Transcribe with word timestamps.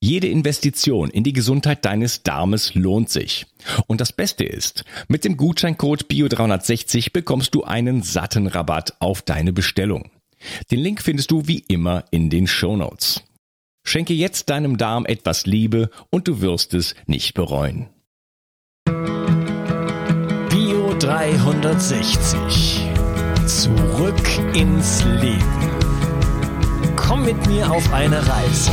Jede 0.00 0.28
Investition 0.28 1.08
in 1.10 1.24
die 1.24 1.32
Gesundheit 1.32 1.84
deines 1.84 2.22
Darmes 2.22 2.74
lohnt 2.74 3.08
sich. 3.08 3.46
Und 3.86 4.00
das 4.00 4.12
Beste 4.12 4.44
ist, 4.44 4.84
mit 5.08 5.24
dem 5.24 5.36
Gutscheincode 5.36 6.04
BIO360 6.04 7.12
bekommst 7.12 7.54
du 7.54 7.64
einen 7.64 8.02
satten 8.02 8.46
Rabatt 8.46 8.94
auf 9.00 9.22
deine 9.22 9.52
Bestellung. 9.52 10.10
Den 10.70 10.80
Link 10.80 11.00
findest 11.02 11.30
du 11.30 11.48
wie 11.48 11.64
immer 11.68 12.04
in 12.10 12.28
den 12.28 12.46
Show 12.46 12.76
Notes. 12.76 13.22
Schenke 13.84 14.12
jetzt 14.12 14.50
deinem 14.50 14.76
Darm 14.76 15.06
etwas 15.06 15.46
Liebe 15.46 15.90
und 16.10 16.28
du 16.28 16.40
wirst 16.40 16.74
es 16.74 16.94
nicht 17.06 17.32
bereuen. 17.34 17.88
Bio 20.50 20.94
360. 20.98 22.82
Zurück 23.46 24.54
ins 24.54 25.04
Leben. 25.04 25.70
Komm 26.96 27.24
mit 27.24 27.46
mir 27.46 27.70
auf 27.70 27.92
eine 27.92 28.18
Reise 28.18 28.72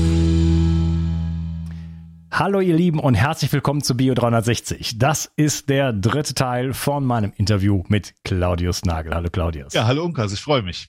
Hallo 2.33 2.61
ihr 2.61 2.77
Lieben 2.77 2.99
und 2.99 3.13
herzlich 3.13 3.51
willkommen 3.51 3.81
zu 3.81 3.97
Bio 3.97 4.13
360. 4.13 4.97
Das 4.97 5.29
ist 5.35 5.67
der 5.67 5.91
dritte 5.91 6.33
Teil 6.33 6.73
von 6.73 7.05
meinem 7.05 7.33
Interview 7.35 7.83
mit 7.89 8.13
Claudius 8.23 8.85
Nagel. 8.85 9.13
Hallo 9.13 9.29
Claudius. 9.29 9.73
Ja, 9.73 9.85
hallo 9.85 10.05
Unkas, 10.05 10.31
ich 10.31 10.39
freue 10.39 10.61
mich. 10.61 10.87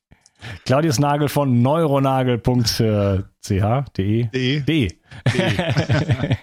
Claudius 0.65 1.01
Nagel 1.01 1.29
von 1.29 1.61
neuronagel.ch.de. 1.61 4.29
De. 4.29 4.61
De. 4.61 4.63
De. 4.63 4.89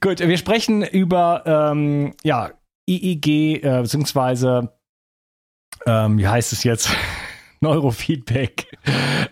Gut, 0.00 0.20
wir 0.20 0.36
sprechen 0.36 0.82
über 0.82 1.42
ähm, 1.46 2.12
ja, 2.22 2.50
IEG, 2.86 3.64
äh, 3.64 3.80
beziehungsweise 3.80 4.74
ähm, 5.86 6.18
wie 6.18 6.28
heißt 6.28 6.52
es 6.52 6.64
jetzt? 6.64 6.90
Neurofeedback. 7.64 8.66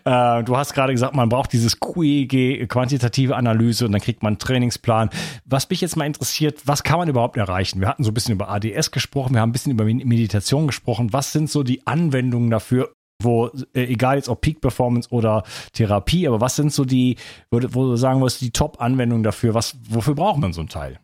Äh, 0.05 0.43
du 0.43 0.57
hast 0.57 0.75
gerade 0.75 0.93
gesagt, 0.93 1.15
man 1.15 1.29
braucht 1.29 1.53
dieses 1.53 1.79
QEG, 1.79 2.67
quantitative 2.69 3.37
Analyse, 3.37 3.87
und 3.87 3.93
dann 3.93 4.01
kriegt 4.01 4.25
man 4.25 4.33
einen 4.33 4.39
Trainingsplan. 4.39 5.11
Was 5.45 5.71
mich 5.71 5.81
jetzt 5.81 5.97
mal 5.97 6.07
interessiert, 6.07 6.63
was 6.65 6.83
kann 6.83 6.99
man 6.99 7.09
überhaupt 7.09 7.37
erreichen? 7.37 7.81
Wir 7.81 7.87
hatten 7.87 8.03
so 8.03 8.11
ein 8.11 8.15
bisschen 8.15 8.35
über 8.35 8.49
ADS 8.49 8.91
gesprochen, 8.91 9.35
wir 9.35 9.41
haben 9.41 9.51
ein 9.51 9.53
bisschen 9.53 9.71
über 9.71 9.85
Meditation 9.85 10.67
gesprochen. 10.67 11.13
Was 11.13 11.31
sind 11.31 11.51
so 11.51 11.63
die 11.63 11.87
Anwendungen 11.87 12.51
dafür? 12.51 12.93
Wo, 13.23 13.49
äh, 13.75 13.85
egal 13.85 14.17
jetzt 14.17 14.29
ob 14.29 14.41
Peak 14.41 14.61
Performance 14.61 15.11
oder 15.11 15.45
Therapie, 15.73 16.27
aber 16.27 16.41
was 16.41 16.57
sind 16.57 16.73
so 16.73 16.85
die, 16.85 17.17
wo, 17.53 17.61
wo 17.69 17.85
du 17.85 17.97
sagen 17.97 18.21
wirst, 18.21 18.41
die 18.41 18.51
Top-Anwendungen 18.51 19.23
dafür? 19.23 19.55
Was, 19.55 19.77
wofür 19.89 20.17
braucht 20.17 20.41
man 20.41 20.53
so 20.53 20.63
ein 20.63 20.69
Teil? 20.69 20.99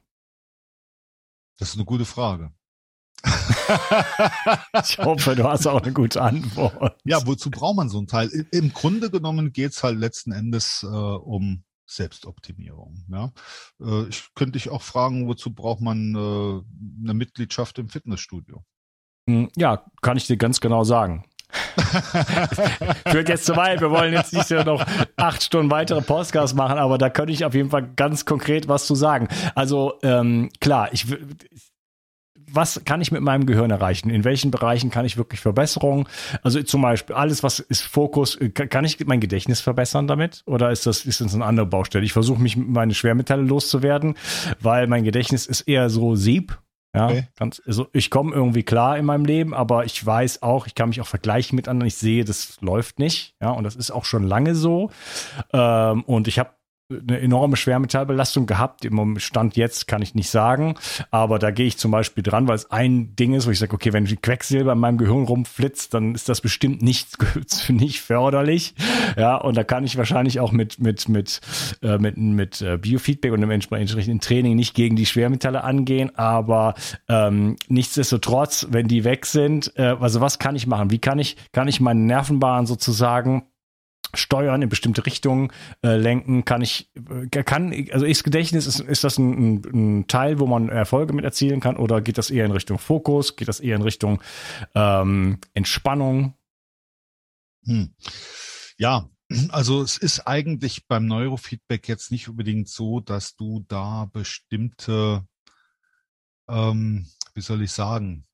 Das 1.58 1.68
ist 1.68 1.76
eine 1.76 1.84
gute 1.84 2.04
Frage. 2.04 2.50
ich 4.82 4.98
hoffe, 4.98 5.34
du 5.34 5.44
hast 5.44 5.66
auch 5.66 5.82
eine 5.82 5.92
gute 5.92 6.22
Antwort. 6.22 6.96
Ja, 7.04 7.26
wozu 7.26 7.50
braucht 7.50 7.76
man 7.76 7.88
so 7.88 8.00
ein 8.00 8.06
Teil? 8.06 8.46
Im 8.52 8.72
Grunde 8.72 9.10
genommen 9.10 9.52
geht 9.52 9.72
es 9.72 9.82
halt 9.82 9.98
letzten 9.98 10.32
Endes 10.32 10.82
äh, 10.82 10.86
um 10.86 11.64
Selbstoptimierung. 11.86 13.04
Ja? 13.08 13.32
Äh, 13.80 14.08
ich 14.08 14.28
könnte 14.34 14.52
dich 14.52 14.70
auch 14.70 14.82
fragen, 14.82 15.26
wozu 15.26 15.52
braucht 15.54 15.80
man 15.80 16.14
äh, 16.14 17.02
eine 17.02 17.14
Mitgliedschaft 17.14 17.78
im 17.78 17.88
Fitnessstudio? 17.88 18.62
Hm, 19.28 19.50
ja, 19.56 19.84
kann 20.00 20.16
ich 20.16 20.26
dir 20.26 20.36
ganz 20.36 20.60
genau 20.60 20.84
sagen. 20.84 21.24
Führt 23.06 23.28
jetzt 23.30 23.46
zu 23.46 23.56
weit. 23.56 23.80
Wir 23.80 23.90
wollen 23.90 24.12
jetzt 24.12 24.34
nicht 24.34 24.50
noch 24.66 24.84
acht 25.16 25.42
Stunden 25.42 25.70
weitere 25.70 26.02
Podcasts 26.02 26.54
machen, 26.54 26.78
aber 26.78 26.98
da 26.98 27.08
könnte 27.08 27.32
ich 27.32 27.44
auf 27.44 27.54
jeden 27.54 27.70
Fall 27.70 27.90
ganz 27.94 28.26
konkret 28.26 28.68
was 28.68 28.86
zu 28.86 28.94
sagen. 28.94 29.28
Also 29.54 29.94
ähm, 30.02 30.50
klar, 30.60 30.92
ich, 30.92 31.06
was 32.52 32.82
kann 32.84 33.00
ich 33.00 33.12
mit 33.12 33.22
meinem 33.22 33.46
Gehirn 33.46 33.70
erreichen? 33.70 34.10
In 34.10 34.24
welchen 34.24 34.50
Bereichen 34.50 34.90
kann 34.90 35.04
ich 35.04 35.16
wirklich 35.16 35.40
Verbesserungen? 35.40 36.06
Also 36.42 36.62
zum 36.62 36.82
Beispiel 36.82 37.14
alles, 37.14 37.42
was 37.42 37.60
ist 37.60 37.82
Fokus, 37.82 38.36
äh, 38.36 38.50
kann 38.50 38.84
ich 38.84 39.04
mein 39.06 39.20
Gedächtnis 39.20 39.60
verbessern 39.60 40.06
damit? 40.06 40.42
Oder 40.46 40.70
ist 40.70 40.86
das, 40.86 41.04
ist 41.04 41.20
das 41.20 41.34
eine 41.34 41.44
andere 41.44 41.66
Baustelle? 41.66 42.04
Ich 42.04 42.12
versuche 42.12 42.40
mich 42.40 42.56
meine 42.56 42.94
Schwermetalle 42.94 43.42
loszuwerden, 43.42 44.16
weil 44.60 44.86
mein 44.86 45.04
Gedächtnis 45.04 45.46
ist 45.46 45.62
eher 45.62 45.90
so 45.90 46.14
Sieb. 46.14 46.58
Ja, 46.94 47.06
okay. 47.06 47.28
ganz, 47.38 47.60
also 47.66 47.86
ich 47.92 48.10
komme 48.10 48.34
irgendwie 48.34 48.62
klar 48.62 48.96
in 48.96 49.04
meinem 49.04 49.26
Leben, 49.26 49.52
aber 49.52 49.84
ich 49.84 50.04
weiß 50.04 50.42
auch, 50.42 50.66
ich 50.66 50.74
kann 50.74 50.88
mich 50.88 51.02
auch 51.02 51.06
vergleichen 51.06 51.54
mit 51.54 51.68
anderen. 51.68 51.86
Ich 51.86 51.96
sehe, 51.96 52.24
das 52.24 52.56
läuft 52.62 52.98
nicht. 52.98 53.34
Ja, 53.42 53.50
und 53.50 53.64
das 53.64 53.76
ist 53.76 53.90
auch 53.90 54.06
schon 54.06 54.22
lange 54.24 54.54
so. 54.54 54.90
Ähm, 55.52 56.02
und 56.04 56.28
ich 56.28 56.38
habe 56.38 56.50
eine 56.90 57.20
enorme 57.20 57.56
Schwermetallbelastung 57.56 58.46
gehabt. 58.46 58.84
Im 58.84 59.18
Stand 59.18 59.56
jetzt 59.56 59.86
kann 59.88 60.00
ich 60.00 60.14
nicht 60.14 60.30
sagen, 60.30 60.74
aber 61.10 61.38
da 61.38 61.50
gehe 61.50 61.66
ich 61.66 61.76
zum 61.76 61.90
Beispiel 61.90 62.22
dran, 62.22 62.48
weil 62.48 62.56
es 62.56 62.70
ein 62.70 63.14
Ding 63.14 63.34
ist, 63.34 63.46
wo 63.46 63.50
ich 63.50 63.58
sage, 63.58 63.74
okay, 63.74 63.92
wenn 63.92 64.06
Quecksilber 64.06 64.72
in 64.72 64.78
meinem 64.78 64.96
Gehirn 64.96 65.24
rumflitzt, 65.24 65.92
dann 65.92 66.14
ist 66.14 66.30
das 66.30 66.40
bestimmt 66.40 66.80
nicht, 66.80 67.18
nicht 67.68 68.00
förderlich. 68.00 68.74
Ja, 69.18 69.36
und 69.36 69.56
da 69.56 69.64
kann 69.64 69.84
ich 69.84 69.98
wahrscheinlich 69.98 70.40
auch 70.40 70.52
mit, 70.52 70.80
mit, 70.80 71.08
mit, 71.10 71.40
äh, 71.82 71.98
mit, 71.98 72.16
mit 72.16 72.62
äh, 72.62 72.78
Biofeedback 72.78 73.32
und 73.32 73.42
dem 73.42 73.50
entsprechenden 73.50 74.20
Training 74.20 74.56
nicht 74.56 74.74
gegen 74.74 74.96
die 74.96 75.06
Schwermetalle 75.06 75.64
angehen, 75.64 76.16
aber 76.16 76.74
ähm, 77.08 77.56
nichtsdestotrotz, 77.68 78.66
wenn 78.70 78.88
die 78.88 79.04
weg 79.04 79.26
sind, 79.26 79.72
äh, 79.76 79.96
also 80.00 80.22
was 80.22 80.38
kann 80.38 80.56
ich 80.56 80.66
machen? 80.66 80.90
Wie 80.90 81.00
kann 81.00 81.18
ich, 81.18 81.36
kann 81.52 81.68
ich 81.68 81.80
meine 81.80 82.00
Nervenbahn 82.00 82.64
sozusagen 82.64 83.47
steuern 84.14 84.62
in 84.62 84.68
bestimmte 84.68 85.04
Richtungen 85.04 85.52
äh, 85.82 85.96
lenken 85.96 86.44
kann 86.44 86.62
ich 86.62 86.90
äh, 86.94 87.42
kann 87.42 87.72
also 87.92 88.06
ist 88.06 88.24
Gedächtnis 88.24 88.66
ist, 88.66 88.80
ist 88.80 89.04
das 89.04 89.18
ein, 89.18 89.62
ein, 89.64 90.06
Teil 90.06 90.38
wo 90.38 90.46
man 90.46 90.68
Erfolge 90.68 91.12
mit 91.12 91.24
erzielen 91.24 91.60
kann 91.60 91.76
oder 91.76 92.00
geht 92.00 92.18
das 92.18 92.30
eher 92.30 92.44
in 92.44 92.52
Richtung 92.52 92.78
Fokus 92.78 93.36
geht 93.36 93.48
das 93.48 93.60
eher 93.60 93.76
in 93.76 93.82
Richtung 93.82 94.22
ähm, 94.74 95.38
Entspannung 95.54 96.34
hm. 97.64 97.94
ja 98.78 99.08
also 99.50 99.82
es 99.82 99.98
ist 99.98 100.20
eigentlich 100.20 100.86
beim 100.86 101.06
Neurofeedback 101.06 101.88
jetzt 101.88 102.10
nicht 102.10 102.28
unbedingt 102.28 102.68
so 102.68 103.00
dass 103.00 103.36
du 103.36 103.64
da 103.68 104.06
bestimmte 104.12 105.26
ähm, 106.48 107.06
wie 107.34 107.40
soll 107.42 107.62
ich 107.62 107.72
sagen 107.72 108.24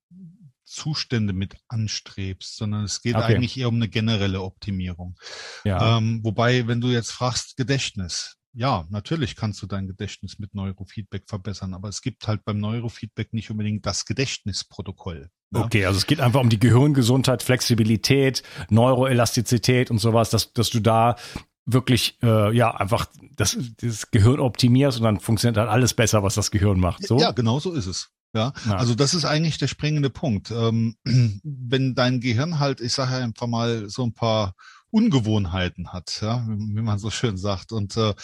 Zustände 0.64 1.32
mit 1.32 1.56
anstrebst, 1.68 2.56
sondern 2.56 2.84
es 2.84 3.02
geht 3.02 3.16
okay. 3.16 3.24
eigentlich 3.24 3.58
eher 3.58 3.68
um 3.68 3.76
eine 3.76 3.88
generelle 3.88 4.42
Optimierung. 4.42 5.16
Ja. 5.64 5.98
Ähm, 5.98 6.20
wobei, 6.22 6.66
wenn 6.66 6.80
du 6.80 6.88
jetzt 6.88 7.10
fragst, 7.10 7.56
Gedächtnis, 7.56 8.36
ja, 8.52 8.86
natürlich 8.88 9.34
kannst 9.34 9.60
du 9.62 9.66
dein 9.66 9.88
Gedächtnis 9.88 10.38
mit 10.38 10.54
Neurofeedback 10.54 11.24
verbessern, 11.26 11.74
aber 11.74 11.88
es 11.88 12.02
gibt 12.02 12.28
halt 12.28 12.44
beim 12.44 12.58
Neurofeedback 12.58 13.32
nicht 13.32 13.50
unbedingt 13.50 13.84
das 13.84 14.06
Gedächtnisprotokoll. 14.06 15.28
Ne? 15.50 15.60
Okay, 15.60 15.84
also 15.86 15.98
es 15.98 16.06
geht 16.06 16.20
einfach 16.20 16.40
um 16.40 16.50
die 16.50 16.60
Gehirngesundheit, 16.60 17.42
Flexibilität, 17.42 18.42
Neuroelastizität 18.70 19.90
und 19.90 19.98
sowas, 19.98 20.30
dass, 20.30 20.52
dass 20.52 20.70
du 20.70 20.80
da 20.80 21.16
wirklich 21.66 22.18
äh, 22.22 22.54
ja 22.54 22.70
einfach 22.74 23.06
das, 23.36 23.58
das 23.78 24.10
Gehirn 24.10 24.38
optimierst 24.38 24.98
und 24.98 25.04
dann 25.04 25.20
funktioniert 25.20 25.56
halt 25.56 25.70
alles 25.70 25.94
besser, 25.94 26.22
was 26.22 26.34
das 26.34 26.50
Gehirn 26.50 26.78
macht. 26.78 27.06
So? 27.06 27.18
Ja, 27.18 27.32
genau 27.32 27.58
so 27.58 27.72
ist 27.72 27.86
es. 27.86 28.10
Ja, 28.34 28.52
ja, 28.66 28.76
also 28.76 28.94
das 28.94 29.14
ist 29.14 29.24
eigentlich 29.24 29.58
der 29.58 29.68
springende 29.68 30.10
Punkt. 30.10 30.50
Ähm, 30.50 30.96
wenn 31.44 31.94
dein 31.94 32.20
Gehirn 32.20 32.58
halt, 32.58 32.80
ich 32.80 32.92
sage 32.92 33.12
ja 33.12 33.18
einfach 33.18 33.46
mal, 33.46 33.88
so 33.88 34.04
ein 34.04 34.12
paar 34.12 34.54
Ungewohnheiten 34.90 35.92
hat, 35.92 36.20
ja, 36.20 36.44
wie, 36.48 36.76
wie 36.76 36.82
man 36.82 36.98
so 36.98 37.10
schön 37.10 37.36
sagt, 37.36 37.72
und 37.72 37.96
äh, 37.96 38.14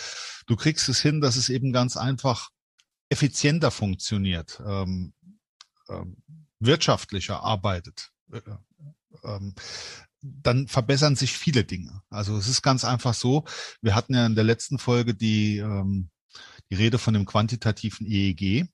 du 0.46 0.56
kriegst 0.56 0.88
es 0.88 1.00
hin, 1.00 1.20
dass 1.20 1.36
es 1.36 1.48
eben 1.48 1.72
ganz 1.72 1.96
einfach 1.96 2.50
effizienter 3.08 3.70
funktioniert, 3.70 4.62
ähm, 4.66 5.12
ähm, 5.88 6.16
wirtschaftlicher 6.60 7.42
arbeitet, 7.42 8.10
äh, 8.32 8.40
ähm, 9.24 9.54
dann 10.22 10.68
verbessern 10.68 11.16
sich 11.16 11.32
viele 11.36 11.64
Dinge. 11.64 12.02
Also 12.10 12.36
es 12.36 12.46
ist 12.46 12.62
ganz 12.62 12.84
einfach 12.84 13.14
so, 13.14 13.44
wir 13.80 13.94
hatten 13.94 14.14
ja 14.14 14.26
in 14.26 14.34
der 14.34 14.44
letzten 14.44 14.78
Folge 14.78 15.14
die, 15.14 15.58
ähm, 15.58 16.10
die 16.70 16.74
Rede 16.74 16.98
von 16.98 17.14
dem 17.14 17.26
quantitativen 17.26 18.06
EEG. 18.06 18.68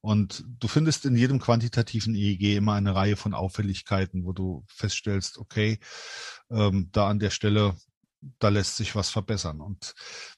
Und 0.00 0.44
du 0.58 0.68
findest 0.68 1.04
in 1.04 1.16
jedem 1.16 1.38
quantitativen 1.38 2.14
EEG 2.14 2.56
immer 2.56 2.74
eine 2.74 2.94
Reihe 2.94 3.16
von 3.16 3.34
Auffälligkeiten, 3.34 4.24
wo 4.24 4.32
du 4.32 4.64
feststellst, 4.66 5.38
okay, 5.38 5.78
ähm, 6.50 6.88
da 6.92 7.08
an 7.08 7.18
der 7.18 7.30
Stelle 7.30 7.74
da 8.38 8.48
lässt 8.48 8.76
sich 8.76 8.94
was 8.94 9.10
verbessern. 9.10 9.60
Und 9.60 9.94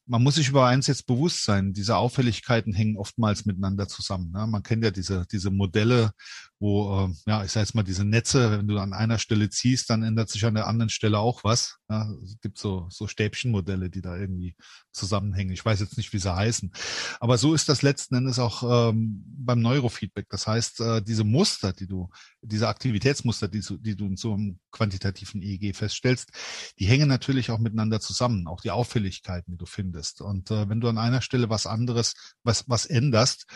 man 0.06 0.22
muss 0.22 0.34
sich 0.34 0.48
über 0.48 0.66
eins 0.66 0.88
jetzt 0.88 1.06
bewusst 1.06 1.44
sein, 1.44 1.72
diese 1.72 1.96
Auffälligkeiten 1.96 2.72
hängen 2.72 2.96
oftmals 2.96 3.44
miteinander 3.44 3.86
zusammen. 3.86 4.32
Ne? 4.32 4.46
Man 4.46 4.62
kennt 4.62 4.84
ja 4.84 4.90
diese, 4.90 5.26
diese 5.30 5.50
Modelle, 5.50 6.12
wo, 6.58 7.08
äh, 7.08 7.30
ja, 7.30 7.44
ich 7.44 7.52
sage 7.52 7.64
jetzt 7.64 7.74
mal, 7.74 7.82
diese 7.82 8.04
Netze, 8.04 8.50
wenn 8.50 8.68
du 8.68 8.78
an 8.78 8.92
einer 8.92 9.18
Stelle 9.18 9.48
ziehst, 9.50 9.90
dann 9.90 10.02
ändert 10.02 10.28
sich 10.28 10.44
an 10.44 10.54
der 10.54 10.66
anderen 10.66 10.90
Stelle 10.90 11.18
auch 11.18 11.44
was. 11.44 11.78
Ja? 11.88 12.08
Es 12.24 12.38
gibt 12.40 12.58
so, 12.58 12.86
so 12.90 13.06
Stäbchenmodelle, 13.06 13.90
die 13.90 14.02
da 14.02 14.16
irgendwie 14.16 14.54
zusammenhängen. 14.92 15.52
Ich 15.52 15.64
weiß 15.64 15.80
jetzt 15.80 15.96
nicht, 15.96 16.12
wie 16.12 16.18
sie 16.18 16.34
heißen. 16.34 16.72
Aber 17.20 17.38
so 17.38 17.54
ist 17.54 17.68
das 17.68 17.82
letzten 17.82 18.14
Endes 18.14 18.38
auch 18.38 18.90
ähm, 18.90 19.24
beim 19.26 19.60
Neurofeedback. 19.60 20.26
Das 20.28 20.46
heißt, 20.46 20.80
äh, 20.80 21.02
diese 21.02 21.24
Muster, 21.24 21.72
die 21.72 21.86
du, 21.86 22.10
diese 22.42 22.68
Aktivitätsmuster, 22.68 23.48
die, 23.48 23.60
du, 23.60 23.76
die 23.78 23.96
du 23.96 24.06
in 24.06 24.16
so 24.16 24.34
einem 24.34 24.58
quantitativen 24.70 25.42
EEG 25.42 25.74
feststellst, 25.74 26.30
die 26.78 26.86
hängen 26.86 27.08
natürlich 27.08 27.50
auch 27.50 27.58
miteinander 27.58 28.00
zusammen, 28.00 28.46
auch 28.46 28.60
die 28.60 28.70
Auffälligkeiten, 28.70 29.52
die 29.52 29.58
du 29.58 29.66
findest. 29.66 30.01
Und 30.20 30.50
äh, 30.50 30.68
wenn 30.68 30.80
du 30.80 30.88
an 30.88 30.98
einer 30.98 31.22
Stelle 31.22 31.48
was 31.50 31.66
anderes, 31.66 32.14
was, 32.42 32.64
was 32.68 32.86
änderst, 32.86 33.46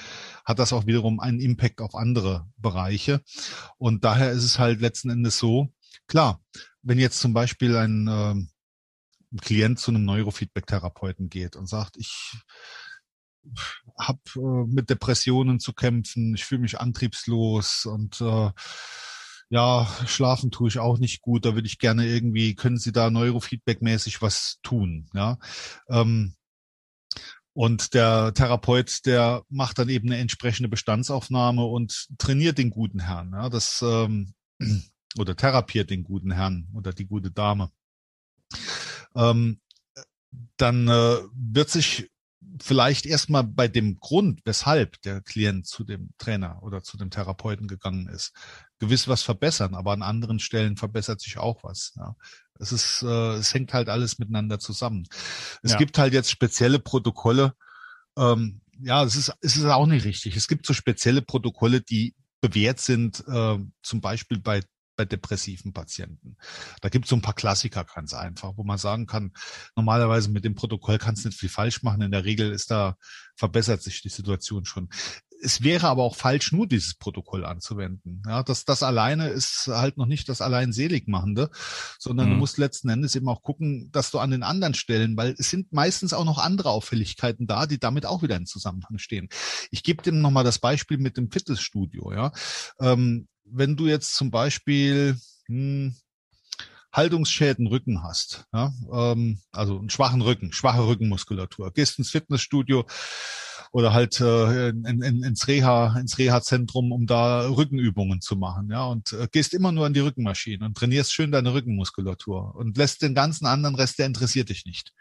hat 0.44 0.58
das 0.58 0.72
auch 0.72 0.86
wiederum 0.86 1.20
einen 1.20 1.40
Impact 1.40 1.80
auf 1.80 1.94
andere 1.94 2.46
Bereiche. 2.56 2.76
Bereiche. 2.76 3.22
Und 3.78 4.04
daher 4.04 4.32
ist 4.32 4.44
es 4.44 4.58
halt 4.58 4.80
letzten 4.80 5.10
Endes 5.10 5.38
so, 5.38 5.72
klar, 6.06 6.40
wenn 6.82 6.98
jetzt 6.98 7.20
zum 7.20 7.32
Beispiel 7.32 7.76
ein, 7.76 8.06
äh, 8.06 8.34
ein 8.34 9.40
Klient 9.40 9.78
zu 9.78 9.90
einem 9.90 10.04
Neurofeedback-Therapeuten 10.04 11.28
geht 11.28 11.56
und 11.56 11.66
sagt, 11.66 11.96
ich 11.96 12.34
habe 13.98 14.20
äh, 14.36 14.66
mit 14.66 14.90
Depressionen 14.90 15.60
zu 15.60 15.72
kämpfen, 15.72 16.34
ich 16.34 16.44
fühle 16.44 16.62
mich 16.62 16.80
antriebslos 16.80 17.86
und 17.86 18.20
äh, 18.20 18.50
ja, 19.48 19.86
schlafen 20.06 20.50
tue 20.50 20.68
ich 20.68 20.78
auch 20.78 20.98
nicht 20.98 21.22
gut, 21.22 21.44
da 21.44 21.54
würde 21.54 21.66
ich 21.66 21.78
gerne 21.78 22.06
irgendwie, 22.06 22.54
können 22.54 22.78
Sie 22.78 22.92
da 22.92 23.10
Neurofeedback-mäßig 23.10 24.22
was 24.22 24.58
tun, 24.62 25.08
ja. 25.14 25.38
Ähm, 25.88 26.34
und 27.56 27.94
der 27.94 28.34
Therapeut, 28.34 29.06
der 29.06 29.42
macht 29.48 29.78
dann 29.78 29.88
eben 29.88 30.08
eine 30.08 30.18
entsprechende 30.18 30.68
Bestandsaufnahme 30.68 31.64
und 31.64 32.06
trainiert 32.18 32.58
den 32.58 32.68
guten 32.68 33.00
Herrn. 33.00 33.32
Ja, 33.32 33.48
das 33.48 33.82
ähm, 33.82 34.34
oder 35.18 35.34
therapiert 35.36 35.88
den 35.88 36.04
guten 36.04 36.32
Herrn 36.32 36.68
oder 36.74 36.92
die 36.92 37.06
gute 37.06 37.30
Dame. 37.30 37.70
Ähm, 39.14 39.60
dann 40.58 40.86
äh, 40.88 41.16
wird 41.32 41.70
sich 41.70 42.10
vielleicht 42.60 43.06
erstmal 43.06 43.44
bei 43.44 43.68
dem 43.68 43.98
Grund, 43.98 44.40
weshalb 44.44 45.00
der 45.02 45.20
Klient 45.20 45.66
zu 45.66 45.84
dem 45.84 46.10
Trainer 46.18 46.62
oder 46.62 46.82
zu 46.82 46.96
dem 46.96 47.10
Therapeuten 47.10 47.68
gegangen 47.68 48.08
ist, 48.08 48.32
gewiss 48.78 49.08
was 49.08 49.22
verbessern, 49.22 49.74
aber 49.74 49.92
an 49.92 50.02
anderen 50.02 50.38
Stellen 50.38 50.76
verbessert 50.76 51.20
sich 51.20 51.38
auch 51.38 51.64
was. 51.64 51.92
Ja. 51.96 52.16
Es 52.58 52.72
ist, 52.72 53.02
äh, 53.02 53.34
es 53.34 53.52
hängt 53.52 53.74
halt 53.74 53.88
alles 53.88 54.18
miteinander 54.18 54.58
zusammen. 54.58 55.06
Es 55.62 55.72
ja. 55.72 55.78
gibt 55.78 55.98
halt 55.98 56.12
jetzt 56.12 56.30
spezielle 56.30 56.78
Protokolle. 56.78 57.54
Ähm, 58.16 58.60
ja, 58.80 59.04
es 59.04 59.16
ist, 59.16 59.32
es 59.40 59.56
ist 59.56 59.64
auch 59.64 59.86
nicht 59.86 60.04
richtig. 60.04 60.36
Es 60.36 60.48
gibt 60.48 60.66
so 60.66 60.72
spezielle 60.72 61.22
Protokolle, 61.22 61.80
die 61.80 62.14
bewährt 62.40 62.80
sind, 62.80 63.24
äh, 63.28 63.58
zum 63.82 64.00
Beispiel 64.00 64.38
bei 64.38 64.62
bei 64.96 65.04
depressiven 65.04 65.72
Patienten. 65.72 66.36
Da 66.80 66.88
gibt 66.88 67.04
es 67.04 67.10
so 67.10 67.16
ein 67.16 67.22
paar 67.22 67.34
Klassiker 67.34 67.84
ganz 67.84 68.14
einfach, 68.14 68.54
wo 68.56 68.64
man 68.64 68.78
sagen 68.78 69.06
kann, 69.06 69.32
normalerweise 69.76 70.30
mit 70.30 70.44
dem 70.44 70.54
Protokoll 70.54 70.98
kannst 70.98 71.24
du 71.24 71.28
nicht 71.28 71.38
viel 71.38 71.48
falsch 71.48 71.82
machen. 71.82 72.02
In 72.02 72.10
der 72.10 72.24
Regel 72.24 72.50
ist 72.50 72.70
da, 72.70 72.96
verbessert 73.36 73.82
sich 73.82 74.02
die 74.02 74.08
Situation 74.08 74.64
schon. 74.64 74.88
Es 75.42 75.62
wäre 75.62 75.88
aber 75.88 76.02
auch 76.02 76.16
falsch, 76.16 76.52
nur 76.52 76.66
dieses 76.66 76.94
Protokoll 76.94 77.44
anzuwenden. 77.44 78.22
Ja, 78.26 78.42
das, 78.42 78.64
das 78.64 78.82
alleine 78.82 79.28
ist 79.28 79.66
halt 79.68 79.98
noch 79.98 80.06
nicht 80.06 80.30
das 80.30 80.40
allein 80.40 80.72
Seligmachende, 80.72 81.50
sondern 81.98 82.28
mhm. 82.28 82.32
du 82.32 82.36
musst 82.38 82.56
letzten 82.56 82.88
Endes 82.88 83.14
eben 83.14 83.28
auch 83.28 83.42
gucken, 83.42 83.90
dass 83.92 84.10
du 84.10 84.18
an 84.18 84.30
den 84.30 84.42
anderen 84.42 84.72
Stellen, 84.72 85.14
weil 85.16 85.34
es 85.38 85.50
sind 85.50 85.72
meistens 85.72 86.14
auch 86.14 86.24
noch 86.24 86.38
andere 86.38 86.70
Auffälligkeiten 86.70 87.46
da, 87.46 87.66
die 87.66 87.78
damit 87.78 88.06
auch 88.06 88.22
wieder 88.22 88.36
in 88.36 88.46
Zusammenhang 88.46 88.96
stehen. 88.96 89.28
Ich 89.70 89.82
gebe 89.82 90.02
dir 90.02 90.12
nochmal 90.12 90.44
das 90.44 90.58
Beispiel 90.58 90.96
mit 90.96 91.18
dem 91.18 91.30
Fitnessstudio. 91.30 92.12
Ja, 92.14 92.32
ähm, 92.80 93.28
wenn 93.50 93.76
du 93.76 93.86
jetzt 93.86 94.14
zum 94.14 94.30
Beispiel 94.30 95.18
hm, 95.46 95.94
Haltungsschäden 96.92 97.66
Rücken 97.66 98.02
hast, 98.02 98.46
ja, 98.52 98.72
ähm, 98.92 99.40
also 99.52 99.78
einen 99.78 99.90
schwachen 99.90 100.22
Rücken, 100.22 100.52
schwache 100.52 100.86
Rückenmuskulatur, 100.86 101.72
gehst 101.72 101.98
ins 101.98 102.10
Fitnessstudio, 102.10 102.86
oder 103.72 103.92
halt 103.92 104.20
äh, 104.20 104.70
in, 104.70 105.02
in, 105.02 105.22
ins 105.22 105.48
Reha, 105.48 105.98
ins 105.98 106.18
Reha-Zentrum, 106.18 106.92
um 106.92 107.06
da 107.06 107.46
Rückenübungen 107.46 108.20
zu 108.20 108.36
machen, 108.36 108.70
ja, 108.70 108.86
und 108.86 109.12
äh, 109.12 109.28
gehst 109.30 109.54
immer 109.54 109.72
nur 109.72 109.86
an 109.86 109.92
die 109.92 110.00
Rückenmaschine 110.00 110.64
und 110.64 110.76
trainierst 110.76 111.12
schön 111.12 111.30
deine 111.30 111.52
Rückenmuskulatur 111.52 112.54
und 112.54 112.76
lässt 112.76 113.02
den 113.02 113.14
ganzen 113.14 113.46
anderen 113.46 113.74
Rest, 113.74 113.98
der 113.98 114.06
interessiert 114.06 114.48
dich 114.48 114.64
nicht. 114.64 114.92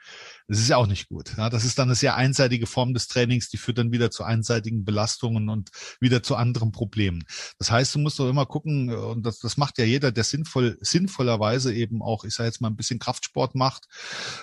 Das 0.48 0.60
ist 0.60 0.70
ja 0.70 0.78
auch 0.78 0.86
nicht 0.86 1.10
gut. 1.10 1.34
Ja, 1.38 1.50
das 1.50 1.66
ist 1.66 1.80
dann 1.80 1.88
eine 1.88 1.96
sehr 1.96 2.16
einseitige 2.16 2.68
Form 2.68 2.94
des 2.94 3.08
Trainings, 3.08 3.50
die 3.50 3.58
führt 3.58 3.80
dann 3.80 3.92
wieder 3.92 4.12
zu 4.12 4.24
einseitigen 4.24 4.86
Belastungen 4.86 5.50
und 5.50 5.72
wieder 6.00 6.22
zu 6.22 6.36
anderen 6.36 6.72
Problemen. 6.72 7.24
Das 7.58 7.72
heißt, 7.72 7.96
du 7.96 8.00
musst 8.00 8.20
doch 8.20 8.30
immer 8.30 8.46
gucken, 8.46 8.90
äh, 8.90 8.96
und 8.96 9.26
das, 9.26 9.40
das 9.40 9.58
macht 9.58 9.80
ja 9.80 9.86
jeder, 9.86 10.12
der 10.12 10.24
sinnvoll, 10.24 10.78
sinnvollerweise 10.82 11.74
eben 11.74 12.04
auch, 12.04 12.26
ich 12.26 12.36
sage 12.36 12.48
jetzt 12.48 12.62
mal, 12.62 12.70
ein 12.70 12.76
bisschen 12.76 13.00
Kraftsport 13.00 13.56
macht 13.56 13.86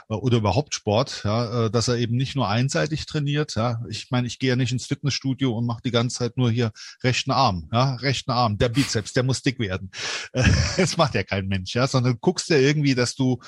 äh, 0.08 0.14
oder 0.14 0.38
überhaupt 0.38 0.74
Sport, 0.74 1.22
ja, 1.24 1.66
äh, 1.66 1.70
dass 1.70 1.86
er 1.86 1.96
eben 1.96 2.16
nicht 2.16 2.34
nur 2.34 2.48
einseitig 2.48 3.06
trainiert. 3.06 3.54
Ja, 3.54 3.80
ich 3.88 4.10
meine, 4.10 4.26
ich 4.26 4.40
gehe 4.40 4.50
ja 4.50 4.56
nicht 4.56 4.72
ins 4.72 4.86
Fitnessstudio 4.86 5.56
und 5.56 5.66
mache 5.66 5.82
die 5.84 5.92
ganze 5.92 6.18
Zeit 6.18 6.36
nur 6.36 6.50
hier 6.50 6.72
rechten 7.04 7.30
Arm, 7.30 7.68
ja, 7.72 7.94
rechten 7.96 8.32
Arm, 8.32 8.58
der 8.58 8.70
Bizeps, 8.70 9.12
der 9.12 9.22
muss 9.22 9.42
dick 9.42 9.58
werden. 9.58 9.90
Das 10.76 10.96
macht 10.96 11.14
ja 11.14 11.22
kein 11.22 11.46
Mensch, 11.46 11.74
ja, 11.74 11.86
sondern 11.86 12.18
guckst 12.20 12.48
ja 12.48 12.56
irgendwie, 12.56 12.94
dass 12.94 13.14
du 13.14 13.40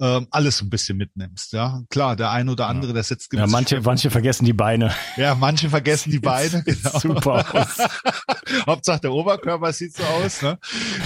ähm, 0.00 0.28
alles 0.30 0.62
ein 0.62 0.70
bisschen 0.70 0.96
mitnimmst. 0.96 1.52
Ja, 1.52 1.82
klar, 1.90 2.14
der 2.14 2.30
eine 2.30 2.52
oder 2.52 2.68
andere, 2.68 2.92
der 2.92 3.02
setzt 3.02 3.32
Ja, 3.32 3.46
manche, 3.46 3.80
manche 3.80 4.10
vergessen 4.10 4.44
die 4.44 4.52
Beine. 4.52 4.94
Ja, 5.16 5.34
manche 5.34 5.68
vergessen 5.68 6.10
die 6.10 6.20
Beine. 6.20 6.64
Genau. 6.78 6.98
Super 6.98 7.44
aus. 7.54 7.78
Hauptsache 8.66 9.00
der 9.00 9.12
Oberkörper 9.12 9.72
sieht 9.72 9.96
so 9.96 10.02
aus. 10.04 10.42
Ne? 10.42 10.58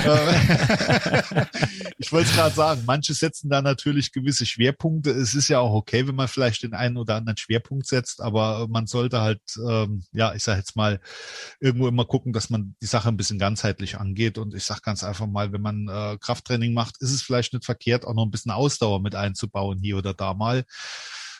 Äh, 0.05 1.45
ich 1.99 2.13
wollte 2.13 2.29
es 2.29 2.35
gerade 2.35 2.55
sagen, 2.55 2.83
manche 2.85 3.15
setzen 3.15 3.49
da 3.49 3.63
natürlich 3.63 4.13
gewisse 4.13 4.45
Schwerpunkte. 4.45 5.11
Es 5.11 5.35
ist 5.35 5.49
ja 5.49 5.61
auch 5.61 5.73
okay, 5.73 6.07
wenn 6.07 6.15
man 6.15 6.29
vielleicht 6.29 6.63
den 6.63 6.75
einen 6.75 6.97
oder 6.97 7.17
anderen 7.17 7.37
Schwerpunkt 7.37 7.87
setzt, 7.87 8.21
aber 8.21 8.67
man 8.69 8.87
sollte 8.87 9.21
halt, 9.21 9.41
ähm, 9.67 10.05
ja, 10.13 10.35
ich 10.35 10.43
sage 10.43 10.59
jetzt 10.59 10.77
mal, 10.77 11.01
irgendwo 11.61 11.89
immer 11.89 12.05
gucken, 12.05 12.33
dass 12.33 12.51
man 12.51 12.75
die 12.83 12.87
Sache 12.87 13.09
ein 13.09 13.17
bisschen 13.17 13.39
ganzheitlich 13.39 13.99
angeht. 13.99 14.37
Und 14.37 14.55
ich 14.55 14.65
sage 14.65 14.81
ganz 14.83 15.05
einfach 15.05 15.27
mal, 15.27 15.53
wenn 15.53 15.63
man 15.63 15.89
äh, 15.89 16.19
Krafttraining 16.19 16.75
macht, 16.75 16.97
ist 17.01 17.13
es 17.13 17.23
vielleicht 17.23 17.53
nicht 17.53 17.65
verkehrt, 17.65 18.05
auch 18.05 18.15
noch 18.15 18.25
ein 18.25 18.31
bisschen 18.31 18.51
Ausdauer 18.51 18.82
Ausdauer 18.83 19.01
mit 19.01 19.15
einzubauen 19.15 19.79
hier 19.79 19.97
oder 19.97 20.15
da 20.15 20.35
mal. 20.35 20.65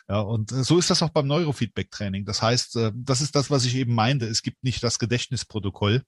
Ja, 0.09 0.19
und 0.19 0.51
äh, 0.51 0.63
so 0.63 0.77
ist 0.77 0.89
das 0.89 1.01
auch 1.01 1.09
beim 1.09 1.27
Neurofeedback-Training. 1.27 2.25
Das 2.25 2.41
heißt, 2.41 2.75
äh, 2.75 2.91
das 2.93 3.21
ist 3.21 3.35
das, 3.35 3.49
was 3.49 3.63
ich 3.63 3.75
eben 3.75 3.95
meinte. 3.95 4.25
Es 4.25 4.41
gibt 4.41 4.63
nicht 4.63 4.83
das 4.83 4.99
Gedächtnisprotokoll, 4.99 6.03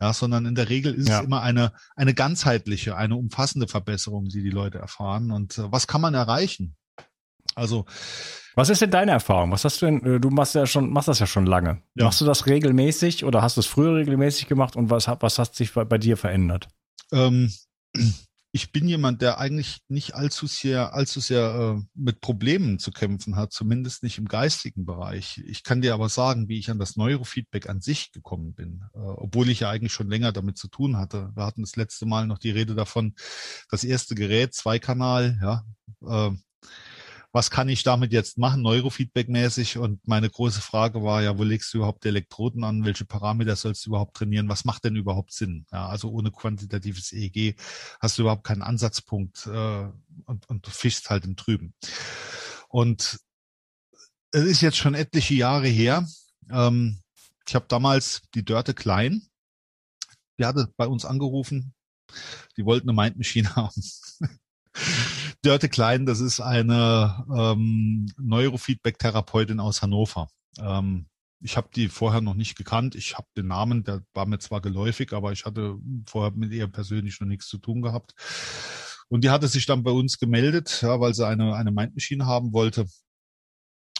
ja, 0.00 0.12
sondern 0.14 0.46
in 0.46 0.54
der 0.54 0.70
Regel 0.70 0.94
ist 0.94 1.08
ja. 1.08 1.18
es 1.18 1.26
immer 1.26 1.42
eine, 1.42 1.72
eine 1.94 2.14
ganzheitliche, 2.14 2.96
eine 2.96 3.16
umfassende 3.16 3.68
Verbesserung, 3.68 4.28
die 4.28 4.42
die 4.42 4.50
Leute 4.50 4.78
erfahren. 4.78 5.30
Und 5.30 5.58
äh, 5.58 5.70
was 5.70 5.86
kann 5.86 6.00
man 6.00 6.14
erreichen? 6.14 6.74
Also, 7.54 7.86
was 8.54 8.70
ist 8.70 8.82
denn 8.82 8.90
deine 8.90 9.12
Erfahrung? 9.12 9.52
Was 9.52 9.64
hast 9.64 9.82
du 9.82 9.86
denn, 9.86 10.20
du 10.20 10.30
machst 10.30 10.54
ja 10.54 10.66
schon, 10.66 10.90
machst 10.90 11.08
das 11.08 11.18
ja 11.18 11.26
schon 11.26 11.46
lange. 11.46 11.82
Ja. 11.94 12.04
Machst 12.04 12.20
du 12.20 12.24
das 12.24 12.46
regelmäßig 12.46 13.24
oder 13.24 13.42
hast 13.42 13.56
du 13.56 13.60
es 13.60 13.66
früher 13.66 13.96
regelmäßig 13.96 14.48
gemacht 14.48 14.76
und 14.76 14.90
was, 14.90 15.08
was 15.08 15.38
hat 15.38 15.54
sich 15.54 15.72
bei, 15.72 15.84
bei 15.84 15.98
dir 15.98 16.16
verändert? 16.16 16.68
Ähm, 17.12 17.52
ich 18.50 18.72
bin 18.72 18.88
jemand, 18.88 19.20
der 19.20 19.38
eigentlich 19.38 19.80
nicht 19.88 20.14
allzu 20.14 20.46
sehr, 20.46 20.94
allzu 20.94 21.20
sehr 21.20 21.76
äh, 21.78 21.82
mit 21.94 22.20
Problemen 22.20 22.78
zu 22.78 22.90
kämpfen 22.90 23.36
hat, 23.36 23.52
zumindest 23.52 24.02
nicht 24.02 24.16
im 24.18 24.26
geistigen 24.26 24.86
Bereich. 24.86 25.42
Ich 25.46 25.62
kann 25.62 25.82
dir 25.82 25.92
aber 25.92 26.08
sagen, 26.08 26.48
wie 26.48 26.58
ich 26.58 26.70
an 26.70 26.78
das 26.78 26.96
Neurofeedback 26.96 27.68
an 27.68 27.80
sich 27.80 28.10
gekommen 28.10 28.54
bin, 28.54 28.84
äh, 28.94 28.98
obwohl 28.98 29.50
ich 29.50 29.60
ja 29.60 29.70
eigentlich 29.70 29.92
schon 29.92 30.08
länger 30.08 30.32
damit 30.32 30.56
zu 30.56 30.68
tun 30.68 30.96
hatte. 30.96 31.30
Wir 31.34 31.44
hatten 31.44 31.60
das 31.60 31.76
letzte 31.76 32.06
Mal 32.06 32.26
noch 32.26 32.38
die 32.38 32.50
Rede 32.50 32.74
davon, 32.74 33.14
das 33.70 33.84
erste 33.84 34.14
Gerät, 34.14 34.54
Zweikanal, 34.54 35.38
ja, 35.42 35.64
äh, 36.30 36.36
was 37.38 37.52
kann 37.52 37.68
ich 37.68 37.84
damit 37.84 38.12
jetzt 38.12 38.36
machen, 38.36 38.62
Neurofeedback-mäßig? 38.62 39.78
Und 39.78 40.08
meine 40.08 40.28
große 40.28 40.60
Frage 40.60 41.04
war 41.04 41.22
ja, 41.22 41.38
wo 41.38 41.44
legst 41.44 41.72
du 41.72 41.78
überhaupt 41.78 42.04
Elektroden 42.04 42.64
an? 42.64 42.84
Welche 42.84 43.04
Parameter 43.04 43.54
sollst 43.54 43.86
du 43.86 43.90
überhaupt 43.90 44.16
trainieren? 44.16 44.48
Was 44.48 44.64
macht 44.64 44.84
denn 44.84 44.96
überhaupt 44.96 45.32
Sinn? 45.32 45.64
Ja, 45.70 45.86
also 45.86 46.10
ohne 46.10 46.32
quantitatives 46.32 47.12
EEG 47.12 47.54
hast 48.00 48.18
du 48.18 48.22
überhaupt 48.22 48.42
keinen 48.42 48.62
Ansatzpunkt 48.62 49.46
äh, 49.46 49.86
und, 50.24 50.48
und 50.48 50.66
du 50.66 50.70
fischst 50.70 51.10
halt 51.10 51.26
im 51.26 51.36
Trüben. 51.36 51.74
Und 52.70 53.20
es 54.32 54.42
ist 54.42 54.60
jetzt 54.60 54.78
schon 54.78 54.94
etliche 54.94 55.34
Jahre 55.34 55.68
her. 55.68 56.08
Ähm, 56.50 56.98
ich 57.46 57.54
habe 57.54 57.66
damals 57.68 58.22
die 58.34 58.44
Dörte 58.44 58.74
Klein, 58.74 59.22
die 60.40 60.44
hatte 60.44 60.72
bei 60.76 60.88
uns 60.88 61.04
angerufen, 61.04 61.72
die 62.56 62.64
wollten 62.64 62.90
eine 62.90 62.96
Mind 63.00 63.16
Machine 63.16 63.54
haben. 63.54 63.80
Dörte 65.42 65.68
Klein, 65.68 66.04
das 66.04 66.20
ist 66.20 66.40
eine 66.40 67.24
ähm, 67.34 68.06
Neurofeedback-Therapeutin 68.18 69.60
aus 69.60 69.82
Hannover. 69.82 70.28
Ähm, 70.58 71.06
ich 71.40 71.56
habe 71.56 71.68
die 71.74 71.88
vorher 71.88 72.20
noch 72.20 72.34
nicht 72.34 72.56
gekannt. 72.56 72.96
Ich 72.96 73.16
habe 73.16 73.28
den 73.36 73.46
Namen, 73.46 73.84
der 73.84 74.02
war 74.14 74.26
mir 74.26 74.40
zwar 74.40 74.60
geläufig, 74.60 75.12
aber 75.12 75.30
ich 75.30 75.44
hatte 75.44 75.76
vorher 76.06 76.32
mit 76.32 76.52
ihr 76.52 76.66
persönlich 76.66 77.20
noch 77.20 77.28
nichts 77.28 77.46
zu 77.46 77.58
tun 77.58 77.82
gehabt. 77.82 78.14
Und 79.08 79.22
die 79.22 79.30
hatte 79.30 79.46
sich 79.48 79.64
dann 79.64 79.84
bei 79.84 79.92
uns 79.92 80.18
gemeldet, 80.18 80.80
ja, 80.82 81.00
weil 81.00 81.14
sie 81.14 81.26
eine, 81.26 81.54
eine 81.54 81.70
Mind 81.70 81.94
Machine 81.94 82.26
haben 82.26 82.52
wollte. 82.52 82.86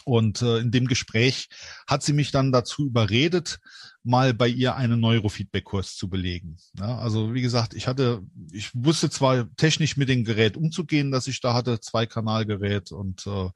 Und 0.05 0.41
äh, 0.41 0.59
in 0.59 0.71
dem 0.71 0.87
Gespräch 0.87 1.49
hat 1.87 2.03
sie 2.03 2.13
mich 2.13 2.31
dann 2.31 2.51
dazu 2.51 2.85
überredet, 2.85 3.59
mal 4.03 4.33
bei 4.33 4.47
ihr 4.47 4.75
einen 4.75 4.99
Neurofeedback-Kurs 4.99 5.95
zu 5.95 6.09
belegen. 6.09 6.57
Ja, 6.77 6.97
also 6.97 7.33
wie 7.33 7.41
gesagt, 7.41 7.73
ich 7.73 7.87
hatte, 7.87 8.21
ich 8.51 8.71
wusste 8.73 9.09
zwar 9.09 9.53
technisch 9.55 9.97
mit 9.97 10.09
dem 10.09 10.23
Gerät 10.23 10.57
umzugehen, 10.57 11.11
dass 11.11 11.27
ich 11.27 11.41
da 11.41 11.53
hatte, 11.53 11.79
zwei 11.79 12.05
Kanalgerät 12.05 12.91
und 12.91 13.27
äh, 13.27 13.49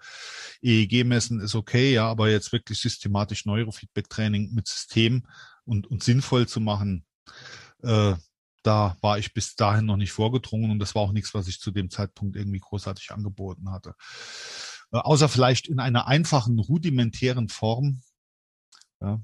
EEG-Messen 0.62 1.40
ist 1.40 1.56
okay, 1.56 1.94
ja, 1.94 2.08
aber 2.08 2.30
jetzt 2.30 2.52
wirklich 2.52 2.80
systematisch 2.80 3.46
Neurofeedback-Training 3.46 4.54
mit 4.54 4.68
System 4.68 5.26
und, 5.66 5.88
und 5.88 6.04
sinnvoll 6.04 6.48
zu 6.48 6.60
machen, 6.60 7.06
äh, 7.82 8.16
da 8.64 8.98
war 9.02 9.20
ich 9.20 9.34
bis 9.34 9.56
dahin 9.56 9.86
noch 9.86 9.98
nicht 9.98 10.14
vorgedrungen 10.14 10.72
und 10.72 10.80
das 10.80 10.96
war 10.96 11.02
auch 11.02 11.12
nichts, 11.12 11.34
was 11.34 11.48
ich 11.48 11.60
zu 11.60 11.72
dem 11.72 11.90
Zeitpunkt 11.90 12.36
irgendwie 12.36 12.60
großartig 12.60 13.12
angeboten 13.12 13.70
hatte. 13.72 13.94
Äh, 14.94 14.98
außer 14.98 15.28
vielleicht 15.28 15.68
in 15.68 15.80
einer 15.80 16.08
einfachen, 16.08 16.60
rudimentären 16.60 17.50
Form. 17.50 18.04
Ja, 19.02 19.20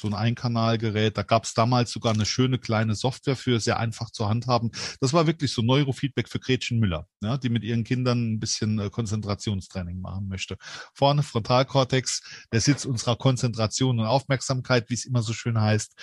so 0.00 0.08
ein 0.08 0.14
Einkanalgerät. 0.14 1.16
Da 1.16 1.22
gab 1.22 1.44
es 1.44 1.54
damals 1.54 1.92
sogar 1.92 2.14
eine 2.14 2.26
schöne 2.26 2.58
kleine 2.58 2.94
Software 2.94 3.36
für, 3.36 3.60
sehr 3.60 3.78
einfach 3.78 4.10
zu 4.10 4.28
handhaben. 4.28 4.70
Das 5.00 5.12
war 5.12 5.26
wirklich 5.26 5.52
so 5.52 5.62
Neurofeedback 5.62 6.28
für 6.28 6.40
Gretchen 6.40 6.78
Müller, 6.78 7.06
ja, 7.22 7.36
die 7.36 7.48
mit 7.48 7.62
ihren 7.62 7.84
Kindern 7.84 8.34
ein 8.34 8.40
bisschen 8.40 8.78
äh, 8.78 8.90
Konzentrationstraining 8.90 10.00
machen 10.00 10.28
möchte. 10.28 10.56
Vorne 10.94 11.22
Frontalkortex, 11.22 12.22
der 12.52 12.60
Sitz 12.60 12.84
unserer 12.84 13.16
Konzentration 13.16 14.00
und 14.00 14.06
Aufmerksamkeit, 14.06 14.90
wie 14.90 14.94
es 14.94 15.04
immer 15.04 15.22
so 15.22 15.32
schön 15.32 15.60
heißt, 15.60 15.94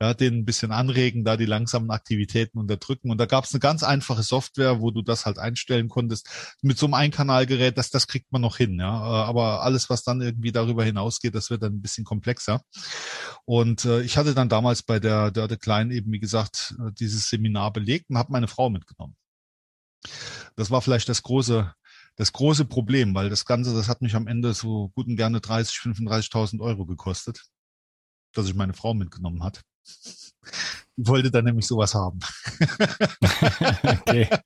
ja, 0.00 0.14
den 0.14 0.38
ein 0.38 0.44
bisschen 0.44 0.72
anregen, 0.72 1.24
da 1.24 1.36
die 1.36 1.46
langsamen 1.46 1.90
Aktivitäten 1.90 2.58
unterdrücken. 2.58 3.10
Und 3.10 3.18
da 3.18 3.26
gab 3.26 3.44
es 3.44 3.52
eine 3.52 3.60
ganz 3.60 3.82
einfache 3.82 4.22
Software, 4.22 4.80
wo 4.80 4.90
du 4.90 5.02
das 5.02 5.26
halt 5.26 5.38
einstellen 5.38 5.88
konntest. 5.88 6.28
Mit 6.62 6.78
so 6.78 6.86
einem 6.86 6.94
Einkanalgerät, 6.94 7.78
das, 7.78 7.90
das 7.90 8.06
kriegt 8.06 8.32
man 8.32 8.42
noch 8.42 8.56
hin, 8.56 8.78
ja. 8.78 8.88
Äh, 8.88 9.28
aber 9.28 9.62
alles, 9.62 9.90
was 9.90 10.02
dann 10.02 10.20
irgendwie 10.20 10.52
darüber 10.52 10.84
hinausgeht, 10.84 11.34
das 11.34 11.50
wird 11.50 11.62
dann 11.62 11.74
ein 11.74 11.82
bisschen 11.82 12.04
komplexer. 12.04 12.62
Und 13.46 13.84
äh, 13.84 14.02
ich 14.02 14.16
hatte 14.16 14.34
dann 14.34 14.48
damals 14.48 14.82
bei 14.82 14.98
der 14.98 15.30
Dörte 15.30 15.58
Klein 15.58 15.90
eben, 15.90 16.10
wie 16.12 16.20
gesagt, 16.20 16.74
äh, 16.78 16.92
dieses 16.92 17.28
Seminar 17.28 17.72
belegt 17.72 18.08
und 18.08 18.16
habe 18.16 18.32
meine 18.32 18.48
Frau 18.48 18.70
mitgenommen. 18.70 19.16
Das 20.56 20.70
war 20.70 20.80
vielleicht 20.80 21.08
das 21.08 21.22
große, 21.22 21.72
das 22.16 22.32
große 22.32 22.64
Problem, 22.64 23.14
weil 23.14 23.28
das 23.28 23.44
Ganze, 23.44 23.74
das 23.74 23.88
hat 23.88 24.02
mich 24.02 24.14
am 24.14 24.26
Ende 24.26 24.54
so 24.54 24.90
gut 24.90 25.06
und 25.06 25.16
gerne 25.16 25.40
30, 25.40 25.76
35.000 25.76 26.60
Euro 26.60 26.86
gekostet, 26.86 27.42
dass 28.32 28.46
ich 28.46 28.54
meine 28.54 28.74
Frau 28.74 28.94
mitgenommen 28.94 29.42
hat. 29.42 29.62
Die 30.96 31.06
wollte 31.06 31.30
dann 31.30 31.44
nämlich 31.44 31.66
sowas 31.66 31.94
haben. 31.94 32.20
okay. 33.82 34.28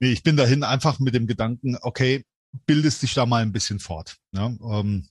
Nee, 0.00 0.10
ich 0.10 0.24
bin 0.24 0.36
dahin 0.36 0.64
einfach 0.64 0.98
mit 0.98 1.14
dem 1.14 1.28
Gedanken, 1.28 1.78
okay, 1.80 2.24
bildest 2.66 3.02
dich 3.02 3.14
da 3.14 3.26
mal 3.26 3.42
ein 3.42 3.52
bisschen 3.52 3.78
fort. 3.78 4.16
Ja, 4.32 4.46
ähm, 4.46 5.08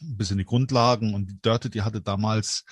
ein 0.00 0.16
bisschen 0.16 0.38
die 0.38 0.44
Grundlagen 0.44 1.14
und 1.14 1.30
die 1.30 1.40
Dörte, 1.40 1.70
die 1.70 1.82
hatte 1.82 2.00
damals, 2.00 2.64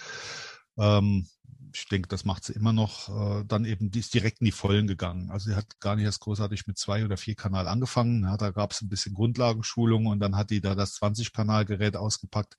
ähm, 0.78 1.26
ich 1.74 1.86
denke, 1.88 2.08
das 2.08 2.24
macht 2.24 2.44
sie 2.44 2.54
immer 2.54 2.72
noch, 2.72 3.08
äh, 3.08 3.44
dann 3.46 3.64
eben, 3.64 3.90
die 3.90 4.00
ist 4.00 4.14
direkt 4.14 4.40
in 4.40 4.46
die 4.46 4.52
Vollen 4.52 4.86
gegangen. 4.86 5.30
Also 5.30 5.50
sie 5.50 5.56
hat 5.56 5.80
gar 5.80 5.96
nicht 5.96 6.04
erst 6.04 6.20
großartig 6.20 6.66
mit 6.66 6.78
zwei 6.78 7.04
oder 7.04 7.16
vier 7.16 7.34
Kanal 7.34 7.68
angefangen. 7.68 8.24
Ja, 8.24 8.36
da 8.36 8.50
gab 8.50 8.72
es 8.72 8.80
ein 8.80 8.88
bisschen 8.88 9.14
Grundlagenschulung 9.14 10.06
und 10.06 10.20
dann 10.20 10.36
hat 10.36 10.50
die 10.50 10.60
da 10.60 10.74
das 10.74 11.00
20-Kanal-Gerät 11.00 11.96
ausgepackt 11.96 12.56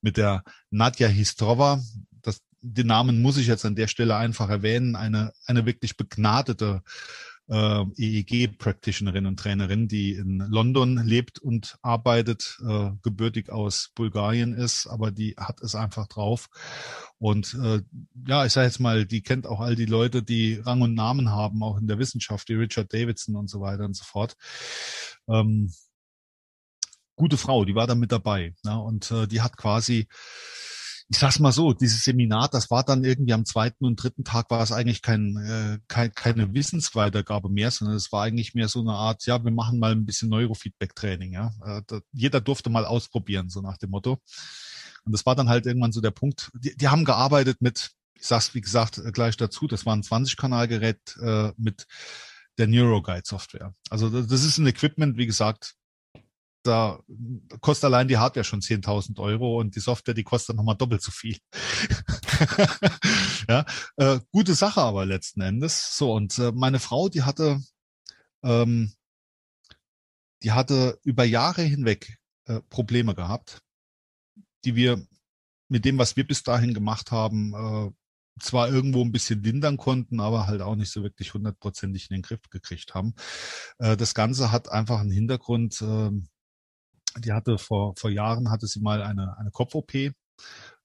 mit 0.00 0.16
der 0.16 0.44
Nadja 0.70 1.08
Histrova. 1.08 1.82
Das, 2.22 2.40
den 2.60 2.86
Namen 2.86 3.20
muss 3.20 3.36
ich 3.36 3.48
jetzt 3.48 3.64
an 3.64 3.74
der 3.74 3.88
Stelle 3.88 4.16
einfach 4.16 4.48
erwähnen. 4.48 4.96
Eine, 4.96 5.32
eine 5.46 5.66
wirklich 5.66 5.96
begnadete 5.96 6.82
äh, 7.52 7.84
EEG-Practitionerin 7.96 9.26
und 9.26 9.38
Trainerin, 9.38 9.86
die 9.86 10.14
in 10.14 10.38
London 10.38 10.96
lebt 11.04 11.38
und 11.38 11.76
arbeitet, 11.82 12.58
äh, 12.66 12.92
gebürtig 13.02 13.50
aus 13.50 13.90
Bulgarien 13.94 14.54
ist, 14.54 14.86
aber 14.86 15.10
die 15.10 15.34
hat 15.36 15.60
es 15.60 15.74
einfach 15.74 16.06
drauf. 16.06 16.48
Und 17.18 17.54
äh, 17.62 17.82
ja, 18.26 18.46
ich 18.46 18.52
sage 18.54 18.66
jetzt 18.66 18.80
mal, 18.80 19.04
die 19.04 19.20
kennt 19.20 19.46
auch 19.46 19.60
all 19.60 19.76
die 19.76 19.84
Leute, 19.84 20.22
die 20.22 20.54
Rang 20.54 20.80
und 20.80 20.94
Namen 20.94 21.30
haben, 21.30 21.62
auch 21.62 21.76
in 21.76 21.86
der 21.86 21.98
Wissenschaft, 21.98 22.48
wie 22.48 22.54
Richard 22.54 22.92
Davidson 22.92 23.36
und 23.36 23.50
so 23.50 23.60
weiter 23.60 23.84
und 23.84 23.94
so 23.94 24.04
fort. 24.04 24.34
Ähm, 25.28 25.70
gute 27.16 27.36
Frau, 27.36 27.66
die 27.66 27.74
war 27.74 27.86
da 27.86 27.94
mit 27.94 28.12
dabei. 28.12 28.54
Ja, 28.64 28.76
und 28.76 29.10
äh, 29.10 29.26
die 29.26 29.42
hat 29.42 29.58
quasi 29.58 30.08
ich 31.12 31.18
sag's 31.18 31.38
mal 31.40 31.52
so, 31.52 31.74
dieses 31.74 32.04
Seminar, 32.04 32.48
das 32.48 32.70
war 32.70 32.84
dann 32.84 33.04
irgendwie 33.04 33.34
am 33.34 33.44
zweiten 33.44 33.84
und 33.84 34.02
dritten 34.02 34.24
Tag 34.24 34.50
war 34.50 34.62
es 34.62 34.72
eigentlich 34.72 35.02
kein, 35.02 35.36
äh, 35.36 35.78
kein, 35.86 36.14
keine 36.14 36.54
Wissensweitergabe 36.54 37.50
mehr, 37.50 37.70
sondern 37.70 37.98
es 37.98 38.10
war 38.12 38.22
eigentlich 38.22 38.54
mehr 38.54 38.68
so 38.68 38.80
eine 38.80 38.94
Art, 38.94 39.26
ja, 39.26 39.44
wir 39.44 39.50
machen 39.50 39.78
mal 39.78 39.92
ein 39.92 40.06
bisschen 40.06 40.30
Neurofeedback-Training, 40.30 41.34
ja. 41.34 41.52
Äh, 41.66 41.82
da, 41.86 42.00
jeder 42.12 42.40
durfte 42.40 42.70
mal 42.70 42.86
ausprobieren, 42.86 43.50
so 43.50 43.60
nach 43.60 43.76
dem 43.76 43.90
Motto. 43.90 44.22
Und 45.04 45.12
das 45.12 45.26
war 45.26 45.36
dann 45.36 45.50
halt 45.50 45.66
irgendwann 45.66 45.92
so 45.92 46.00
der 46.00 46.12
Punkt. 46.12 46.50
Die, 46.54 46.74
die 46.74 46.88
haben 46.88 47.04
gearbeitet 47.04 47.60
mit, 47.60 47.90
ich 48.14 48.26
sag's 48.26 48.54
wie 48.54 48.62
gesagt 48.62 48.96
äh, 48.96 49.12
gleich 49.12 49.36
dazu, 49.36 49.66
das 49.66 49.84
war 49.84 49.94
ein 49.94 50.02
20-Kanal-Gerät 50.02 51.18
äh, 51.20 51.52
mit 51.58 51.86
der 52.56 52.68
NeuroGuide-Software. 52.68 53.74
Also 53.90 54.08
das 54.08 54.44
ist 54.44 54.56
ein 54.56 54.66
Equipment, 54.66 55.18
wie 55.18 55.26
gesagt, 55.26 55.74
da 56.62 57.00
kostet 57.60 57.84
allein 57.84 58.08
die 58.08 58.18
Hardware 58.18 58.44
schon 58.44 58.60
10.000 58.60 59.18
Euro 59.20 59.58
und 59.58 59.74
die 59.76 59.80
Software, 59.80 60.14
die 60.14 60.24
kostet 60.24 60.56
nochmal 60.56 60.76
doppelt 60.76 61.02
so 61.02 61.10
viel. 61.10 61.38
ja, 63.48 63.64
äh, 63.96 64.20
gute 64.30 64.54
Sache 64.54 64.80
aber 64.80 65.06
letzten 65.06 65.40
Endes. 65.40 65.96
So, 65.96 66.12
und 66.12 66.38
äh, 66.38 66.52
meine 66.52 66.78
Frau, 66.78 67.08
die 67.08 67.22
hatte, 67.22 67.60
ähm, 68.42 68.92
die 70.42 70.52
hatte 70.52 70.98
über 71.02 71.24
Jahre 71.24 71.62
hinweg 71.62 72.18
äh, 72.46 72.60
Probleme 72.68 73.14
gehabt, 73.14 73.62
die 74.64 74.76
wir 74.76 75.04
mit 75.68 75.84
dem, 75.84 75.98
was 75.98 76.16
wir 76.16 76.26
bis 76.26 76.42
dahin 76.42 76.74
gemacht 76.74 77.10
haben, 77.10 77.54
äh, 77.54 77.90
zwar 78.40 78.68
irgendwo 78.68 79.02
ein 79.02 79.12
bisschen 79.12 79.42
lindern 79.42 79.76
konnten, 79.76 80.20
aber 80.20 80.46
halt 80.46 80.62
auch 80.62 80.74
nicht 80.74 80.90
so 80.90 81.02
wirklich 81.02 81.34
hundertprozentig 81.34 82.10
in 82.10 82.16
den 82.16 82.22
Griff 82.22 82.48
gekriegt 82.50 82.94
haben. 82.94 83.14
Äh, 83.78 83.96
das 83.96 84.14
Ganze 84.14 84.52
hat 84.52 84.70
einfach 84.70 85.00
einen 85.00 85.10
Hintergrund, 85.10 85.80
äh, 85.82 86.10
die 87.18 87.32
hatte 87.32 87.58
vor, 87.58 87.94
vor 87.96 88.10
Jahren 88.10 88.50
hatte 88.50 88.66
sie 88.66 88.80
mal 88.80 89.02
eine, 89.02 89.36
eine 89.38 89.50
Kopf-OP. 89.50 89.92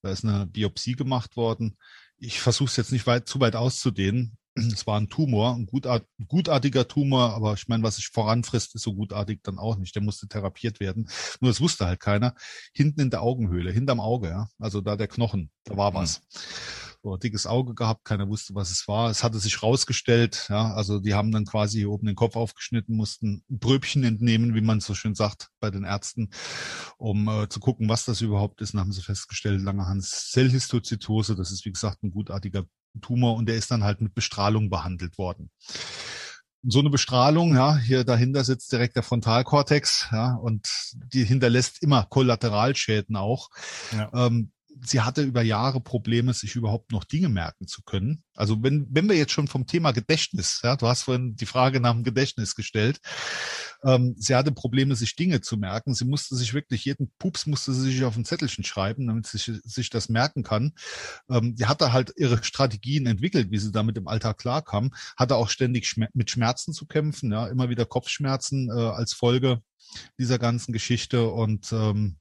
Da 0.01 0.11
ist 0.11 0.23
eine 0.23 0.45
Biopsie 0.47 0.93
gemacht 0.93 1.35
worden. 1.37 1.77
Ich 2.17 2.39
versuche 2.39 2.69
es 2.69 2.77
jetzt 2.77 2.91
nicht 2.91 3.07
weit, 3.07 3.27
zu 3.27 3.39
weit 3.39 3.55
auszudehnen. 3.55 4.37
Es 4.55 4.87
war 4.87 4.99
ein 4.99 5.09
Tumor, 5.09 5.53
ein 5.55 5.67
gutart, 5.67 6.07
gutartiger 6.27 6.87
Tumor, 6.87 7.35
aber 7.35 7.53
ich 7.53 7.67
meine, 7.67 7.83
was 7.83 7.97
sich 7.97 8.07
voranfrisst, 8.07 8.73
ist 8.73 8.81
so 8.81 8.95
gutartig 8.95 9.41
dann 9.43 9.59
auch 9.59 9.77
nicht. 9.77 9.93
Der 9.93 10.01
musste 10.01 10.27
therapiert 10.27 10.79
werden. 10.79 11.09
Nur 11.41 11.51
das 11.51 11.61
wusste 11.61 11.85
halt 11.85 11.99
keiner. 11.99 12.33
Hinten 12.73 13.01
in 13.01 13.09
der 13.11 13.21
Augenhöhle, 13.21 13.71
hinterm 13.71 13.99
Auge, 13.99 14.29
ja. 14.29 14.47
Also 14.57 14.81
da 14.81 14.95
der 14.95 15.07
Knochen, 15.07 15.51
da 15.63 15.77
war 15.77 15.93
was. 15.93 16.21
Mhm 16.21 16.86
so 17.03 17.17
dickes 17.17 17.47
Auge 17.47 17.73
gehabt, 17.73 18.05
keiner 18.05 18.27
wusste, 18.27 18.55
was 18.55 18.71
es 18.71 18.87
war. 18.87 19.09
Es 19.09 19.23
hatte 19.23 19.39
sich 19.39 19.61
rausgestellt, 19.63 20.47
ja, 20.49 20.73
also 20.73 20.99
die 20.99 21.13
haben 21.13 21.31
dann 21.31 21.45
quasi 21.45 21.79
hier 21.79 21.91
oben 21.91 22.07
den 22.07 22.15
Kopf 22.15 22.35
aufgeschnitten, 22.35 22.95
mussten 22.95 23.43
Bröbchen 23.49 24.03
entnehmen, 24.03 24.55
wie 24.55 24.61
man 24.61 24.79
so 24.79 24.93
schön 24.93 25.15
sagt 25.15 25.49
bei 25.59 25.71
den 25.71 25.83
Ärzten, 25.83 26.29
um 26.97 27.27
äh, 27.27 27.49
zu 27.49 27.59
gucken, 27.59 27.89
was 27.89 28.05
das 28.05 28.21
überhaupt 28.21 28.61
ist. 28.61 28.73
Und 28.73 28.79
haben 28.79 28.91
sie 28.91 29.01
festgestellt, 29.01 29.61
Langerhans 29.61 30.31
Zellhistozytose, 30.31 31.35
das 31.35 31.51
ist 31.51 31.65
wie 31.65 31.71
gesagt 31.71 32.03
ein 32.03 32.11
gutartiger 32.11 32.65
Tumor 33.01 33.35
und 33.35 33.47
der 33.47 33.55
ist 33.55 33.71
dann 33.71 33.83
halt 33.83 34.01
mit 34.01 34.13
Bestrahlung 34.13 34.69
behandelt 34.69 35.17
worden 35.17 35.51
so 36.63 36.79
eine 36.79 36.89
Bestrahlung, 36.89 37.55
ja, 37.55 37.77
hier 37.77 38.03
dahinter 38.03 38.43
sitzt 38.43 38.71
direkt 38.71 38.95
der 38.95 39.03
Frontalkortex, 39.03 40.09
ja, 40.11 40.35
und 40.35 40.67
die 41.13 41.23
hinterlässt 41.23 41.81
immer 41.81 42.03
Kollateralschäden 42.03 43.15
auch. 43.15 43.49
Ja. 43.95 44.09
Ähm, 44.13 44.51
sie 44.83 45.01
hatte 45.01 45.23
über 45.23 45.41
Jahre 45.41 45.81
Probleme, 45.81 46.33
sich 46.33 46.55
überhaupt 46.55 46.91
noch 46.91 47.03
Dinge 47.03 47.29
merken 47.29 47.67
zu 47.67 47.81
können. 47.83 48.23
Also 48.33 48.61
wenn, 48.63 48.87
wenn 48.89 49.09
wir 49.09 49.15
jetzt 49.15 49.31
schon 49.31 49.47
vom 49.47 49.65
Thema 49.65 49.91
Gedächtnis, 49.91 50.61
ja, 50.63 50.75
du 50.75 50.87
hast 50.87 51.03
vorhin 51.03 51.35
die 51.35 51.45
Frage 51.45 51.79
nach 51.79 51.93
dem 51.93 52.03
Gedächtnis 52.03 52.55
gestellt, 52.55 52.99
ähm, 53.83 54.15
sie 54.17 54.35
hatte 54.35 54.51
Probleme, 54.51 54.95
sich 54.95 55.15
Dinge 55.15 55.41
zu 55.41 55.57
merken. 55.57 55.93
Sie 55.93 56.05
musste 56.05 56.35
sich 56.35 56.53
wirklich, 56.53 56.85
jeden 56.85 57.11
Pups 57.19 57.45
musste 57.45 57.73
sie 57.73 57.91
sich 57.91 58.03
auf 58.03 58.15
ein 58.15 58.25
Zettelchen 58.25 58.63
schreiben, 58.63 59.07
damit 59.07 59.27
sie 59.27 59.59
sich, 59.63 59.89
das 59.89 60.09
merken 60.09 60.43
kann. 60.43 60.73
Ähm, 61.29 61.55
die 61.55 61.65
hatte 61.65 61.93
halt 61.93 62.13
ihre 62.17 62.43
Strategien 62.43 63.05
entwickelt, 63.05 63.51
wie 63.51 63.57
sie 63.57 63.71
damit 63.71 63.97
im 63.97 64.07
Alltag 64.07 64.37
klarkam, 64.37 64.93
hatte 65.15 65.35
auch 65.35 65.49
ständig 65.49 65.87
Schmer 65.87 66.07
mit 66.13 66.31
Schmerzen 66.31 66.73
zu 66.73 66.85
kämpfen, 66.85 67.31
ja, 67.31 67.47
immer 67.47 67.69
wieder 67.69 67.85
Kopfschmerzen 67.85 68.69
äh, 68.69 68.73
als 68.73 69.13
Folge 69.13 69.61
dieser 70.17 70.39
ganzen 70.39 70.73
Geschichte 70.73 71.29
und 71.29 71.71
ähm, 71.71 72.17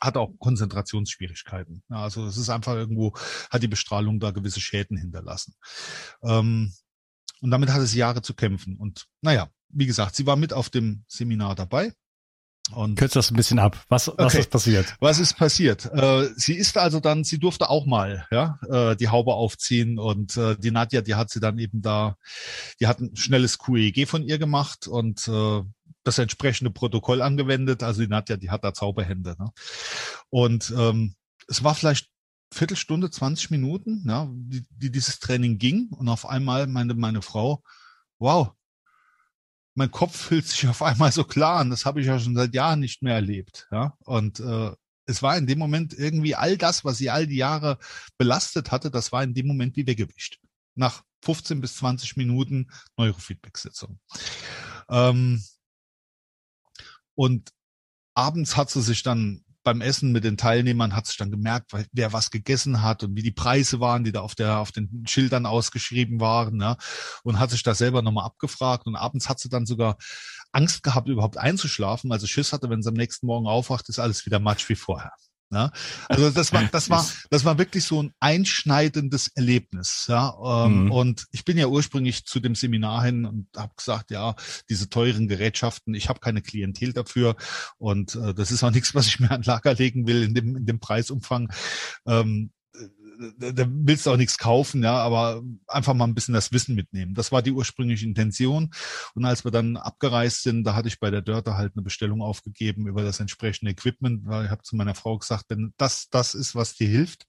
hat 0.00 0.16
auch 0.16 0.32
Konzentrationsschwierigkeiten. 0.38 1.82
Also 1.88 2.26
es 2.26 2.36
ist 2.36 2.50
einfach 2.50 2.74
irgendwo, 2.74 3.14
hat 3.50 3.62
die 3.62 3.68
Bestrahlung 3.68 4.20
da 4.20 4.30
gewisse 4.30 4.60
Schäden 4.60 4.96
hinterlassen. 4.96 5.54
Ähm, 6.22 6.72
und 7.40 7.50
damit 7.50 7.70
hatte 7.70 7.86
sie 7.86 7.98
Jahre 7.98 8.22
zu 8.22 8.34
kämpfen. 8.34 8.76
Und 8.76 9.06
naja, 9.20 9.48
wie 9.68 9.86
gesagt, 9.86 10.16
sie 10.16 10.26
war 10.26 10.36
mit 10.36 10.52
auf 10.52 10.70
dem 10.70 11.04
Seminar 11.06 11.54
dabei. 11.54 11.92
Und 12.72 12.98
Kürzt 12.98 13.14
das 13.14 13.30
ein 13.30 13.36
bisschen 13.36 13.60
ab. 13.60 13.84
Was, 13.88 14.08
was 14.08 14.34
okay. 14.34 14.40
ist 14.40 14.50
passiert? 14.50 14.96
Was 14.98 15.20
ist 15.20 15.34
passiert? 15.34 15.84
Äh, 15.86 16.28
sie 16.34 16.54
ist 16.54 16.76
also 16.76 16.98
dann, 16.98 17.22
sie 17.22 17.38
durfte 17.38 17.70
auch 17.70 17.86
mal 17.86 18.26
ja, 18.32 18.58
äh, 18.68 18.96
die 18.96 19.08
Haube 19.08 19.34
aufziehen 19.34 20.00
und 20.00 20.36
äh, 20.36 20.56
die 20.58 20.72
Nadja, 20.72 21.00
die 21.00 21.14
hat 21.14 21.30
sie 21.30 21.38
dann 21.38 21.58
eben 21.58 21.80
da, 21.80 22.16
die 22.80 22.88
hat 22.88 22.98
ein 23.00 23.14
schnelles 23.14 23.58
QEG 23.58 24.08
von 24.08 24.24
ihr 24.24 24.38
gemacht 24.38 24.88
und 24.88 25.28
äh, 25.28 25.62
das 26.06 26.18
entsprechende 26.18 26.70
Protokoll 26.70 27.22
angewendet. 27.22 27.82
Also 27.82 28.02
die 28.02 28.08
Nadja, 28.08 28.36
die 28.36 28.50
hat 28.50 28.64
da 28.64 28.72
Zauberhände. 28.72 29.36
Ne? 29.38 29.50
Und 30.30 30.72
ähm, 30.76 31.14
es 31.48 31.64
war 31.64 31.74
vielleicht 31.74 32.08
Viertelstunde, 32.52 33.10
20 33.10 33.50
Minuten, 33.50 34.04
ja, 34.06 34.28
die, 34.32 34.64
die 34.70 34.92
dieses 34.92 35.18
Training 35.18 35.58
ging 35.58 35.88
und 35.90 36.08
auf 36.08 36.26
einmal 36.26 36.68
meinte 36.68 36.94
meine 36.94 37.20
Frau, 37.20 37.62
wow, 38.18 38.52
mein 39.74 39.90
Kopf 39.90 40.16
fühlt 40.16 40.46
sich 40.46 40.66
auf 40.68 40.80
einmal 40.80 41.10
so 41.12 41.24
klar 41.24 41.58
an. 41.58 41.70
Das 41.70 41.84
habe 41.84 42.00
ich 42.00 42.06
ja 42.06 42.18
schon 42.18 42.36
seit 42.36 42.54
Jahren 42.54 42.80
nicht 42.80 43.02
mehr 43.02 43.14
erlebt. 43.14 43.66
Ja? 43.72 43.94
Und 44.04 44.40
äh, 44.40 44.70
es 45.06 45.22
war 45.22 45.36
in 45.36 45.46
dem 45.46 45.58
Moment 45.58 45.92
irgendwie 45.92 46.34
all 46.34 46.56
das, 46.56 46.84
was 46.84 46.98
sie 46.98 47.10
all 47.10 47.26
die 47.26 47.36
Jahre 47.36 47.78
belastet 48.16 48.70
hatte, 48.70 48.90
das 48.90 49.12
war 49.12 49.22
in 49.22 49.34
dem 49.34 49.46
Moment 49.46 49.76
wie 49.76 49.86
weggewischt. 49.86 50.40
Nach 50.76 51.02
15 51.24 51.60
bis 51.60 51.76
20 51.76 52.16
Minuten 52.16 52.70
Neurofeedback-Sitzung. 52.96 53.98
Ähm, 54.88 55.42
und 57.16 57.50
abends 58.14 58.56
hat 58.56 58.70
sie 58.70 58.82
sich 58.82 59.02
dann 59.02 59.42
beim 59.66 59.80
Essen 59.80 60.12
mit 60.12 60.22
den 60.22 60.36
Teilnehmern 60.36 60.94
hat 60.94 61.08
sich 61.08 61.16
dann 61.16 61.32
gemerkt, 61.32 61.72
wer 61.90 62.12
was 62.12 62.30
gegessen 62.30 62.82
hat 62.82 63.02
und 63.02 63.16
wie 63.16 63.22
die 63.22 63.32
Preise 63.32 63.80
waren, 63.80 64.04
die 64.04 64.12
da 64.12 64.20
auf 64.20 64.36
der 64.36 64.58
auf 64.58 64.70
den 64.70 65.04
Schildern 65.08 65.44
ausgeschrieben 65.44 66.20
waren, 66.20 66.60
ja, 66.60 66.76
und 67.24 67.40
hat 67.40 67.50
sich 67.50 67.64
da 67.64 67.74
selber 67.74 68.00
nochmal 68.00 68.26
abgefragt 68.26 68.86
und 68.86 68.94
abends 68.94 69.28
hat 69.28 69.40
sie 69.40 69.48
dann 69.48 69.66
sogar 69.66 69.96
Angst 70.52 70.84
gehabt, 70.84 71.08
überhaupt 71.08 71.36
einzuschlafen, 71.36 72.12
also 72.12 72.28
Schiss 72.28 72.52
hatte, 72.52 72.70
wenn 72.70 72.80
sie 72.80 72.90
am 72.90 72.94
nächsten 72.94 73.26
Morgen 73.26 73.48
aufwacht, 73.48 73.88
ist 73.88 73.98
alles 73.98 74.24
wieder 74.24 74.38
Matsch 74.38 74.68
wie 74.68 74.76
vorher. 74.76 75.10
Ja, 75.52 75.70
also 76.08 76.30
das 76.30 76.52
war, 76.52 76.64
das 76.64 76.90
war, 76.90 77.06
das 77.30 77.44
war 77.44 77.56
wirklich 77.56 77.84
so 77.84 78.02
ein 78.02 78.12
einschneidendes 78.18 79.28
Erlebnis. 79.28 80.06
Ja, 80.08 80.34
ähm, 80.66 80.86
mhm. 80.86 80.92
und 80.92 81.26
ich 81.30 81.44
bin 81.44 81.56
ja 81.56 81.68
ursprünglich 81.68 82.24
zu 82.24 82.40
dem 82.40 82.56
Seminar 82.56 83.04
hin 83.04 83.24
und 83.24 83.48
habe 83.56 83.72
gesagt, 83.76 84.10
ja, 84.10 84.34
diese 84.68 84.88
teuren 84.88 85.28
Gerätschaften, 85.28 85.94
ich 85.94 86.08
habe 86.08 86.18
keine 86.18 86.42
Klientel 86.42 86.92
dafür 86.92 87.36
und 87.78 88.16
äh, 88.16 88.34
das 88.34 88.50
ist 88.50 88.64
auch 88.64 88.72
nichts, 88.72 88.94
was 88.96 89.06
ich 89.06 89.20
mir 89.20 89.30
an 89.30 89.42
Lager 89.42 89.74
legen 89.74 90.08
will 90.08 90.24
in 90.24 90.34
dem 90.34 90.56
in 90.56 90.66
dem 90.66 90.80
Preisumfang. 90.80 91.52
Ähm, 92.06 92.50
da 93.38 93.66
willst 93.68 94.06
du 94.06 94.10
auch 94.10 94.16
nichts 94.16 94.38
kaufen, 94.38 94.82
ja, 94.82 94.96
aber 94.96 95.42
einfach 95.66 95.94
mal 95.94 96.04
ein 96.04 96.14
bisschen 96.14 96.34
das 96.34 96.52
Wissen 96.52 96.74
mitnehmen. 96.74 97.14
Das 97.14 97.32
war 97.32 97.42
die 97.42 97.52
ursprüngliche 97.52 98.06
Intention. 98.06 98.70
Und 99.14 99.24
als 99.24 99.44
wir 99.44 99.50
dann 99.50 99.76
abgereist 99.76 100.42
sind, 100.42 100.64
da 100.64 100.74
hatte 100.74 100.88
ich 100.88 101.00
bei 101.00 101.10
der 101.10 101.22
Dörte 101.22 101.56
halt 101.56 101.72
eine 101.74 101.82
Bestellung 101.82 102.22
aufgegeben 102.22 102.86
über 102.86 103.02
das 103.02 103.20
entsprechende 103.20 103.72
Equipment, 103.72 104.26
weil 104.26 104.46
ich 104.46 104.50
habe 104.50 104.62
zu 104.62 104.76
meiner 104.76 104.94
Frau 104.94 105.18
gesagt, 105.18 105.46
wenn 105.48 105.72
das 105.76 106.08
das 106.10 106.34
ist, 106.34 106.54
was 106.54 106.74
dir 106.74 106.88
hilft, 106.88 107.26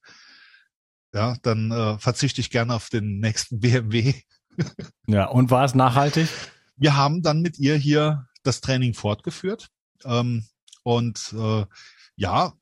ja, 1.13 1.35
dann 1.41 1.71
äh, 1.71 1.97
verzichte 1.99 2.41
ich 2.41 2.49
gerne 2.49 2.73
auf 2.73 2.89
den 2.89 3.19
nächsten 3.19 3.59
BMW. 3.61 4.13
ja, 5.07 5.25
und 5.25 5.51
war 5.51 5.65
es 5.65 5.75
nachhaltig? 5.75 6.29
Wir 6.75 6.95
haben 6.95 7.21
dann 7.21 7.41
mit 7.41 7.57
ihr 7.59 7.75
hier 7.75 8.27
das 8.43 8.61
Training 8.61 8.93
fortgeführt. 8.93 9.69
Ähm, 10.03 10.45
und 10.83 11.33
äh, 11.37 11.65
ja, 12.15 12.53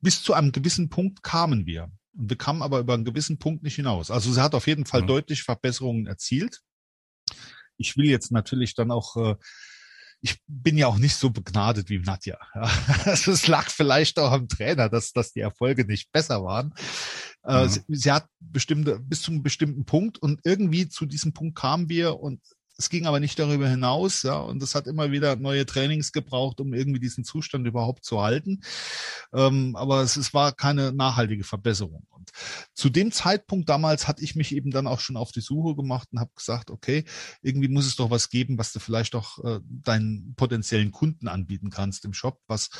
bis 0.00 0.22
zu 0.22 0.32
einem 0.32 0.52
gewissen 0.52 0.88
Punkt 0.88 1.22
kamen 1.22 1.66
wir 1.66 1.90
wir 2.14 2.36
kamen 2.36 2.62
aber 2.62 2.78
über 2.78 2.94
einen 2.94 3.04
gewissen 3.04 3.38
Punkt 3.38 3.62
nicht 3.62 3.76
hinaus. 3.76 4.10
Also 4.10 4.32
sie 4.32 4.40
hat 4.40 4.54
auf 4.54 4.66
jeden 4.66 4.86
Fall 4.86 5.02
mhm. 5.02 5.08
deutlich 5.08 5.42
Verbesserungen 5.42 6.06
erzielt. 6.06 6.60
Ich 7.76 7.96
will 7.96 8.06
jetzt 8.06 8.30
natürlich 8.30 8.74
dann 8.74 8.90
auch, 8.90 9.16
äh, 9.16 9.36
ich 10.20 10.40
bin 10.46 10.78
ja 10.78 10.86
auch 10.86 10.96
nicht 10.96 11.16
so 11.16 11.30
begnadet 11.30 11.90
wie 11.90 11.98
Nadja. 11.98 12.38
Ja. 12.54 12.70
Also 13.04 13.32
es 13.32 13.46
lag 13.48 13.68
vielleicht 13.68 14.18
auch 14.18 14.32
am 14.32 14.48
Trainer, 14.48 14.88
dass, 14.88 15.12
dass 15.12 15.32
die 15.32 15.40
Erfolge 15.40 15.84
nicht 15.84 16.12
besser 16.12 16.44
waren. 16.44 16.74
Äh, 17.42 17.64
mhm. 17.64 17.68
sie, 17.68 17.82
sie 17.88 18.12
hat 18.12 18.26
bestimmte, 18.40 19.00
bis 19.00 19.22
zu 19.22 19.32
einem 19.32 19.42
bestimmten 19.42 19.84
Punkt 19.84 20.18
und 20.18 20.40
irgendwie 20.44 20.88
zu 20.88 21.06
diesem 21.06 21.32
Punkt 21.32 21.58
kamen 21.58 21.88
wir 21.88 22.20
und 22.20 22.40
es 22.76 22.88
ging 22.88 23.06
aber 23.06 23.20
nicht 23.20 23.38
darüber 23.38 23.68
hinaus, 23.68 24.22
ja, 24.22 24.36
und 24.36 24.62
es 24.62 24.74
hat 24.74 24.86
immer 24.86 25.12
wieder 25.12 25.36
neue 25.36 25.64
Trainings 25.64 26.12
gebraucht, 26.12 26.60
um 26.60 26.74
irgendwie 26.74 26.98
diesen 26.98 27.24
Zustand 27.24 27.66
überhaupt 27.66 28.04
zu 28.04 28.20
halten. 28.20 28.62
Ähm, 29.32 29.76
aber 29.76 30.02
es, 30.02 30.16
es 30.16 30.34
war 30.34 30.52
keine 30.52 30.92
nachhaltige 30.92 31.44
Verbesserung. 31.44 32.06
Und 32.10 32.32
zu 32.74 32.90
dem 32.90 33.12
Zeitpunkt 33.12 33.68
damals 33.68 34.08
hatte 34.08 34.24
ich 34.24 34.34
mich 34.34 34.54
eben 34.54 34.72
dann 34.72 34.88
auch 34.88 34.98
schon 34.98 35.16
auf 35.16 35.30
die 35.30 35.40
Suche 35.40 35.76
gemacht 35.76 36.08
und 36.12 36.18
habe 36.18 36.32
gesagt, 36.34 36.70
okay, 36.70 37.04
irgendwie 37.42 37.68
muss 37.68 37.86
es 37.86 37.94
doch 37.94 38.10
was 38.10 38.28
geben, 38.28 38.58
was 38.58 38.72
du 38.72 38.80
vielleicht 38.80 39.14
auch 39.14 39.38
äh, 39.44 39.60
deinen 39.62 40.34
potenziellen 40.34 40.90
Kunden 40.90 41.28
anbieten 41.28 41.70
kannst 41.70 42.04
im 42.04 42.12
Shop, 42.12 42.40
was, 42.48 42.70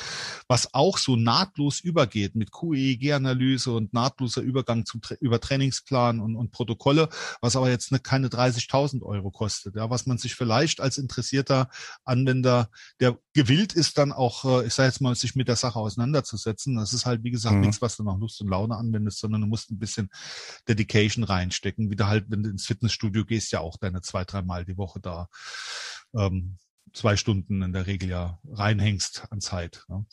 was 0.49 0.73
auch 0.73 0.97
so 0.97 1.15
nahtlos 1.15 1.79
übergeht 1.79 2.35
mit 2.35 2.51
QEEG-Analyse 2.51 3.71
und 3.71 3.93
nahtloser 3.93 4.41
Übergang 4.41 4.85
zum 4.85 4.99
über 5.21 5.39
Trainingsplan 5.39 6.19
und, 6.19 6.35
und 6.35 6.51
Protokolle, 6.51 7.07
was 7.39 7.55
aber 7.55 7.69
jetzt 7.69 7.91
ne, 7.93 7.99
keine 7.99 8.27
30.000 8.27 9.01
Euro 9.03 9.31
kostet. 9.31 9.75
Ja 9.75 9.84
was 9.89 10.05
man 10.05 10.17
sich 10.17 10.35
vielleicht 10.35 10.81
als 10.81 10.97
interessierter 10.97 11.69
Anwender, 12.03 12.69
der 12.99 13.17
gewillt 13.33 13.73
ist, 13.73 13.97
dann 13.97 14.11
auch, 14.11 14.45
äh, 14.45 14.67
ich 14.67 14.73
sage 14.73 14.87
jetzt 14.87 15.01
mal, 15.01 15.15
sich 15.15 15.35
mit 15.35 15.47
der 15.47 15.55
Sache 15.55 15.79
auseinanderzusetzen. 15.79 16.75
Das 16.75 16.93
ist 16.93 17.05
halt, 17.05 17.23
wie 17.23 17.31
gesagt, 17.31 17.55
mhm. 17.55 17.61
nichts, 17.61 17.81
was 17.81 17.97
du 17.97 18.03
nach 18.03 18.17
Lust 18.17 18.41
und 18.41 18.49
Laune 18.49 18.75
anwendest, 18.75 19.19
sondern 19.19 19.41
du 19.41 19.47
musst 19.47 19.71
ein 19.71 19.79
bisschen 19.79 20.09
Dedication 20.67 21.23
reinstecken, 21.23 21.89
wie 21.89 21.95
du 21.95 22.07
halt, 22.07 22.25
wenn 22.29 22.43
du 22.43 22.49
ins 22.49 22.65
Fitnessstudio 22.65 23.25
gehst, 23.25 23.51
ja 23.51 23.59
auch 23.59 23.77
deine 23.77 24.01
zwei, 24.01 24.23
dreimal 24.23 24.65
die 24.65 24.77
Woche 24.77 24.99
da 24.99 25.27
ähm, 26.15 26.57
zwei 26.93 27.17
Stunden 27.17 27.61
in 27.61 27.73
der 27.73 27.87
Regel 27.87 28.09
ja 28.09 28.39
reinhängst 28.51 29.25
an 29.29 29.41
Zeit. 29.41 29.83
Ne? 29.87 30.05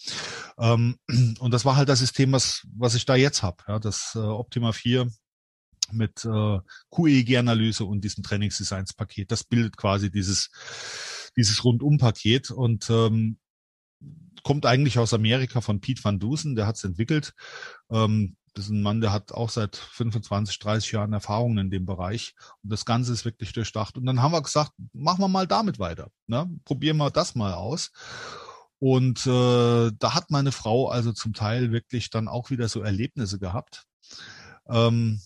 Ähm, 0.59 0.99
und 1.39 1.53
das 1.53 1.65
war 1.65 1.77
halt 1.77 1.89
das 1.89 2.01
System, 2.01 2.33
was, 2.33 2.67
was 2.75 2.95
ich 2.95 3.07
da 3.07 3.15
jetzt 3.15 3.43
habe. 3.43 3.63
Ja, 3.69 3.79
das 3.79 4.13
äh, 4.15 4.19
Optima 4.19 4.73
4 4.73 5.11
mit 5.93 6.25
äh, 6.25 6.59
QEG-Analyse 6.91 7.85
und 7.85 8.03
diesem 8.03 8.23
Trainingsdesigns-Paket. 8.23 9.31
Das 9.31 9.45
bildet 9.45 9.77
quasi 9.77 10.11
dieses, 10.11 10.51
dieses 11.37 11.65
Rundum-Paket 11.65 12.51
und 12.51 12.89
ähm, 12.91 13.39
kommt 14.43 14.67
eigentlich 14.67 14.99
aus 14.99 15.15
Amerika 15.15 15.61
von 15.61 15.81
Pete 15.81 16.03
van 16.03 16.19
Dusen, 16.19 16.55
der 16.55 16.67
hat 16.67 16.77
es 16.77 16.85
entwickelt. 16.85 17.35
Ähm, 17.91 18.37
das 18.55 18.67
ist 18.67 18.71
ein 18.71 18.83
Mann, 18.83 19.01
der 19.01 19.13
hat 19.13 19.33
auch 19.33 19.49
seit 19.49 19.77
25, 19.77 20.59
30 20.59 20.93
Jahren 20.93 21.13
Erfahrungen 21.13 21.59
in 21.59 21.71
dem 21.71 21.87
Bereich. 21.87 22.35
Und 22.63 22.71
das 22.71 22.85
Ganze 22.85 23.13
ist 23.13 23.25
wirklich 23.25 23.53
durchdacht. 23.53 23.97
Und 23.97 24.05
dann 24.05 24.21
haben 24.21 24.33
wir 24.33 24.43
gesagt, 24.43 24.73
machen 24.93 25.23
wir 25.23 25.29
mal 25.29 25.47
damit 25.47 25.79
weiter. 25.79 26.11
Ne? 26.27 26.51
Probieren 26.65 26.99
wir 26.99 27.11
das 27.11 27.35
mal 27.35 27.55
aus. 27.55 27.93
Und 28.79 29.27
äh, 29.27 29.91
da 29.99 30.15
hat 30.15 30.31
meine 30.31 30.53
Frau 30.53 30.89
also 30.89 31.13
zum 31.13 31.33
Teil 31.33 31.73
wirklich 31.73 32.11
dann 32.11 32.29
auch 32.29 32.51
wieder 32.51 32.69
so 32.69 32.83
Erlebnisse 32.83 33.39
gehabt. 33.39 33.85
Ähm, 34.69 35.23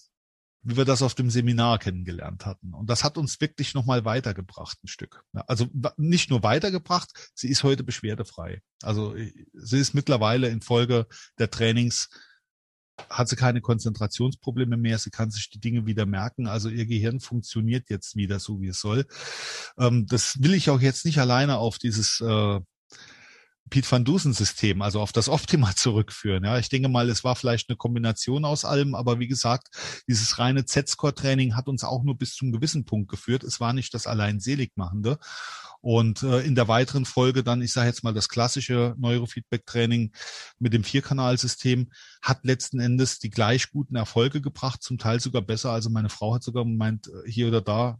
wie 0.66 0.76
wir 0.76 0.84
das 0.84 1.02
auf 1.02 1.14
dem 1.14 1.30
Seminar 1.30 1.78
kennengelernt 1.78 2.44
hatten. 2.44 2.74
Und 2.74 2.90
das 2.90 3.04
hat 3.04 3.18
uns 3.18 3.40
wirklich 3.40 3.72
nochmal 3.74 4.04
weitergebracht, 4.04 4.76
ein 4.82 4.88
Stück. 4.88 5.22
Also 5.32 5.68
nicht 5.96 6.28
nur 6.28 6.42
weitergebracht, 6.42 7.10
sie 7.34 7.48
ist 7.48 7.62
heute 7.62 7.84
beschwerdefrei. 7.84 8.62
Also 8.82 9.14
sie 9.54 9.78
ist 9.78 9.94
mittlerweile 9.94 10.48
infolge 10.48 11.06
der 11.38 11.50
Trainings 11.50 12.08
hat 13.10 13.28
sie 13.28 13.36
keine 13.36 13.60
Konzentrationsprobleme 13.60 14.78
mehr, 14.78 14.98
sie 14.98 15.10
kann 15.10 15.30
sich 15.30 15.50
die 15.50 15.60
Dinge 15.60 15.84
wieder 15.84 16.06
merken, 16.06 16.46
also 16.46 16.70
ihr 16.70 16.86
Gehirn 16.86 17.20
funktioniert 17.20 17.90
jetzt 17.90 18.16
wieder 18.16 18.40
so, 18.40 18.62
wie 18.62 18.68
es 18.68 18.80
soll. 18.80 19.04
Ähm, 19.78 20.06
das 20.06 20.40
will 20.40 20.54
ich 20.54 20.70
auch 20.70 20.80
jetzt 20.80 21.04
nicht 21.04 21.18
alleine 21.18 21.58
auf 21.58 21.76
dieses 21.76 22.22
Pete 23.68 23.90
van 23.90 24.04
Dusen 24.04 24.32
System, 24.32 24.82
also 24.82 25.00
auf 25.00 25.12
das 25.12 25.28
Optima 25.28 25.72
zurückführen. 25.76 26.44
Ja, 26.44 26.58
ich 26.58 26.68
denke 26.68 26.88
mal, 26.88 27.08
es 27.10 27.24
war 27.24 27.36
vielleicht 27.36 27.68
eine 27.68 27.76
Kombination 27.76 28.44
aus 28.44 28.64
allem, 28.64 28.94
aber 28.94 29.18
wie 29.18 29.28
gesagt, 29.28 29.68
dieses 30.08 30.38
reine 30.38 30.64
Z-Score-Training 30.64 31.56
hat 31.56 31.68
uns 31.68 31.84
auch 31.84 32.02
nur 32.04 32.16
bis 32.16 32.34
zum 32.34 32.52
gewissen 32.52 32.84
Punkt 32.84 33.10
geführt. 33.10 33.42
Es 33.42 33.60
war 33.60 33.72
nicht 33.72 33.94
das 33.94 34.06
allein 34.06 34.40
seligmachende. 34.40 35.18
Und 35.80 36.22
äh, 36.22 36.40
in 36.40 36.54
der 36.54 36.68
weiteren 36.68 37.04
Folge 37.04 37.44
dann, 37.44 37.62
ich 37.62 37.72
sage 37.72 37.88
jetzt 37.88 38.02
mal, 38.02 38.14
das 38.14 38.28
klassische 38.28 38.94
Neurofeedback-Training 38.98 40.12
mit 40.58 40.72
dem 40.72 40.84
Vierkanalsystem 40.84 41.90
hat 42.22 42.44
letzten 42.44 42.80
Endes 42.80 43.18
die 43.18 43.30
gleich 43.30 43.70
guten 43.70 43.96
Erfolge 43.96 44.40
gebracht, 44.40 44.82
zum 44.82 44.98
Teil 44.98 45.20
sogar 45.20 45.42
besser. 45.42 45.70
Also 45.70 45.90
meine 45.90 46.08
Frau 46.08 46.34
hat 46.34 46.42
sogar 46.42 46.64
gemeint, 46.64 47.08
äh, 47.08 47.30
hier 47.30 47.48
oder 47.48 47.60
da 47.60 47.98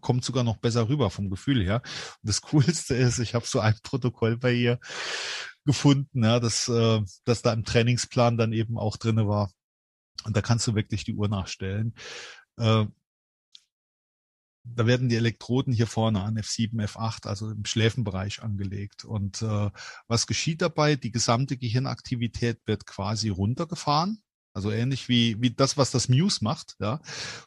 kommt 0.00 0.24
sogar 0.24 0.44
noch 0.44 0.56
besser 0.56 0.88
rüber 0.88 1.10
vom 1.10 1.30
Gefühl 1.30 1.62
her. 1.62 1.82
Und 1.84 2.28
das 2.28 2.40
Coolste 2.42 2.94
ist, 2.94 3.18
ich 3.18 3.34
habe 3.34 3.46
so 3.46 3.60
ein 3.60 3.78
Protokoll 3.82 4.36
bei 4.36 4.52
ihr 4.52 4.78
gefunden, 5.64 6.24
ja, 6.24 6.40
das, 6.40 6.68
äh, 6.68 7.00
das 7.24 7.42
da 7.42 7.52
im 7.52 7.64
Trainingsplan 7.64 8.36
dann 8.36 8.52
eben 8.52 8.78
auch 8.78 8.96
drinne 8.96 9.28
war. 9.28 9.52
Und 10.24 10.36
da 10.36 10.42
kannst 10.42 10.66
du 10.66 10.74
wirklich 10.74 11.04
die 11.04 11.14
Uhr 11.14 11.28
nachstellen. 11.28 11.94
Äh, 12.58 12.86
da 14.64 14.86
werden 14.86 15.08
die 15.08 15.16
Elektroden 15.16 15.72
hier 15.72 15.88
vorne 15.88 16.22
an 16.22 16.38
F7, 16.38 16.80
F8, 16.86 17.26
also 17.26 17.50
im 17.50 17.64
Schläfenbereich 17.64 18.42
angelegt. 18.42 19.04
Und 19.04 19.42
äh, 19.42 19.70
was 20.06 20.26
geschieht 20.26 20.62
dabei? 20.62 20.94
Die 20.94 21.10
gesamte 21.10 21.56
Gehirnaktivität 21.56 22.60
wird 22.66 22.86
quasi 22.86 23.28
runtergefahren. 23.28 24.22
Also 24.54 24.70
ähnlich 24.70 25.08
wie, 25.08 25.40
wie 25.40 25.50
das, 25.50 25.78
was 25.78 25.90
das 25.90 26.08
Muse 26.08 26.44
macht, 26.44 26.76
ja. 26.78 27.00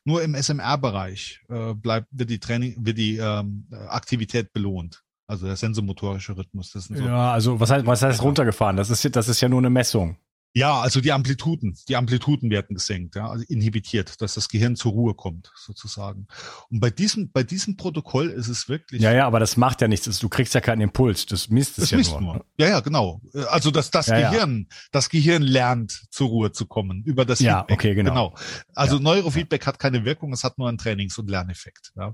Nur 0.06 0.24
im 0.24 0.34
SMR-Bereich 0.34 1.42
äh, 1.50 1.74
bleibt, 1.74 2.08
wird 2.12 2.30
die 2.30 2.40
Training, 2.40 2.76
wird 2.80 2.98
die 2.98 3.18
ähm, 3.18 3.68
Aktivität 3.90 4.54
belohnt. 4.54 5.04
Also 5.28 5.48
der 5.48 5.56
sensomotorische 5.56 6.38
Rhythmus. 6.38 6.72
Das 6.72 6.86
so 6.86 6.94
ja, 6.94 7.32
also 7.32 7.60
was 7.60 7.72
heißt, 7.72 7.86
was 7.86 8.02
heißt 8.02 8.22
runtergefahren? 8.22 8.78
Das 8.78 8.90
ist, 8.90 9.16
das 9.16 9.28
ist 9.28 9.42
ja 9.42 9.50
nur 9.50 9.60
eine 9.60 9.72
Messung. 9.72 10.18
Ja, 10.58 10.80
also 10.80 11.02
die 11.02 11.12
Amplituden, 11.12 11.78
die 11.90 11.98
Amplituden 11.98 12.50
werden 12.50 12.76
gesenkt, 12.76 13.16
ja, 13.16 13.30
also 13.30 13.44
inhibitiert, 13.50 14.22
dass 14.22 14.36
das 14.36 14.48
Gehirn 14.48 14.78
zur 14.78 14.94
Ruhe 14.94 15.14
kommt, 15.14 15.52
sozusagen. 15.54 16.28
Und 16.70 16.80
bei 16.80 16.90
diesem, 16.90 17.30
bei 17.30 17.44
diesem 17.44 17.76
Protokoll 17.76 18.30
ist 18.30 18.48
es 18.48 18.70
wirklich. 18.70 19.02
Ja, 19.02 19.12
ja, 19.12 19.28
aber 19.28 19.42
das 19.42 19.58
macht 19.58 19.82
ja 19.82 19.90
nichts. 19.90 20.06
Du 20.18 20.30
kriegst 20.30 20.54
ja 20.54 20.62
keinen 20.62 20.80
Impuls. 20.80 21.26
Das 21.26 21.50
misst 21.50 21.72
es 21.72 21.76
das 21.76 21.92
ja 21.92 21.98
misst 21.98 22.12
nur. 22.12 22.22
nur. 22.22 22.46
Ja, 22.58 22.70
ja, 22.70 22.80
genau. 22.80 23.22
Also 23.50 23.70
dass 23.70 23.92
das 23.92 24.08
ja, 24.08 24.32
Gehirn, 24.32 24.68
ja. 24.70 24.78
das 24.94 25.10
Gehirn 25.10 25.42
lernt, 25.42 26.06
zur 26.10 26.30
Ruhe 26.30 26.54
zu 26.54 26.66
kommen 26.66 27.04
über 27.04 27.26
das 27.26 27.40
ja, 27.40 27.60
Feedback. 27.60 27.78
okay, 27.78 27.96
genau. 27.96 28.12
genau. 28.12 28.36
Also 28.76 28.96
ja. 28.96 29.02
Neurofeedback 29.02 29.68
hat 29.68 29.78
keine 29.78 30.06
Wirkung, 30.06 30.32
es 30.32 30.46
hat 30.46 30.58
nur 30.58 30.70
einen 30.70 30.78
Trainings- 30.78 31.18
und 31.18 31.30
Lerneffekt. 31.30 31.92
Ja. 31.98 32.14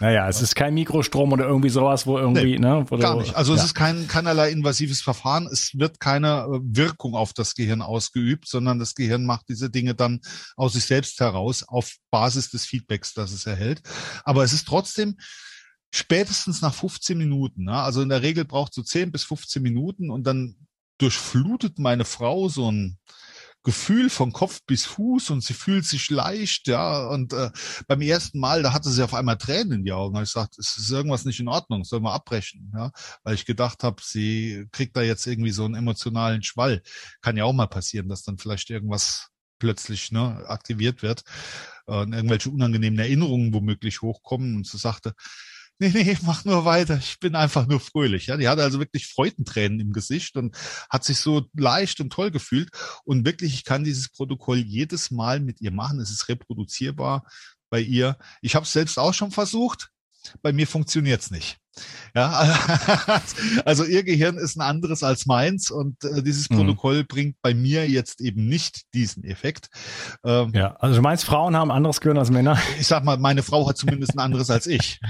Naja, 0.00 0.28
es 0.28 0.42
ist 0.42 0.54
kein 0.54 0.74
Mikrostrom 0.74 1.32
oder 1.32 1.46
irgendwie 1.46 1.70
sowas, 1.70 2.06
wo 2.06 2.18
irgendwie, 2.18 2.54
nee, 2.54 2.58
ne? 2.58 2.84
Wo 2.88 2.98
gar 2.98 3.16
nicht. 3.16 3.34
Also 3.34 3.54
es 3.54 3.64
ist 3.64 3.74
kein 3.74 4.08
keinerlei 4.08 4.50
invasives 4.50 5.00
Verfahren. 5.00 5.48
Es 5.50 5.70
wird 5.74 6.00
keine 6.00 6.46
äh, 6.50 6.58
Wirkung 6.62 7.14
auf 7.14 7.32
das 7.32 7.54
Gehirn 7.54 7.75
Gehirn 7.76 7.82
ausgeübt, 7.82 8.48
sondern 8.48 8.78
das 8.78 8.94
Gehirn 8.94 9.24
macht 9.24 9.48
diese 9.48 9.70
Dinge 9.70 9.94
dann 9.94 10.20
aus 10.56 10.74
sich 10.74 10.84
selbst 10.84 11.20
heraus 11.20 11.62
auf 11.62 11.96
Basis 12.10 12.50
des 12.50 12.66
Feedbacks, 12.66 13.14
das 13.14 13.32
es 13.32 13.46
erhält. 13.46 13.82
Aber 14.24 14.44
es 14.44 14.52
ist 14.52 14.66
trotzdem 14.66 15.16
spätestens 15.92 16.62
nach 16.62 16.74
15 16.74 17.16
Minuten. 17.16 17.64
Ne? 17.64 17.72
Also 17.72 18.02
in 18.02 18.08
der 18.08 18.22
Regel 18.22 18.44
braucht 18.44 18.74
so 18.74 18.82
10 18.82 19.12
bis 19.12 19.24
15 19.24 19.62
Minuten 19.62 20.10
und 20.10 20.24
dann 20.24 20.56
durchflutet 20.98 21.78
meine 21.78 22.04
Frau 22.04 22.48
so 22.48 22.70
ein 22.70 22.98
Gefühl 23.66 24.10
von 24.10 24.32
Kopf 24.32 24.60
bis 24.64 24.86
Fuß 24.86 25.30
und 25.30 25.42
sie 25.42 25.52
fühlt 25.52 25.84
sich 25.84 26.08
leicht, 26.08 26.68
ja. 26.68 27.08
Und 27.08 27.32
äh, 27.32 27.50
beim 27.88 28.00
ersten 28.00 28.38
Mal, 28.38 28.62
da 28.62 28.72
hatte 28.72 28.90
sie 28.90 29.02
auf 29.02 29.12
einmal 29.12 29.38
Tränen 29.38 29.72
in 29.72 29.84
die 29.84 29.92
Augen. 29.92 30.14
Da 30.14 30.22
ich 30.22 30.32
gesagt, 30.32 30.56
es 30.56 30.76
ist 30.76 30.88
irgendwas 30.92 31.24
nicht 31.24 31.40
in 31.40 31.48
Ordnung, 31.48 31.82
sollen 31.82 32.04
wir 32.04 32.12
abbrechen, 32.12 32.72
ja. 32.76 32.92
Weil 33.24 33.34
ich 33.34 33.44
gedacht 33.44 33.82
habe, 33.82 34.00
sie 34.04 34.68
kriegt 34.70 34.96
da 34.96 35.02
jetzt 35.02 35.26
irgendwie 35.26 35.50
so 35.50 35.64
einen 35.64 35.74
emotionalen 35.74 36.44
Schwall. 36.44 36.80
Kann 37.22 37.36
ja 37.36 37.42
auch 37.42 37.52
mal 37.52 37.66
passieren, 37.66 38.08
dass 38.08 38.22
dann 38.22 38.38
vielleicht 38.38 38.70
irgendwas 38.70 39.30
plötzlich 39.58 40.12
ne, 40.12 40.44
aktiviert 40.46 41.02
wird, 41.02 41.24
äh, 41.88 41.92
irgendwelche 41.92 42.50
unangenehmen 42.50 43.00
Erinnerungen 43.00 43.52
womöglich 43.52 44.00
hochkommen 44.00 44.54
und 44.54 44.66
sie 44.68 44.78
sagte, 44.78 45.12
nee, 45.78 45.90
nee, 45.92 46.16
mach 46.22 46.44
nur 46.44 46.64
weiter. 46.64 46.98
Ich 46.98 47.18
bin 47.18 47.34
einfach 47.34 47.66
nur 47.66 47.80
fröhlich. 47.80 48.26
Ja, 48.26 48.36
die 48.36 48.48
hatte 48.48 48.62
also 48.62 48.78
wirklich 48.78 49.06
Freudentränen 49.06 49.80
im 49.80 49.92
Gesicht 49.92 50.36
und 50.36 50.56
hat 50.90 51.04
sich 51.04 51.18
so 51.18 51.46
leicht 51.54 52.00
und 52.00 52.12
toll 52.12 52.30
gefühlt. 52.30 52.70
Und 53.04 53.24
wirklich, 53.26 53.54
ich 53.54 53.64
kann 53.64 53.84
dieses 53.84 54.08
Protokoll 54.08 54.58
jedes 54.58 55.10
Mal 55.10 55.40
mit 55.40 55.60
ihr 55.60 55.72
machen. 55.72 56.00
Es 56.00 56.10
ist 56.10 56.28
reproduzierbar 56.28 57.26
bei 57.70 57.80
ihr. 57.80 58.18
Ich 58.40 58.54
habe 58.54 58.64
es 58.64 58.72
selbst 58.72 58.98
auch 58.98 59.14
schon 59.14 59.30
versucht. 59.30 59.90
Bei 60.42 60.52
mir 60.52 60.66
funktioniert's 60.66 61.30
nicht. 61.30 61.58
Ja, 62.14 62.46
also 63.64 63.84
ihr 63.84 64.02
Gehirn 64.02 64.38
ist 64.38 64.56
ein 64.56 64.62
anderes 64.62 65.02
als 65.02 65.26
meins 65.26 65.70
und 65.70 66.02
äh, 66.04 66.22
dieses 66.22 66.48
mhm. 66.48 66.56
Protokoll 66.56 67.04
bringt 67.04 67.36
bei 67.42 67.52
mir 67.52 67.86
jetzt 67.88 68.22
eben 68.22 68.48
nicht 68.48 68.92
diesen 68.94 69.22
Effekt. 69.24 69.68
Ähm, 70.24 70.52
ja, 70.54 70.76
also 70.76 70.96
du 70.96 71.02
meinst, 71.02 71.24
Frauen 71.24 71.54
haben 71.56 71.70
anderes 71.70 72.00
Gehirn 72.00 72.18
als 72.18 72.30
Männer? 72.30 72.58
Ich 72.78 72.88
sag 72.88 73.04
mal, 73.04 73.16
meine 73.16 73.42
Frau 73.42 73.68
hat 73.68 73.76
zumindest 73.76 74.14
ein 74.14 74.20
anderes 74.20 74.50
als 74.50 74.66
ich. 74.66 75.00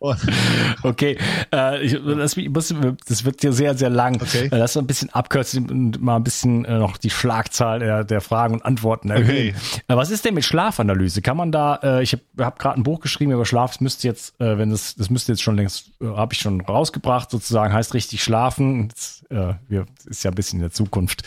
okay, 0.82 1.18
äh, 1.52 1.82
ich, 1.82 1.98
das, 2.04 2.74
das, 3.06 3.24
wird 3.24 3.42
dir 3.42 3.52
sehr, 3.52 3.74
sehr 3.74 3.90
lang. 3.90 4.20
Okay. 4.20 4.48
Äh, 4.50 4.58
lass 4.58 4.76
uns 4.76 4.84
ein 4.84 4.86
bisschen 4.86 5.10
abkürzen 5.10 5.68
und 5.70 6.00
mal 6.00 6.16
ein 6.16 6.24
bisschen 6.24 6.64
äh, 6.64 6.78
noch 6.78 6.96
die 6.96 7.10
Schlagzahl 7.10 7.80
der, 7.80 8.04
der 8.04 8.20
Fragen 8.20 8.54
und 8.54 8.64
Antworten 8.64 9.10
erhöhen. 9.10 9.54
Okay. 9.54 9.54
Äh, 9.88 9.96
was 9.96 10.10
ist 10.10 10.24
denn 10.24 10.34
mit 10.34 10.44
Schlafanalyse? 10.44 11.22
Kann 11.22 11.36
man 11.36 11.52
da, 11.52 11.80
äh, 11.82 12.02
ich 12.02 12.12
habe 12.12 12.22
hab 12.38 12.58
gerade 12.58 12.80
ein 12.80 12.82
Buch 12.82 13.00
geschrieben 13.00 13.32
über 13.32 13.44
Schlaf, 13.44 13.72
das 13.72 13.80
müsste 13.80 14.06
jetzt, 14.06 14.34
wenn 14.38 14.70
das, 14.70 14.94
das 14.94 15.09
müsste 15.10 15.32
jetzt 15.32 15.42
schon 15.42 15.56
längst, 15.56 15.90
äh, 16.00 16.06
habe 16.06 16.32
ich 16.32 16.40
schon 16.40 16.60
rausgebracht, 16.60 17.30
sozusagen, 17.30 17.72
heißt 17.72 17.94
richtig 17.94 18.22
schlafen. 18.22 18.88
Das, 18.88 19.24
äh, 19.30 19.54
wir, 19.68 19.86
ist 20.06 20.24
ja 20.24 20.30
ein 20.30 20.34
bisschen 20.34 20.58
in 20.58 20.62
der 20.62 20.72
Zukunft. 20.72 21.22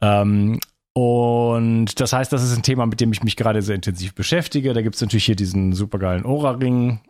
Ähm, 0.00 0.60
und 0.92 2.00
das 2.00 2.12
heißt, 2.12 2.32
das 2.32 2.44
ist 2.44 2.56
ein 2.56 2.62
Thema, 2.62 2.86
mit 2.86 3.00
dem 3.00 3.12
ich 3.12 3.24
mich 3.24 3.36
gerade 3.36 3.62
sehr 3.62 3.74
intensiv 3.74 4.14
beschäftige. 4.14 4.74
Da 4.74 4.82
gibt 4.82 4.94
es 4.94 5.00
natürlich 5.00 5.24
hier 5.24 5.36
diesen 5.36 5.72
supergeilen 5.72 6.24
Ora-Ring, 6.24 7.00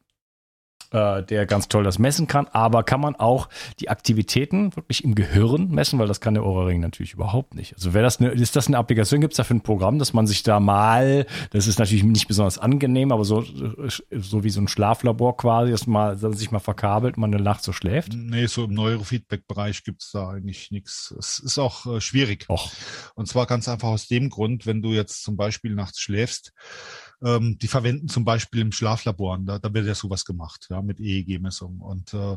der 0.92 1.46
ganz 1.46 1.68
toll 1.68 1.84
das 1.84 1.98
messen 1.98 2.26
kann. 2.26 2.46
Aber 2.48 2.82
kann 2.82 3.00
man 3.00 3.16
auch 3.16 3.48
die 3.80 3.88
Aktivitäten 3.88 4.74
wirklich 4.76 5.04
im 5.04 5.14
Gehirn 5.14 5.70
messen, 5.70 5.98
weil 5.98 6.08
das 6.08 6.20
kann 6.20 6.34
der 6.34 6.44
Oura 6.44 6.66
Ring 6.66 6.80
natürlich 6.80 7.14
überhaupt 7.14 7.54
nicht. 7.54 7.74
Also 7.74 7.94
wäre 7.94 8.04
das 8.04 8.20
eine, 8.20 8.30
ist 8.30 8.56
das 8.56 8.68
eine 8.68 8.78
Applikation? 8.78 9.20
Gibt 9.20 9.32
es 9.32 9.36
dafür 9.36 9.56
ein 9.56 9.62
Programm, 9.62 9.98
dass 9.98 10.12
man 10.12 10.26
sich 10.26 10.42
da 10.42 10.60
mal, 10.60 11.26
das 11.50 11.66
ist 11.66 11.78
natürlich 11.78 12.04
nicht 12.04 12.28
besonders 12.28 12.58
angenehm, 12.58 13.12
aber 13.12 13.24
so, 13.24 13.44
so 14.10 14.44
wie 14.44 14.50
so 14.50 14.60
ein 14.60 14.68
Schlaflabor 14.68 15.36
quasi, 15.36 15.70
dass 15.70 15.86
man 15.86 16.16
sich 16.34 16.50
mal 16.50 16.60
verkabelt 16.60 17.16
und 17.16 17.20
man 17.20 17.34
eine 17.34 17.42
Nacht 17.42 17.62
so 17.62 17.72
schläft? 17.72 18.12
Nee, 18.14 18.46
so 18.46 18.64
im 18.64 18.74
Neurofeedback-Bereich 18.74 19.84
gibt 19.84 20.02
es 20.02 20.10
da 20.10 20.28
eigentlich 20.28 20.70
nichts. 20.70 21.14
Es 21.18 21.38
ist 21.38 21.58
auch 21.58 21.86
äh, 21.86 22.00
schwierig. 22.00 22.46
Och. 22.48 22.70
Und 23.14 23.26
zwar 23.26 23.46
ganz 23.46 23.68
einfach 23.68 23.88
aus 23.88 24.08
dem 24.08 24.30
Grund, 24.30 24.66
wenn 24.66 24.82
du 24.82 24.92
jetzt 24.92 25.22
zum 25.22 25.36
Beispiel 25.36 25.74
nachts 25.74 26.00
schläfst, 26.00 26.52
ähm, 27.24 27.58
die 27.58 27.68
verwenden 27.68 28.08
zum 28.08 28.24
Beispiel 28.24 28.60
im 28.60 28.72
Schlaflabor, 28.72 29.38
da, 29.40 29.58
da 29.58 29.72
wird 29.72 29.86
ja 29.86 29.94
sowas 29.94 30.24
gemacht, 30.24 30.66
ja, 30.70 30.82
mit 30.82 31.00
EEG-Messungen. 31.00 31.80
Und 31.80 32.12
äh, 32.14 32.36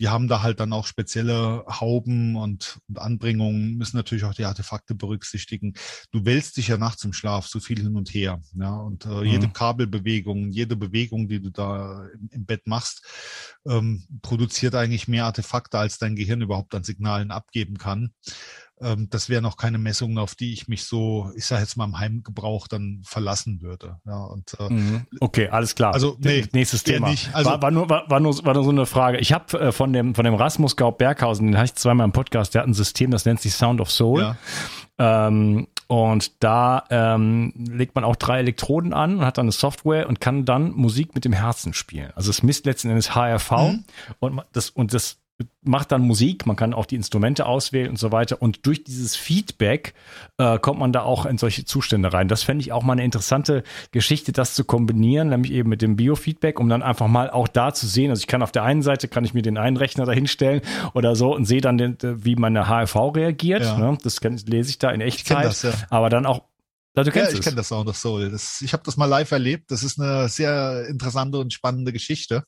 die 0.00 0.08
haben 0.08 0.28
da 0.28 0.42
halt 0.42 0.60
dann 0.60 0.72
auch 0.72 0.86
spezielle 0.86 1.64
Hauben 1.68 2.36
und, 2.36 2.80
und 2.88 2.98
Anbringungen, 2.98 3.76
müssen 3.76 3.96
natürlich 3.96 4.24
auch 4.24 4.34
die 4.34 4.44
Artefakte 4.44 4.94
berücksichtigen. 4.94 5.74
Du 6.10 6.24
wälzt 6.24 6.56
dich 6.56 6.68
ja 6.68 6.76
nachts 6.76 7.04
im 7.04 7.12
Schlaf 7.12 7.46
so 7.46 7.60
viel 7.60 7.80
hin 7.80 7.96
und 7.96 8.12
her, 8.12 8.40
ja, 8.54 8.74
und 8.74 9.06
äh, 9.06 9.08
mhm. 9.08 9.24
jede 9.24 9.48
Kabelbewegung, 9.48 10.50
jede 10.50 10.76
Bewegung, 10.76 11.28
die 11.28 11.40
du 11.40 11.50
da 11.50 12.06
im, 12.12 12.28
im 12.32 12.46
Bett 12.46 12.66
machst, 12.66 13.04
ähm, 13.66 14.04
produziert 14.22 14.74
eigentlich 14.74 15.08
mehr 15.08 15.26
Artefakte, 15.26 15.78
als 15.78 15.98
dein 15.98 16.16
Gehirn 16.16 16.42
überhaupt 16.42 16.74
an 16.74 16.84
Signalen 16.84 17.30
abgeben 17.30 17.78
kann 17.78 18.12
ähm, 18.80 19.08
das 19.10 19.28
wären 19.28 19.42
noch 19.42 19.56
keine 19.56 19.78
Messungen, 19.78 20.18
auf 20.18 20.34
die 20.34 20.52
ich 20.52 20.68
mich 20.68 20.84
so, 20.84 21.30
ich 21.36 21.46
sage 21.46 21.62
jetzt 21.62 21.76
mal 21.76 21.84
im 21.84 21.98
Heimgebrauch 21.98 22.68
dann 22.68 23.02
verlassen 23.04 23.60
würde. 23.60 23.98
Ja, 24.06 24.24
und, 24.24 24.56
äh, 24.58 24.72
mhm. 24.72 25.06
okay, 25.20 25.48
alles 25.48 25.74
klar. 25.74 25.94
Also 25.94 26.16
nee, 26.20 26.46
nächstes 26.52 26.82
Thema. 26.82 27.10
Nicht, 27.10 27.34
also, 27.34 27.50
war, 27.50 27.62
war, 27.62 27.70
nur, 27.70 27.88
war, 27.88 28.08
war, 28.08 28.20
nur, 28.20 28.44
war 28.44 28.54
nur 28.54 28.64
so 28.64 28.70
eine 28.70 28.86
Frage. 28.86 29.18
Ich 29.18 29.32
habe 29.32 29.58
äh, 29.58 29.72
von 29.72 29.92
dem 29.92 30.14
von 30.14 30.24
dem 30.24 30.34
Rasmus 30.34 30.76
Gaub 30.76 30.98
Berghausen, 30.98 31.46
den 31.46 31.56
hatte 31.56 31.66
ich 31.66 31.74
zweimal 31.74 32.04
im 32.04 32.12
Podcast, 32.12 32.54
der 32.54 32.62
hat 32.62 32.68
ein 32.68 32.74
System, 32.74 33.10
das 33.10 33.24
nennt 33.24 33.40
sich 33.40 33.54
Sound 33.54 33.80
of 33.80 33.90
Soul. 33.90 34.20
Ja. 34.20 34.36
Ähm, 34.98 35.68
und 35.86 36.42
da 36.44 36.84
ähm, 36.90 37.52
legt 37.56 37.94
man 37.94 38.04
auch 38.04 38.16
drei 38.16 38.40
Elektroden 38.40 38.92
an 38.92 39.18
und 39.18 39.24
hat 39.24 39.38
dann 39.38 39.46
eine 39.46 39.52
Software 39.52 40.08
und 40.08 40.20
kann 40.20 40.44
dann 40.44 40.72
Musik 40.72 41.14
mit 41.14 41.24
dem 41.24 41.32
Herzen 41.32 41.72
spielen. 41.72 42.12
Also 42.14 42.30
es 42.30 42.42
misst 42.42 42.66
letzten 42.66 42.90
Endes 42.90 43.14
HRV 43.14 43.50
mhm. 43.52 43.84
und 44.20 44.42
das 44.52 44.70
und 44.70 44.92
das 44.92 45.18
macht 45.62 45.92
dann 45.92 46.02
Musik, 46.02 46.46
man 46.46 46.56
kann 46.56 46.74
auch 46.74 46.86
die 46.86 46.96
Instrumente 46.96 47.46
auswählen 47.46 47.90
und 47.90 47.98
so 47.98 48.10
weiter. 48.10 48.42
Und 48.42 48.66
durch 48.66 48.82
dieses 48.82 49.14
Feedback 49.14 49.94
äh, 50.38 50.58
kommt 50.58 50.80
man 50.80 50.92
da 50.92 51.02
auch 51.02 51.26
in 51.26 51.38
solche 51.38 51.64
Zustände 51.64 52.12
rein. 52.12 52.26
Das 52.26 52.42
fände 52.42 52.62
ich 52.62 52.72
auch 52.72 52.82
mal 52.82 52.94
eine 52.94 53.04
interessante 53.04 53.62
Geschichte, 53.92 54.32
das 54.32 54.54
zu 54.54 54.64
kombinieren, 54.64 55.28
nämlich 55.28 55.52
eben 55.52 55.68
mit 55.68 55.80
dem 55.80 55.96
Biofeedback, 55.96 56.58
um 56.58 56.68
dann 56.68 56.82
einfach 56.82 57.06
mal 57.06 57.30
auch 57.30 57.46
da 57.46 57.72
zu 57.72 57.86
sehen. 57.86 58.10
Also 58.10 58.20
ich 58.20 58.26
kann 58.26 58.42
auf 58.42 58.50
der 58.50 58.64
einen 58.64 58.82
Seite, 58.82 59.06
kann 59.06 59.24
ich 59.24 59.34
mir 59.34 59.42
den 59.42 59.58
einen 59.58 59.76
Rechner 59.76 60.06
da 60.06 60.12
hinstellen 60.12 60.60
oder 60.94 61.14
so 61.14 61.34
und 61.34 61.44
sehe 61.44 61.60
dann, 61.60 61.78
den, 61.78 61.96
wie 62.02 62.34
meine 62.34 62.68
HRV 62.68 62.96
reagiert. 63.14 63.62
Ja. 63.62 63.78
Ne? 63.78 63.98
Das 64.02 64.20
kann, 64.20 64.40
lese 64.46 64.70
ich 64.70 64.78
da 64.78 64.90
in 64.90 65.00
Echtzeit. 65.00 65.44
Das, 65.44 65.62
ja. 65.62 65.72
Aber 65.90 66.08
dann 66.08 66.26
auch 66.26 66.42
ja, 66.96 67.04
du 67.04 67.10
kennst 67.12 67.32
ja, 67.32 67.38
ich 67.38 67.44
kenne 67.44 67.56
das 67.56 67.68
Sound 67.68 67.88
of 67.88 67.96
Soul. 67.96 68.30
Das, 68.30 68.60
ich 68.60 68.72
habe 68.72 68.82
das 68.84 68.96
mal 68.96 69.06
live 69.06 69.30
erlebt. 69.30 69.70
Das 69.70 69.82
ist 69.82 70.00
eine 70.00 70.28
sehr 70.28 70.86
interessante 70.88 71.38
und 71.38 71.52
spannende 71.52 71.92
Geschichte. 71.92 72.44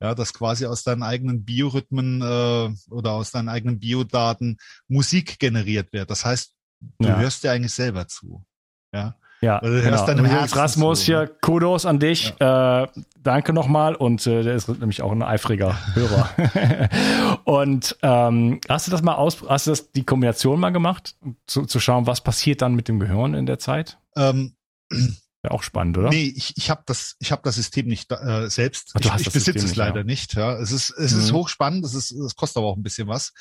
Ja, 0.00 0.14
dass 0.14 0.34
quasi 0.34 0.66
aus 0.66 0.82
deinen 0.82 1.02
eigenen 1.02 1.44
Biorhythmen 1.44 2.20
äh, 2.20 2.74
oder 2.90 3.12
aus 3.12 3.30
deinen 3.30 3.48
eigenen 3.48 3.78
Biodaten 3.78 4.56
Musik 4.88 5.38
generiert 5.38 5.92
wird. 5.92 6.10
Das 6.10 6.24
heißt, 6.24 6.54
du 6.98 7.08
ja. 7.08 7.16
hörst 7.16 7.44
dir 7.44 7.52
eigentlich 7.52 7.74
selber 7.74 8.08
zu. 8.08 8.44
Ja. 8.92 9.16
Ja, 9.42 9.58
also 9.58 9.82
genau. 9.82 10.06
deinem 10.06 10.26
Rasmus 10.26 11.02
hier, 11.02 11.22
ne? 11.22 11.30
Kudos 11.40 11.84
an 11.84 11.98
dich. 11.98 12.32
Ja. 12.40 12.84
Äh, 12.84 12.88
danke 13.20 13.52
nochmal. 13.52 13.96
Und 13.96 14.24
äh, 14.26 14.44
der 14.44 14.54
ist 14.54 14.68
nämlich 14.68 15.02
auch 15.02 15.10
ein 15.10 15.22
eifriger 15.22 15.76
Hörer. 15.94 16.30
und 17.44 17.96
ähm, 18.02 18.60
hast 18.68 18.86
du 18.86 18.92
das 18.92 19.02
mal 19.02 19.16
aus, 19.16 19.42
hast 19.48 19.66
du 19.66 19.72
das 19.72 19.90
die 19.90 20.04
Kombination 20.04 20.60
mal 20.60 20.70
gemacht, 20.70 21.16
zu, 21.48 21.66
zu 21.66 21.80
schauen, 21.80 22.06
was 22.06 22.20
passiert 22.20 22.62
dann 22.62 22.74
mit 22.76 22.86
dem 22.86 23.00
Gehirn 23.00 23.34
in 23.34 23.46
der 23.46 23.58
Zeit? 23.58 23.98
Ähm, 24.16 24.54
ja, 25.44 25.50
auch 25.50 25.64
spannend, 25.64 25.98
oder? 25.98 26.10
Nee, 26.10 26.32
ich, 26.36 26.56
ich 26.56 26.70
habe 26.70 26.84
das, 26.86 27.16
ich 27.18 27.32
habe 27.32 27.42
das 27.42 27.56
System 27.56 27.88
nicht 27.88 28.12
äh, 28.12 28.48
selbst. 28.48 28.92
Ach, 28.94 29.00
ich 29.18 29.26
ich 29.26 29.32
besitze 29.32 29.66
es 29.66 29.74
leider 29.74 30.04
nicht. 30.04 30.34
Ja, 30.34 30.54
es 30.54 30.70
ist, 30.70 30.90
es 30.90 31.14
mhm. 31.14 31.18
ist 31.18 31.32
hochspannend. 31.32 31.84
Es 31.84 31.94
ist, 31.94 32.12
es 32.12 32.36
kostet 32.36 32.58
aber 32.58 32.68
auch 32.68 32.76
ein 32.76 32.84
bisschen 32.84 33.08
was. 33.08 33.32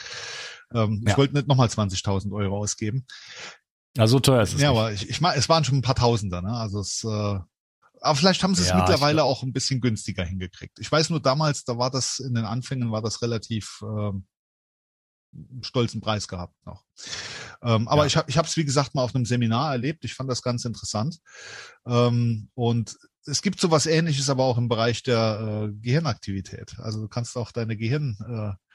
Ähm, 0.74 1.04
ja. 1.06 1.12
Ich 1.12 1.18
wollte 1.18 1.36
nicht 1.36 1.48
nochmal 1.48 1.68
20.000 1.68 2.32
Euro 2.34 2.58
ausgeben. 2.58 3.06
Ja, 3.97 4.08
so 4.08 4.19
teuer 4.19 4.41
ist 4.41 4.54
es. 4.54 4.62
Ja, 4.62 4.69
nicht. 4.69 4.80
aber 4.80 4.93
ich, 4.93 5.10
ich 5.10 5.21
meine, 5.21 5.38
es 5.38 5.49
waren 5.49 5.63
schon 5.63 5.77
ein 5.77 5.82
paar 5.82 5.95
Tausender, 5.95 6.41
ne? 6.41 6.54
Also 6.54 6.80
es, 6.80 7.04
äh, 7.04 7.08
Aber 7.08 8.15
vielleicht 8.15 8.43
haben 8.43 8.56
sie 8.56 8.62
es 8.62 8.69
ja, 8.69 8.77
mittlerweile 8.77 9.23
auch 9.23 9.43
ein 9.43 9.54
bisschen 9.54 9.82
günstiger 9.82 10.23
hingekriegt. 10.23 10.80
Ich 10.80 10.91
weiß 10.91 11.10
nur 11.10 11.19
damals, 11.19 11.65
da 11.65 11.77
war 11.77 11.91
das 11.91 12.19
in 12.19 12.34
den 12.34 12.45
Anfängen 12.45 12.91
war 12.91 13.01
das 13.01 13.21
relativ 13.21 13.82
ähm, 13.84 14.25
stolzen 15.62 16.01
Preis 16.01 16.27
gehabt 16.27 16.56
noch. 16.65 16.84
Ähm, 17.62 17.88
aber 17.88 18.04
ja. 18.04 18.08
ich 18.08 18.17
habe 18.17 18.30
ich 18.30 18.36
es 18.36 18.58
wie 18.58 18.65
gesagt 18.65 18.95
mal 18.95 19.04
auf 19.04 19.13
einem 19.13 19.25
Seminar 19.25 19.71
erlebt. 19.71 20.06
Ich 20.06 20.13
fand 20.13 20.30
das 20.30 20.41
ganz 20.41 20.65
interessant. 20.65 21.19
Ähm, 21.86 22.49
und 22.54 22.97
es 23.25 23.41
gibt 23.41 23.60
sowas 23.60 23.86
Ähnliches, 23.86 24.30
aber 24.30 24.45
auch 24.45 24.58
im 24.58 24.67
Bereich 24.67 25.04
der 25.04 25.69
äh, 25.69 25.73
Gehirnaktivität. 25.82 26.80
Also 26.80 27.01
du 27.01 27.08
kannst 27.08 27.38
auch 27.38 27.51
deine 27.51 27.77
Gehirnaktivität 27.77 28.56
äh, 28.56 28.71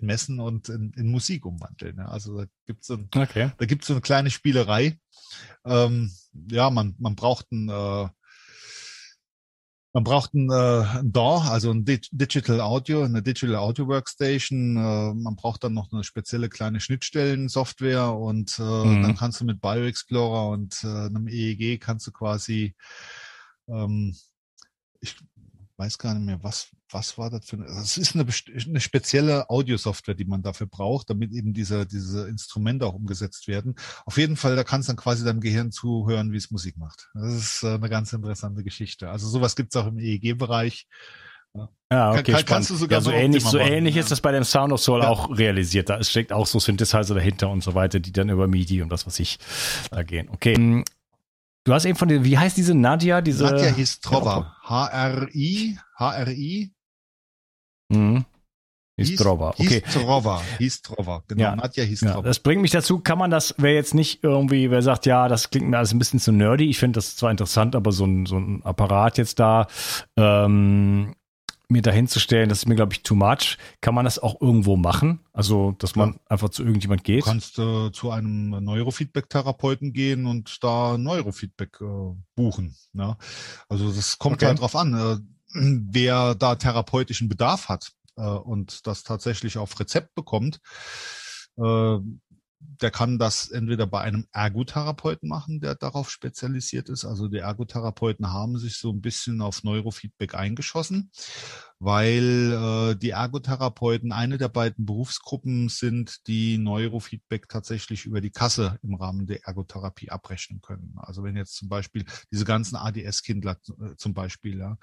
messen 0.00 0.40
und 0.40 0.68
in, 0.68 0.92
in 0.96 1.10
Musik 1.10 1.46
umwandeln. 1.46 1.96
Ja? 1.98 2.06
Also 2.06 2.38
da 2.38 2.46
gibt's 2.66 2.86
so, 2.86 2.98
okay. 3.14 3.52
da 3.58 3.66
gibt's 3.66 3.86
so 3.86 3.94
eine 3.94 4.00
kleine 4.00 4.30
Spielerei. 4.30 4.98
Ähm, 5.64 6.10
ja, 6.50 6.70
man 6.70 6.94
man 6.98 7.16
braucht 7.16 7.50
ein 7.52 7.68
äh, 7.68 8.08
man 9.96 10.04
braucht 10.04 10.34
ein, 10.34 10.50
äh, 10.50 10.98
ein 10.98 11.10
DAW, 11.10 11.48
also 11.48 11.70
ein 11.70 11.86
Digital 11.86 12.60
Audio, 12.60 13.04
eine 13.04 13.22
Digital 13.22 13.56
Audio 13.56 13.88
Workstation. 13.88 14.76
Äh, 14.76 15.14
man 15.14 15.36
braucht 15.36 15.64
dann 15.64 15.72
noch 15.72 15.90
eine 15.90 16.04
spezielle 16.04 16.50
kleine 16.50 16.80
Schnittstellen-Software 16.80 18.12
und 18.12 18.58
äh, 18.58 18.62
mhm. 18.62 19.02
dann 19.02 19.16
kannst 19.16 19.40
du 19.40 19.46
mit 19.46 19.62
BioExplorer 19.62 20.50
und 20.50 20.84
äh, 20.84 20.86
einem 21.06 21.28
EEG 21.28 21.80
kannst 21.80 22.06
du 22.06 22.12
quasi 22.12 22.74
ähm, 23.68 24.14
weiß 25.78 25.98
gar 25.98 26.14
nicht 26.14 26.24
mehr, 26.24 26.42
was, 26.42 26.68
was 26.90 27.18
war 27.18 27.30
das 27.30 27.46
für 27.46 27.56
eine, 27.56 27.66
es 27.66 27.98
ist 27.98 28.14
eine, 28.14 28.26
eine 28.66 28.80
spezielle 28.80 29.50
Audiosoftware, 29.50 30.14
die 30.14 30.24
man 30.24 30.42
dafür 30.42 30.66
braucht, 30.66 31.10
damit 31.10 31.32
eben 31.32 31.52
diese, 31.52 31.86
diese 31.86 32.28
Instrumente 32.28 32.86
auch 32.86 32.94
umgesetzt 32.94 33.46
werden. 33.48 33.74
Auf 34.04 34.16
jeden 34.16 34.36
Fall, 34.36 34.56
da 34.56 34.64
kannst 34.64 34.88
du 34.88 34.92
dann 34.92 35.02
quasi 35.02 35.24
deinem 35.24 35.40
Gehirn 35.40 35.72
zuhören, 35.72 36.32
wie 36.32 36.38
es 36.38 36.50
Musik 36.50 36.76
macht. 36.78 37.08
Das 37.14 37.34
ist 37.34 37.62
äh, 37.62 37.74
eine 37.74 37.88
ganz 37.88 38.12
interessante 38.12 38.64
Geschichte. 38.64 39.10
Also 39.10 39.28
sowas 39.28 39.56
gibt's 39.56 39.76
auch 39.76 39.86
im 39.86 39.98
EEG-Bereich. 39.98 40.86
Ja, 41.90 42.10
okay, 42.10 42.32
kann, 42.32 42.44
kannst 42.44 42.70
du 42.70 42.74
sogar 42.74 42.98
ja, 42.98 43.00
so 43.00 43.12
ähnlich, 43.12 43.44
so 43.44 43.58
ähnlich 43.58 43.94
machen, 43.94 44.02
ist 44.02 44.10
das 44.10 44.20
bei 44.20 44.32
dem 44.32 44.44
Sound 44.44 44.72
of 44.72 44.80
Soul 44.80 45.02
ja. 45.02 45.08
auch 45.08 45.30
realisiert. 45.30 45.88
Da 45.88 46.02
steckt 46.02 46.32
auch 46.32 46.46
so 46.46 46.58
Synthesizer 46.58 47.14
dahinter 47.14 47.48
und 47.48 47.62
so 47.62 47.74
weiter, 47.74 48.00
die 48.00 48.12
dann 48.12 48.28
über 48.28 48.48
MIDI 48.48 48.82
und 48.82 48.90
das, 48.90 49.06
was 49.06 49.18
ich 49.20 49.38
da 49.90 50.02
gehen. 50.02 50.28
Okay. 50.28 50.84
Du 51.66 51.74
hast 51.74 51.84
eben 51.84 51.98
von 51.98 52.06
der, 52.06 52.24
wie 52.24 52.38
heißt 52.38 52.56
diese 52.56 52.74
Nadja? 52.74 53.20
Diese 53.20 53.42
Nadja 53.42 53.74
hieß 53.74 54.00
Trova. 54.00 54.56
H-R-I, 54.62 55.76
H-R-I. 55.98 56.70
Mhm. 57.88 58.24
Hieß 58.98 59.16
Trova. 59.16 59.50
Okay. 59.50 59.82
Hieß 59.84 59.94
Trova. 59.94 60.42
Hieß 60.58 60.82
Trova. 60.82 61.24
Genau. 61.26 61.42
Ja. 61.42 61.56
Nadja 61.56 61.82
hieß 61.82 62.02
ja. 62.02 62.22
Das 62.22 62.38
bringt 62.38 62.62
mich 62.62 62.70
dazu, 62.70 63.00
kann 63.00 63.18
man 63.18 63.32
das, 63.32 63.52
wer 63.58 63.74
jetzt 63.74 63.94
nicht 63.94 64.22
irgendwie, 64.22 64.70
wer 64.70 64.80
sagt, 64.80 65.06
ja, 65.06 65.26
das 65.26 65.50
klingt 65.50 65.68
mir 65.68 65.78
alles 65.78 65.92
ein 65.92 65.98
bisschen 65.98 66.20
zu 66.20 66.30
nerdy. 66.30 66.70
Ich 66.70 66.78
finde 66.78 66.98
das 66.98 67.16
zwar 67.16 67.32
interessant, 67.32 67.74
aber 67.74 67.90
so 67.90 68.06
ein, 68.06 68.26
so 68.26 68.38
ein 68.38 68.62
Apparat 68.62 69.18
jetzt 69.18 69.40
da, 69.40 69.66
ähm, 70.16 71.16
mir 71.68 71.82
dahinzustellen, 71.82 72.48
das 72.48 72.58
ist 72.58 72.68
mir, 72.68 72.76
glaube 72.76 72.92
ich, 72.92 73.02
too 73.02 73.14
much. 73.14 73.58
Kann 73.80 73.94
man 73.94 74.04
das 74.04 74.18
auch 74.18 74.40
irgendwo 74.40 74.76
machen? 74.76 75.20
Also, 75.32 75.72
dass 75.78 75.96
man 75.96 76.12
ja. 76.12 76.20
einfach 76.28 76.50
zu 76.50 76.62
irgendjemand 76.62 77.04
geht? 77.04 77.22
Du 77.22 77.26
kannst 77.26 77.58
äh, 77.58 77.90
zu 77.92 78.10
einem 78.10 78.50
Neurofeedback-Therapeuten 78.50 79.92
gehen 79.92 80.26
und 80.26 80.62
da 80.62 80.96
Neurofeedback 80.96 81.80
äh, 81.80 82.14
buchen. 82.34 82.76
Ne? 82.92 83.16
Also, 83.68 83.92
das 83.92 84.18
kommt 84.18 84.36
okay. 84.36 84.46
halt 84.46 84.60
drauf 84.60 84.76
an, 84.76 84.94
äh, 84.94 85.16
wer 85.90 86.34
da 86.34 86.54
therapeutischen 86.54 87.28
Bedarf 87.28 87.68
hat 87.68 87.92
äh, 88.16 88.22
und 88.22 88.86
das 88.86 89.02
tatsächlich 89.02 89.58
auf 89.58 89.78
Rezept 89.80 90.14
bekommt. 90.14 90.60
Der 92.58 92.90
kann 92.90 93.18
das 93.18 93.50
entweder 93.50 93.86
bei 93.86 94.00
einem 94.00 94.26
Ergotherapeuten 94.32 95.28
machen, 95.28 95.60
der 95.60 95.74
darauf 95.74 96.10
spezialisiert 96.10 96.88
ist. 96.88 97.04
Also 97.04 97.28
die 97.28 97.38
Ergotherapeuten 97.38 98.32
haben 98.32 98.58
sich 98.58 98.78
so 98.78 98.90
ein 98.90 99.02
bisschen 99.02 99.42
auf 99.42 99.62
Neurofeedback 99.62 100.34
eingeschossen, 100.34 101.10
weil 101.78 102.52
äh, 102.52 102.96
die 102.96 103.10
Ergotherapeuten 103.10 104.12
eine 104.12 104.38
der 104.38 104.48
beiden 104.48 104.86
Berufsgruppen 104.86 105.68
sind, 105.68 106.26
die 106.26 106.56
Neurofeedback 106.56 107.48
tatsächlich 107.48 108.06
über 108.06 108.20
die 108.20 108.30
Kasse 108.30 108.78
im 108.82 108.94
Rahmen 108.94 109.26
der 109.26 109.44
Ergotherapie 109.44 110.10
abrechnen 110.10 110.60
können. 110.62 110.94
Also 110.96 111.22
wenn 111.22 111.36
jetzt 111.36 111.56
zum 111.56 111.68
Beispiel 111.68 112.04
diese 112.32 112.46
ganzen 112.46 112.76
ADS-Kindler 112.76 113.58
äh, 113.80 113.96
zum 113.96 114.14
Beispiel, 114.14 114.58
ja, 114.58 114.78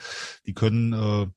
die 0.46 0.54
können 0.54 0.94
äh, 0.94 1.28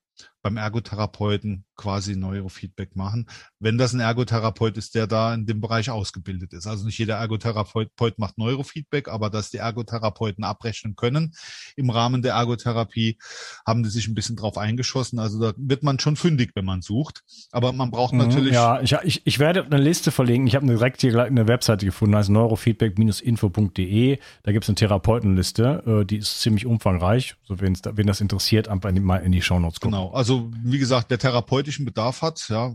beim 0.46 0.58
Ergotherapeuten 0.58 1.64
quasi 1.74 2.14
Neurofeedback 2.14 2.94
machen. 2.94 3.26
Wenn 3.58 3.78
das 3.78 3.92
ein 3.92 4.00
Ergotherapeut 4.00 4.76
ist, 4.76 4.94
der 4.94 5.08
da 5.08 5.34
in 5.34 5.44
dem 5.44 5.60
Bereich 5.60 5.90
ausgebildet 5.90 6.52
ist. 6.52 6.68
Also 6.68 6.86
nicht 6.86 6.98
jeder 6.98 7.16
Ergotherapeut 7.16 8.18
macht 8.18 8.38
Neurofeedback, 8.38 9.08
aber 9.08 9.28
dass 9.28 9.50
die 9.50 9.56
Ergotherapeuten 9.56 10.44
abrechnen 10.44 10.94
können 10.94 11.34
im 11.74 11.90
Rahmen 11.90 12.22
der 12.22 12.34
Ergotherapie, 12.34 13.18
haben 13.66 13.82
die 13.82 13.88
sich 13.88 14.06
ein 14.06 14.14
bisschen 14.14 14.36
drauf 14.36 14.56
eingeschossen. 14.56 15.18
Also 15.18 15.40
da 15.40 15.52
wird 15.56 15.82
man 15.82 15.98
schon 15.98 16.14
fündig, 16.14 16.52
wenn 16.54 16.64
man 16.64 16.80
sucht. 16.80 17.24
Aber 17.50 17.72
man 17.72 17.90
braucht 17.90 18.12
mhm, 18.12 18.20
natürlich. 18.20 18.54
Ja, 18.54 18.80
ich, 18.80 18.92
ich, 19.02 19.26
ich 19.26 19.40
werde 19.40 19.64
eine 19.64 19.78
Liste 19.78 20.12
verlinken. 20.12 20.46
Ich 20.46 20.54
habe 20.54 20.64
direkt 20.64 21.00
hier 21.00 21.20
eine 21.24 21.48
Webseite 21.48 21.84
gefunden, 21.84 22.14
heißt 22.14 22.30
neurofeedback-info.de. 22.30 24.18
Da 24.44 24.52
gibt 24.52 24.64
es 24.64 24.68
eine 24.68 24.76
Therapeutenliste, 24.76 26.02
äh, 26.02 26.04
die 26.04 26.18
ist 26.18 26.40
ziemlich 26.40 26.66
umfangreich. 26.66 27.34
So, 27.42 27.56
wenn 27.60 28.06
das 28.06 28.20
interessiert, 28.20 28.68
einfach 28.68 28.92
mal 28.92 29.16
in 29.16 29.32
die 29.32 29.42
Shownotes 29.42 29.80
gucken. 29.80 29.98
Genau, 29.98 30.12
also 30.12 30.35
wie 30.62 30.78
gesagt, 30.78 31.10
der 31.10 31.18
therapeutischen 31.18 31.84
Bedarf 31.84 32.22
hat, 32.22 32.48
ja, 32.48 32.74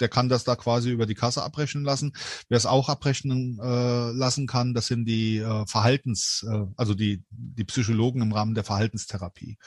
der 0.00 0.08
kann 0.08 0.28
das 0.28 0.44
da 0.44 0.56
quasi 0.56 0.90
über 0.90 1.06
die 1.06 1.14
Kasse 1.14 1.42
abrechnen 1.42 1.84
lassen. 1.84 2.12
Wer 2.48 2.56
es 2.56 2.66
auch 2.66 2.88
abrechnen 2.88 3.58
äh, 3.62 4.10
lassen 4.12 4.46
kann, 4.46 4.74
das 4.74 4.86
sind 4.86 5.04
die 5.04 5.38
äh, 5.38 5.66
Verhaltens, 5.66 6.44
äh, 6.48 6.66
also 6.76 6.94
die, 6.94 7.22
die 7.30 7.64
Psychologen 7.64 8.22
im 8.22 8.32
Rahmen 8.32 8.54
der 8.54 8.64
Verhaltenstherapie. 8.64 9.58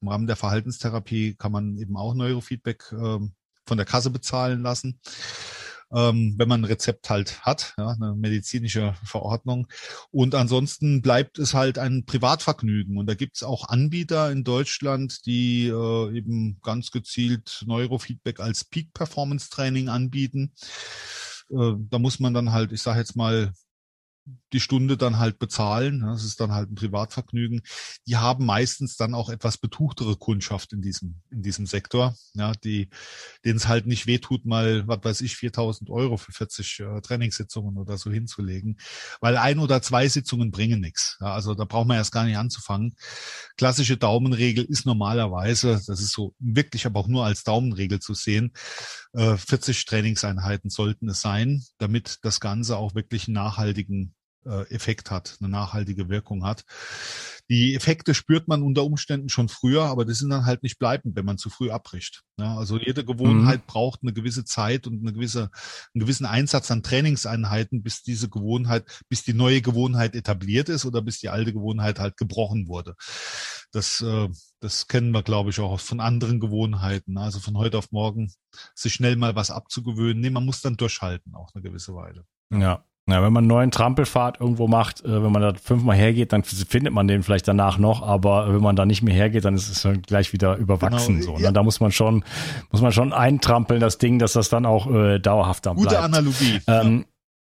Im 0.00 0.08
Rahmen 0.08 0.26
der 0.26 0.36
Verhaltenstherapie 0.36 1.34
kann 1.34 1.52
man 1.52 1.76
eben 1.78 1.96
auch 1.96 2.14
Neurofeedback 2.14 2.92
äh, 2.92 3.18
von 3.66 3.76
der 3.76 3.86
Kasse 3.86 4.10
bezahlen 4.10 4.62
lassen 4.62 5.00
ähm, 5.94 6.34
wenn 6.36 6.48
man 6.48 6.62
ein 6.62 6.66
Rezept 6.66 7.10
halt 7.10 7.40
hat, 7.42 7.74
ja, 7.76 7.88
eine 7.88 8.14
medizinische 8.14 8.94
Verordnung. 9.04 9.66
Und 10.10 10.34
ansonsten 10.34 11.02
bleibt 11.02 11.38
es 11.38 11.54
halt 11.54 11.78
ein 11.78 12.04
Privatvergnügen. 12.04 12.96
Und 12.96 13.06
da 13.06 13.14
gibt 13.14 13.36
es 13.36 13.42
auch 13.42 13.68
Anbieter 13.68 14.30
in 14.30 14.44
Deutschland, 14.44 15.26
die 15.26 15.66
äh, 15.66 16.16
eben 16.16 16.60
ganz 16.62 16.90
gezielt 16.90 17.64
Neurofeedback 17.66 18.40
als 18.40 18.64
Peak 18.64 18.92
Performance 18.94 19.50
Training 19.50 19.88
anbieten. 19.88 20.52
Äh, 21.50 21.72
da 21.90 21.98
muss 21.98 22.20
man 22.20 22.34
dann 22.34 22.52
halt, 22.52 22.72
ich 22.72 22.82
sage 22.82 23.00
jetzt 23.00 23.16
mal, 23.16 23.52
die 24.52 24.60
Stunde 24.60 24.96
dann 24.96 25.18
halt 25.18 25.38
bezahlen. 25.38 26.00
Das 26.00 26.24
ist 26.24 26.40
dann 26.40 26.52
halt 26.52 26.70
ein 26.70 26.74
Privatvergnügen. 26.74 27.62
Die 28.06 28.16
haben 28.16 28.46
meistens 28.46 28.96
dann 28.96 29.14
auch 29.14 29.30
etwas 29.30 29.58
betuchtere 29.58 30.16
Kundschaft 30.16 30.72
in 30.72 30.82
diesem, 30.82 31.20
in 31.30 31.42
diesem 31.42 31.66
Sektor, 31.66 32.14
ja, 32.34 32.52
die, 32.52 32.88
denen 33.44 33.56
es 33.56 33.68
halt 33.68 33.86
nicht 33.86 34.06
wehtut, 34.06 34.44
mal, 34.44 34.86
was 34.86 35.00
weiß 35.02 35.20
ich, 35.22 35.36
4000 35.36 35.90
Euro 35.90 36.16
für 36.16 36.32
40 36.32 36.80
äh, 36.80 37.00
Trainingssitzungen 37.00 37.76
oder 37.76 37.98
so 37.98 38.10
hinzulegen, 38.10 38.78
weil 39.20 39.36
ein 39.36 39.58
oder 39.58 39.82
zwei 39.82 40.08
Sitzungen 40.08 40.50
bringen 40.50 40.80
nichts. 40.80 41.16
Ja, 41.20 41.32
also 41.32 41.54
da 41.54 41.64
braucht 41.64 41.86
man 41.86 41.96
erst 41.96 42.12
gar 42.12 42.24
nicht 42.24 42.36
anzufangen. 42.36 42.96
Klassische 43.56 43.96
Daumenregel 43.96 44.64
ist 44.64 44.86
normalerweise, 44.86 45.80
das 45.86 46.00
ist 46.00 46.12
so 46.12 46.34
wirklich 46.38 46.86
aber 46.86 47.00
auch 47.00 47.08
nur 47.08 47.24
als 47.24 47.44
Daumenregel 47.44 48.00
zu 48.00 48.14
sehen, 48.14 48.52
äh, 49.12 49.36
40 49.36 49.84
Trainingseinheiten 49.84 50.70
sollten 50.70 51.08
es 51.08 51.20
sein, 51.20 51.62
damit 51.78 52.18
das 52.22 52.40
Ganze 52.40 52.76
auch 52.76 52.94
wirklich 52.94 53.28
nachhaltigen 53.28 54.14
Effekt 54.44 55.10
hat, 55.10 55.36
eine 55.40 55.48
nachhaltige 55.48 56.08
Wirkung 56.08 56.44
hat. 56.44 56.64
Die 57.50 57.74
Effekte 57.74 58.14
spürt 58.14 58.46
man 58.48 58.62
unter 58.62 58.84
Umständen 58.84 59.28
schon 59.28 59.48
früher, 59.48 59.84
aber 59.84 60.04
die 60.04 60.14
sind 60.14 60.30
dann 60.30 60.46
halt 60.46 60.62
nicht 60.62 60.78
bleibend, 60.78 61.16
wenn 61.16 61.24
man 61.24 61.36
zu 61.36 61.50
früh 61.50 61.70
abbricht. 61.70 62.22
Ja, 62.38 62.56
also 62.56 62.78
jede 62.78 63.04
Gewohnheit 63.04 63.62
mhm. 63.62 63.66
braucht 63.66 64.00
eine 64.02 64.12
gewisse 64.12 64.44
Zeit 64.44 64.86
und 64.86 65.00
eine 65.00 65.12
gewisse, 65.12 65.50
einen 65.92 66.00
gewissen 66.00 66.26
Einsatz 66.26 66.70
an 66.70 66.82
Trainingseinheiten, 66.82 67.82
bis 67.82 68.02
diese 68.02 68.28
Gewohnheit, 68.28 68.84
bis 69.08 69.24
die 69.24 69.34
neue 69.34 69.62
Gewohnheit 69.62 70.14
etabliert 70.14 70.68
ist 70.68 70.86
oder 70.86 71.02
bis 71.02 71.18
die 71.18 71.28
alte 71.28 71.52
Gewohnheit 71.52 71.98
halt 71.98 72.16
gebrochen 72.16 72.68
wurde. 72.68 72.94
Das, 73.72 74.00
äh, 74.00 74.28
das 74.60 74.86
kennen 74.86 75.10
wir, 75.10 75.22
glaube 75.22 75.50
ich, 75.50 75.58
auch 75.60 75.80
von 75.80 76.00
anderen 76.00 76.40
Gewohnheiten. 76.40 77.18
Also 77.18 77.40
von 77.40 77.56
heute 77.56 77.78
auf 77.78 77.90
morgen 77.90 78.32
sich 78.74 78.94
schnell 78.94 79.16
mal 79.16 79.34
was 79.34 79.50
abzugewöhnen. 79.50 80.20
Nee, 80.20 80.30
man 80.30 80.46
muss 80.46 80.60
dann 80.60 80.76
durchhalten, 80.76 81.34
auch 81.34 81.50
eine 81.54 81.62
gewisse 81.62 81.94
Weile. 81.94 82.24
Ja, 82.52 82.84
ja, 83.10 83.22
wenn 83.22 83.32
man 83.32 83.42
einen 83.42 83.48
neuen 83.48 83.70
Trampelfahrt 83.70 84.40
irgendwo 84.40 84.68
macht, 84.68 85.04
äh, 85.04 85.22
wenn 85.22 85.32
man 85.32 85.42
da 85.42 85.52
fünfmal 85.54 85.96
hergeht, 85.96 86.32
dann 86.32 86.42
findet 86.42 86.92
man 86.92 87.08
den 87.08 87.22
vielleicht 87.22 87.48
danach 87.48 87.78
noch, 87.78 88.02
aber 88.02 88.52
wenn 88.52 88.62
man 88.62 88.76
da 88.76 88.86
nicht 88.86 89.02
mehr 89.02 89.14
hergeht, 89.14 89.44
dann 89.44 89.54
ist 89.54 89.70
es 89.70 89.82
dann 89.82 90.02
gleich 90.02 90.32
wieder 90.32 90.56
überwachsen. 90.56 91.20
Genau, 91.20 91.32
so, 91.32 91.38
ne? 91.38 91.44
ja. 91.44 91.52
Da 91.52 91.62
muss 91.62 91.80
man 91.80 91.92
schon, 91.92 92.24
muss 92.70 92.82
man 92.82 92.92
schon 92.92 93.12
eintrampeln, 93.12 93.80
das 93.80 93.98
Ding, 93.98 94.18
dass 94.18 94.32
das 94.32 94.48
dann 94.48 94.66
auch 94.66 94.92
äh, 94.92 95.18
dauerhaft 95.18 95.66
dann 95.66 95.76
Gute 95.76 95.90
bleibt. 95.90 96.04
Analogie. 96.04 96.60
Ähm, 96.66 97.04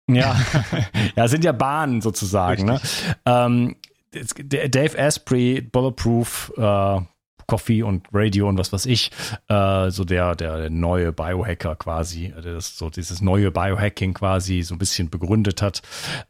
ja, 0.09 0.37
ja, 1.17 1.29
sind 1.29 1.45
ja 1.45 1.53
Bahnen 1.53 2.01
sozusagen. 2.01 2.65
Ne? 2.65 2.81
Ähm, 3.25 3.77
Dave 4.13 4.99
Asprey, 4.99 5.61
Bulletproof, 5.61 6.53
äh, 6.57 7.01
Coffee 7.47 7.83
und 7.83 8.07
Radio 8.13 8.49
und 8.49 8.59
was 8.59 8.73
weiß 8.73 8.87
ich, 8.87 9.11
äh, 9.49 9.91
so 9.91 10.05
der, 10.05 10.35
der 10.35 10.71
neue 10.71 11.13
Biohacker 11.13 11.77
quasi, 11.77 12.33
der 12.43 12.55
das 12.55 12.77
so 12.77 12.91
dieses 12.91 13.21
neue 13.21 13.51
Biohacking 13.51 14.15
quasi 14.15 14.63
so 14.63 14.75
ein 14.75 14.79
bisschen 14.79 15.11
begründet 15.11 15.63
hat. 15.63 15.83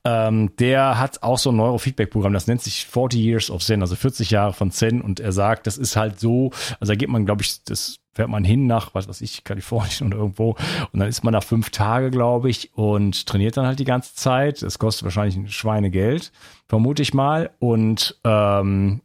Ähm, 0.05 0.55
der 0.59 0.98
hat 0.98 1.22
auch 1.22 1.38
so 1.38 1.50
ein 1.50 1.57
Neurofeedback-Programm, 1.57 2.33
das 2.33 2.46
nennt 2.46 2.62
sich 2.62 2.87
40 2.87 3.20
Years 3.20 3.50
of 3.50 3.62
Zen, 3.62 3.81
also 3.83 3.96
40 3.96 4.31
Jahre 4.31 4.52
von 4.52 4.70
Zen 4.70 5.00
und 5.00 5.20
er 5.20 5.33
sagt, 5.33 5.66
das 5.66 5.79
ist 5.79 5.96
halt 5.96 6.20
so, 6.20 6.50
also 6.81 6.92
da 6.92 6.96
geht 6.96 7.09
man, 7.09 7.24
glaube 7.24 7.42
ich, 7.42 7.62
das 7.64 7.98
fährt 8.12 8.31
man 8.31 8.44
hin 8.44 8.66
nach, 8.66 8.94
was 8.94 9.09
weiß 9.09 9.20
ich, 9.20 9.44
Kalifornien 9.44 10.02
oder 10.07 10.16
irgendwo 10.16 10.57
und 10.92 11.00
dann 11.00 11.09
ist 11.09 11.22
man 11.22 11.33
nach 11.33 11.44
fünf 11.44 11.70
Tage, 11.70 12.11
glaube 12.11 12.50
ich, 12.50 12.74
und 12.74 13.26
trainiert 13.26 13.57
dann 13.57 13.66
halt 13.66 13.79
die 13.79 13.85
ganze 13.85 14.14
Zeit. 14.14 14.62
Das 14.62 14.79
kostet 14.79 15.05
wahrscheinlich 15.05 15.37
ein 15.37 15.48
Schweinegeld, 15.48 16.33
vermute 16.66 17.02
ich 17.02 17.14
mal. 17.14 17.50
Und 17.59 18.18
ähm, 18.24 19.00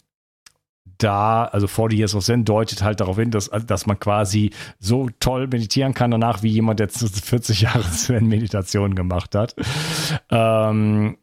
da, 1.04 1.46
also 1.46 1.68
40 1.68 1.98
Years 1.98 2.16
of 2.16 2.24
Zen 2.24 2.46
deutet 2.46 2.84
halt 2.84 3.00
darauf 3.00 3.18
hin, 3.18 3.32
dass, 3.32 3.50
dass 3.50 3.86
man 3.86 4.00
quasi 4.00 4.52
so 4.80 5.10
toll 5.20 5.48
meditieren 5.48 5.94
kann 5.94 6.12
danach, 6.12 6.44
wie 6.44 6.50
jemand, 6.50 6.80
der 6.80 6.90
40 6.90 7.62
Jahre 7.62 7.90
Zen-Meditation 7.90 8.96
gemacht 8.96 9.36
hat. 9.36 9.56
Ähm, 10.30 11.18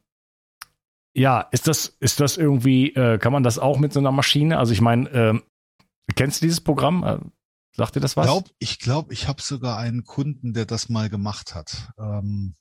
ja, 1.15 1.41
ist 1.51 1.67
das, 1.67 1.97
ist 2.01 2.21
das 2.21 2.37
irgendwie, 2.37 2.95
äh, 2.95 3.19
kann 3.19 3.33
man 3.33 3.43
das 3.43 3.59
auch 3.59 3.79
mit 3.79 3.93
so 3.93 4.01
einer 4.01 4.13
Maschine? 4.13 4.59
Also 4.59 4.73
ich 4.73 4.81
meine, 4.81 5.09
ähm, 5.11 5.43
kennst 6.15 6.41
du 6.41 6.47
dieses 6.47 6.61
Programm? 6.61 7.05
Äh, 7.05 7.19
sagt 7.73 7.97
dir 7.97 8.01
das 8.01 8.17
was? 8.17 8.27
Glaub, 8.27 8.51
ich 8.59 8.79
glaube, 8.79 9.13
ich 9.13 9.27
habe 9.27 9.43
sogar 9.43 9.79
einen 9.79 10.05
Kunden, 10.05 10.53
der 10.53 10.67
das 10.67 10.89
mal 10.89 11.09
gemacht 11.09 11.55
hat. 11.55 11.93
Ähm, 11.99 12.55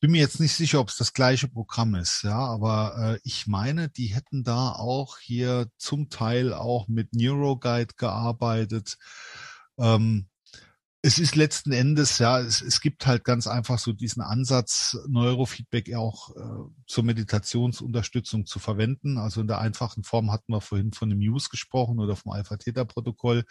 bin 0.00 0.12
mir 0.12 0.20
jetzt 0.20 0.40
nicht 0.40 0.54
sicher, 0.54 0.80
ob 0.80 0.88
es 0.88 0.96
das 0.96 1.12
gleiche 1.12 1.48
Programm 1.48 1.94
ist, 1.94 2.22
ja, 2.22 2.38
aber 2.38 2.96
äh, 2.98 3.20
ich 3.22 3.46
meine, 3.46 3.88
die 3.90 4.06
hätten 4.06 4.42
da 4.44 4.72
auch 4.72 5.18
hier 5.18 5.68
zum 5.76 6.08
Teil 6.08 6.54
auch 6.54 6.88
mit 6.88 7.14
NeuroGuide 7.14 7.94
gearbeitet. 7.96 8.96
Ähm, 9.78 10.30
es 11.02 11.18
ist 11.18 11.34
letzten 11.34 11.72
Endes, 11.72 12.18
ja, 12.18 12.40
es, 12.40 12.60
es 12.60 12.80
gibt 12.80 13.06
halt 13.06 13.24
ganz 13.24 13.46
einfach 13.46 13.78
so 13.78 13.92
diesen 13.92 14.22
Ansatz, 14.22 14.98
Neurofeedback 15.08 15.94
auch 15.94 16.36
äh, 16.36 16.70
zur 16.86 17.04
Meditationsunterstützung 17.04 18.44
zu 18.46 18.58
verwenden. 18.58 19.16
Also 19.16 19.40
in 19.40 19.46
der 19.46 19.60
einfachen 19.60 20.04
Form 20.04 20.30
hatten 20.30 20.52
wir 20.52 20.60
vorhin 20.60 20.92
von 20.92 21.08
dem 21.08 21.20
Use 21.20 21.48
gesprochen 21.50 21.98
oder 22.00 22.16
vom 22.16 22.32
Alpha-Theta-Protokoll. 22.32 23.44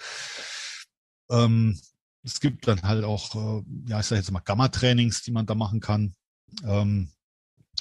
Ähm, 1.32 1.80
es 2.24 2.40
gibt 2.40 2.68
dann 2.68 2.82
halt 2.84 3.04
auch, 3.04 3.36
äh, 3.36 3.64
ja, 3.88 4.00
ich 4.00 4.06
sage 4.06 4.22
jetzt 4.22 4.32
mal 4.32 4.42
Gamma-Trainings, 4.42 5.24
die 5.24 5.32
man 5.32 5.48
da 5.48 5.56
machen 5.56 5.80
kann. 5.80 6.16
Ähm, 6.64 7.12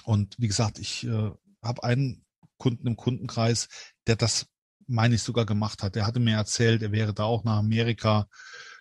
und 0.05 0.37
wie 0.39 0.49
gesagt, 0.49 0.79
ich 0.79 1.05
äh, 1.05 1.31
habe 1.63 1.85
einen 1.85 2.25
Kunden 2.59 2.87
im 2.87 2.97
Kundenkreis, 2.97 3.69
der 4.07 4.17
das, 4.17 4.47
meine 4.87 5.15
ich, 5.15 5.23
sogar 5.23 5.47
gemacht 5.47 5.83
hat. 5.83 5.95
Der 5.95 6.07
hatte 6.07 6.21
mir 6.21 6.37
erzählt, 6.37 6.83
er 6.83 6.93
wäre 6.93 7.15
da 7.15 7.25
auch 7.25 7.45
nach 7.45 7.59
Amerika 7.59 8.29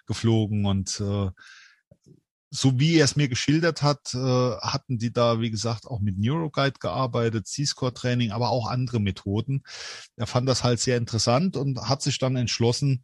geflogen 0.06 0.66
und 0.66 1.00
äh, 1.00 1.30
so 2.50 2.80
wie 2.80 2.96
er 2.96 3.06
es 3.06 3.16
mir 3.16 3.28
geschildert 3.28 3.82
hat, 3.84 4.14
äh, 4.14 4.18
hatten 4.18 4.98
die 4.98 5.12
da, 5.12 5.42
wie 5.42 5.52
gesagt, 5.52 5.86
auch 5.86 6.00
mit 6.00 6.18
NeuroGuide 6.18 6.80
gearbeitet, 6.80 7.46
C-Score-Training, 7.48 8.32
aber 8.32 8.50
auch 8.50 8.68
andere 8.68 9.00
Methoden. 9.00 9.64
Er 10.16 10.28
fand 10.28 10.48
das 10.48 10.64
halt 10.64 10.80
sehr 10.80 10.98
interessant 10.98 11.58
und 11.58 11.82
hat 11.82 12.02
sich 12.02 12.20
dann 12.20 12.38
entschlossen, 12.38 13.04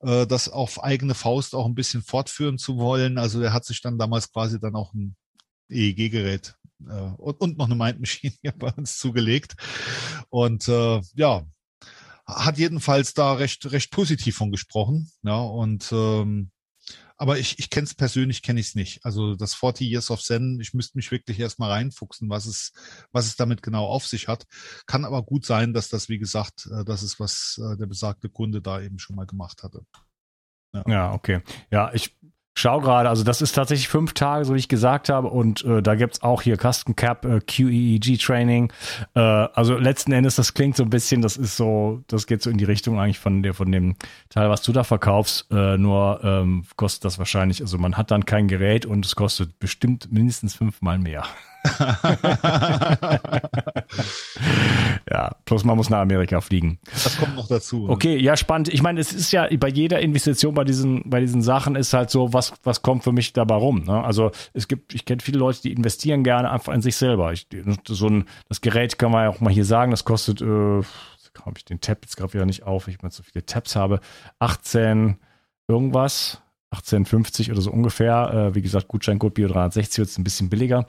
äh, 0.00 0.26
das 0.26 0.50
auf 0.50 0.82
eigene 0.84 1.14
Faust 1.14 1.54
auch 1.54 1.66
ein 1.66 1.74
bisschen 1.74 2.02
fortführen 2.02 2.58
zu 2.58 2.76
wollen. 2.76 3.16
Also 3.16 3.40
er 3.40 3.54
hat 3.54 3.64
sich 3.64 3.80
dann 3.80 3.98
damals 3.98 4.30
quasi 4.30 4.60
dann 4.60 4.74
auch 4.74 4.92
ein 4.92 5.16
EEG-Gerät 5.68 6.56
äh, 6.88 6.92
und, 6.92 7.40
und, 7.40 7.58
noch 7.58 7.66
eine 7.66 7.74
Mind 7.74 8.00
Machine 8.00 8.32
hier 8.42 8.52
bei 8.52 8.70
uns 8.72 8.98
zugelegt. 8.98 9.56
Und 10.30 10.68
äh, 10.68 11.00
ja, 11.14 11.44
hat 12.26 12.58
jedenfalls 12.58 13.14
da 13.14 13.34
recht, 13.34 13.70
recht 13.70 13.90
positiv 13.90 14.36
von 14.36 14.50
gesprochen. 14.50 15.10
Ja, 15.22 15.40
und 15.40 15.90
ähm, 15.92 16.50
aber 17.16 17.38
ich, 17.38 17.58
ich 17.58 17.70
kenne 17.70 17.84
es 17.84 17.94
persönlich, 17.94 18.42
kenne 18.42 18.60
ich 18.60 18.68
es 18.68 18.74
nicht. 18.74 19.04
Also 19.04 19.36
das 19.36 19.54
40 19.54 19.88
Years 19.88 20.10
of 20.10 20.22
Zen, 20.22 20.58
ich 20.60 20.74
müsste 20.74 20.98
mich 20.98 21.10
wirklich 21.10 21.38
erstmal 21.38 21.70
reinfuchsen, 21.70 22.28
was 22.28 22.46
es, 22.46 22.72
was 23.12 23.26
es 23.26 23.36
damit 23.36 23.62
genau 23.62 23.86
auf 23.86 24.06
sich 24.06 24.26
hat. 24.26 24.46
Kann 24.86 25.04
aber 25.04 25.22
gut 25.22 25.46
sein, 25.46 25.72
dass 25.72 25.88
das, 25.88 26.08
wie 26.08 26.18
gesagt, 26.18 26.68
äh, 26.72 26.84
das 26.84 27.02
ist, 27.02 27.20
was 27.20 27.60
äh, 27.62 27.76
der 27.76 27.86
besagte 27.86 28.28
Kunde 28.28 28.60
da 28.60 28.80
eben 28.80 28.98
schon 28.98 29.16
mal 29.16 29.26
gemacht 29.26 29.62
hatte. 29.62 29.86
Ja, 30.72 30.84
ja 30.88 31.12
okay. 31.12 31.40
Ja, 31.70 31.92
ich 31.94 32.16
Schau 32.56 32.80
gerade, 32.80 33.08
also 33.08 33.24
das 33.24 33.42
ist 33.42 33.52
tatsächlich 33.52 33.88
fünf 33.88 34.12
Tage, 34.14 34.44
so 34.44 34.54
wie 34.54 34.58
ich 34.58 34.68
gesagt 34.68 35.08
habe, 35.08 35.28
und 35.28 35.64
äh, 35.64 35.82
da 35.82 35.96
gibt's 35.96 36.22
auch 36.22 36.40
hier 36.40 36.56
Custom 36.56 36.94
Cap 36.94 37.24
äh, 37.24 37.40
QEEG 37.40 38.18
Training. 38.18 38.72
Äh, 39.14 39.20
also 39.20 39.76
letzten 39.76 40.12
Endes, 40.12 40.36
das 40.36 40.54
klingt 40.54 40.76
so 40.76 40.84
ein 40.84 40.90
bisschen, 40.90 41.20
das 41.20 41.36
ist 41.36 41.56
so, 41.56 42.02
das 42.06 42.28
geht 42.28 42.42
so 42.42 42.50
in 42.50 42.58
die 42.58 42.64
Richtung 42.64 43.00
eigentlich 43.00 43.18
von 43.18 43.42
der 43.42 43.54
von 43.54 43.72
dem 43.72 43.96
Teil, 44.28 44.50
was 44.50 44.62
du 44.62 44.70
da 44.70 44.84
verkaufst. 44.84 45.50
Äh, 45.50 45.78
nur 45.78 46.20
ähm, 46.22 46.64
kostet 46.76 47.04
das 47.04 47.18
wahrscheinlich, 47.18 47.60
also 47.60 47.76
man 47.76 47.96
hat 47.96 48.12
dann 48.12 48.24
kein 48.24 48.46
Gerät 48.46 48.86
und 48.86 49.04
es 49.04 49.16
kostet 49.16 49.58
bestimmt 49.58 50.12
mindestens 50.12 50.54
fünfmal 50.54 50.98
mehr. 50.98 51.24
ja, 55.10 55.34
plus 55.44 55.64
man 55.64 55.76
muss 55.76 55.90
nach 55.90 56.00
Amerika 56.00 56.40
fliegen. 56.40 56.78
Das 56.92 57.18
kommt 57.18 57.34
noch 57.36 57.48
dazu. 57.48 57.88
Okay, 57.88 58.16
ja, 58.18 58.36
spannend. 58.36 58.68
Ich 58.68 58.82
meine, 58.82 59.00
es 59.00 59.12
ist 59.12 59.32
ja 59.32 59.48
bei 59.58 59.68
jeder 59.68 60.00
Investition 60.00 60.54
bei 60.54 60.64
diesen, 60.64 61.08
bei 61.08 61.20
diesen 61.20 61.40
Sachen 61.42 61.76
ist 61.76 61.94
halt 61.94 62.10
so, 62.10 62.32
was, 62.32 62.52
was 62.62 62.82
kommt 62.82 63.04
für 63.04 63.12
mich 63.12 63.32
dabei 63.32 63.54
rum. 63.54 63.84
Ne? 63.84 64.04
Also 64.04 64.32
es 64.52 64.68
gibt, 64.68 64.94
ich 64.94 65.06
kenne 65.06 65.22
viele 65.22 65.38
Leute, 65.38 65.62
die 65.62 65.72
investieren 65.72 66.22
gerne 66.22 66.50
einfach 66.50 66.74
in 66.74 66.82
sich 66.82 66.96
selber. 66.96 67.32
Ich, 67.32 67.46
so 67.88 68.08
ein, 68.08 68.26
das 68.48 68.60
Gerät 68.60 68.98
kann 68.98 69.10
man 69.10 69.24
ja 69.24 69.30
auch 69.30 69.40
mal 69.40 69.52
hier 69.52 69.64
sagen, 69.64 69.90
das 69.90 70.04
kostet, 70.04 70.42
äh, 70.42 70.44
habe 70.44 71.56
ich 71.56 71.64
den 71.64 71.80
Tab 71.80 71.98
jetzt 72.02 72.16
gerade 72.16 72.34
wieder 72.34 72.46
nicht 72.46 72.64
auf, 72.64 72.88
ich 72.88 73.00
mal 73.02 73.10
so 73.10 73.22
viele 73.22 73.46
Tabs 73.46 73.76
habe, 73.76 74.00
18 74.38 75.16
irgendwas 75.66 76.42
18,50 76.74 77.50
oder 77.50 77.60
so 77.60 77.70
ungefähr. 77.70 78.50
Äh, 78.50 78.54
wie 78.54 78.62
gesagt, 78.62 78.88
Gutscheincode 78.88 79.34
Bio 79.34 79.48
360 79.48 79.98
wird 79.98 80.08
es 80.08 80.18
ein 80.18 80.24
bisschen 80.24 80.48
billiger. 80.48 80.86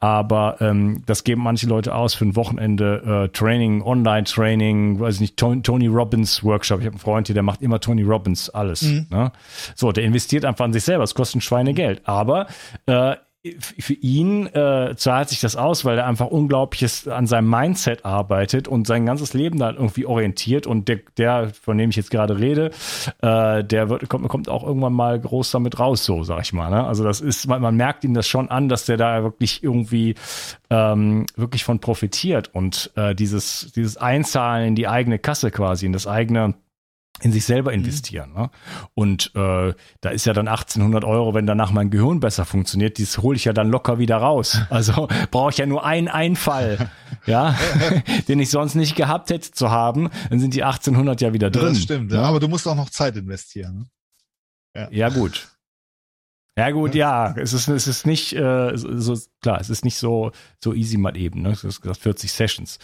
Aber 0.00 0.56
ähm, 0.60 1.02
das 1.06 1.24
geben 1.24 1.42
manche 1.42 1.66
Leute 1.66 1.94
aus 1.94 2.14
für 2.14 2.24
ein 2.24 2.36
Wochenende 2.36 3.26
äh, 3.26 3.28
Training, 3.28 3.82
Online-Training, 3.82 5.00
weiß 5.00 5.16
ich 5.16 5.20
nicht, 5.20 5.36
Tony, 5.36 5.62
Tony 5.62 5.86
Robbins 5.86 6.42
Workshop. 6.44 6.80
Ich 6.80 6.86
habe 6.86 6.94
einen 6.94 7.00
Freund 7.00 7.26
hier, 7.28 7.34
der 7.34 7.42
macht 7.42 7.62
immer 7.62 7.80
Tony 7.80 8.02
Robbins 8.02 8.50
alles. 8.50 8.82
Mhm. 8.82 9.06
Ne? 9.10 9.32
So, 9.74 9.92
der 9.92 10.04
investiert 10.04 10.44
einfach 10.44 10.64
an 10.64 10.72
sich 10.72 10.84
selber. 10.84 11.04
Es 11.04 11.14
kostet 11.14 11.36
ein 11.36 11.40
Schweinegeld. 11.42 12.02
Aber 12.04 12.46
äh, 12.86 13.16
für 13.58 13.94
ihn 13.94 14.46
äh, 14.46 14.94
zahlt 14.96 15.28
sich 15.28 15.40
das 15.40 15.56
aus, 15.56 15.84
weil 15.84 15.98
er 15.98 16.06
einfach 16.06 16.26
unglaubliches 16.26 17.08
an 17.08 17.26
seinem 17.26 17.50
Mindset 17.50 18.04
arbeitet 18.04 18.68
und 18.68 18.86
sein 18.86 19.06
ganzes 19.06 19.34
Leben 19.34 19.58
da 19.58 19.70
irgendwie 19.70 20.06
orientiert 20.06 20.66
und 20.66 20.88
der, 20.88 21.00
der 21.16 21.50
von 21.50 21.78
dem 21.78 21.90
ich 21.90 21.96
jetzt 21.96 22.10
gerade 22.10 22.38
rede, 22.38 22.70
äh, 23.22 23.64
der 23.64 23.88
wird, 23.88 24.08
kommt, 24.08 24.28
kommt 24.28 24.48
auch 24.48 24.64
irgendwann 24.64 24.92
mal 24.92 25.18
groß 25.18 25.50
damit 25.50 25.78
raus, 25.78 26.04
so 26.04 26.22
sag 26.22 26.42
ich 26.42 26.52
mal. 26.52 26.70
Ne? 26.70 26.86
Also 26.86 27.04
das 27.04 27.20
ist, 27.20 27.46
man, 27.46 27.62
man 27.62 27.76
merkt 27.76 28.04
ihm 28.04 28.14
das 28.14 28.28
schon 28.28 28.50
an, 28.50 28.68
dass 28.68 28.86
der 28.86 28.96
da 28.96 29.22
wirklich 29.22 29.62
irgendwie 29.62 30.14
ähm, 30.70 31.26
wirklich 31.36 31.64
von 31.64 31.80
profitiert 31.80 32.54
und 32.54 32.90
äh, 32.96 33.14
dieses, 33.14 33.72
dieses 33.74 33.96
Einzahlen 33.96 34.68
in 34.68 34.74
die 34.74 34.88
eigene 34.88 35.18
Kasse 35.18 35.50
quasi, 35.50 35.86
in 35.86 35.92
das 35.92 36.06
eigene 36.06 36.54
in 37.22 37.32
sich 37.32 37.44
selber 37.44 37.70
mhm. 37.72 37.78
investieren. 37.78 38.32
Ne? 38.32 38.50
Und 38.94 39.32
äh, 39.34 39.74
da 40.00 40.10
ist 40.10 40.26
ja 40.26 40.32
dann 40.32 40.48
1800 40.48 41.04
Euro, 41.04 41.34
wenn 41.34 41.46
danach 41.46 41.70
mein 41.70 41.90
Gehirn 41.90 42.20
besser 42.20 42.44
funktioniert, 42.44 42.98
dies 42.98 43.18
hole 43.18 43.36
ich 43.36 43.44
ja 43.44 43.52
dann 43.52 43.70
locker 43.70 43.98
wieder 43.98 44.16
raus. 44.16 44.58
Also 44.70 45.08
brauche 45.30 45.50
ich 45.50 45.58
ja 45.58 45.66
nur 45.66 45.84
einen 45.84 46.08
Einfall, 46.08 46.90
ja, 47.26 47.56
den 48.28 48.38
ich 48.38 48.50
sonst 48.50 48.74
nicht 48.74 48.96
gehabt 48.96 49.30
hätte 49.30 49.50
zu 49.50 49.70
haben, 49.70 50.10
dann 50.30 50.40
sind 50.40 50.54
die 50.54 50.62
1800 50.62 51.20
ja 51.20 51.32
wieder 51.32 51.50
drin. 51.50 51.74
Das 51.74 51.82
stimmt, 51.82 52.12
ja. 52.12 52.22
aber 52.22 52.38
du 52.38 52.48
musst 52.48 52.68
auch 52.68 52.76
noch 52.76 52.90
Zeit 52.90 53.16
investieren. 53.16 53.78
Ne? 53.78 53.86
Ja. 54.76 54.88
ja. 54.90 55.08
gut. 55.08 55.48
Ja 56.56 56.70
gut, 56.70 56.96
ja, 56.96 57.34
es 57.36 57.52
ist 57.52 57.68
es 57.68 57.86
ist 57.86 58.04
nicht 58.04 58.34
äh, 58.34 58.72
so 58.74 59.16
klar, 59.40 59.60
es 59.60 59.70
ist 59.70 59.84
nicht 59.84 59.96
so 59.96 60.32
so 60.62 60.74
easy 60.74 60.96
mal 60.96 61.16
eben, 61.16 61.42
ne? 61.42 61.50
Du 61.52 61.68
hast 61.68 61.80
gesagt 61.80 62.00
40 62.00 62.32
Sessions. 62.32 62.78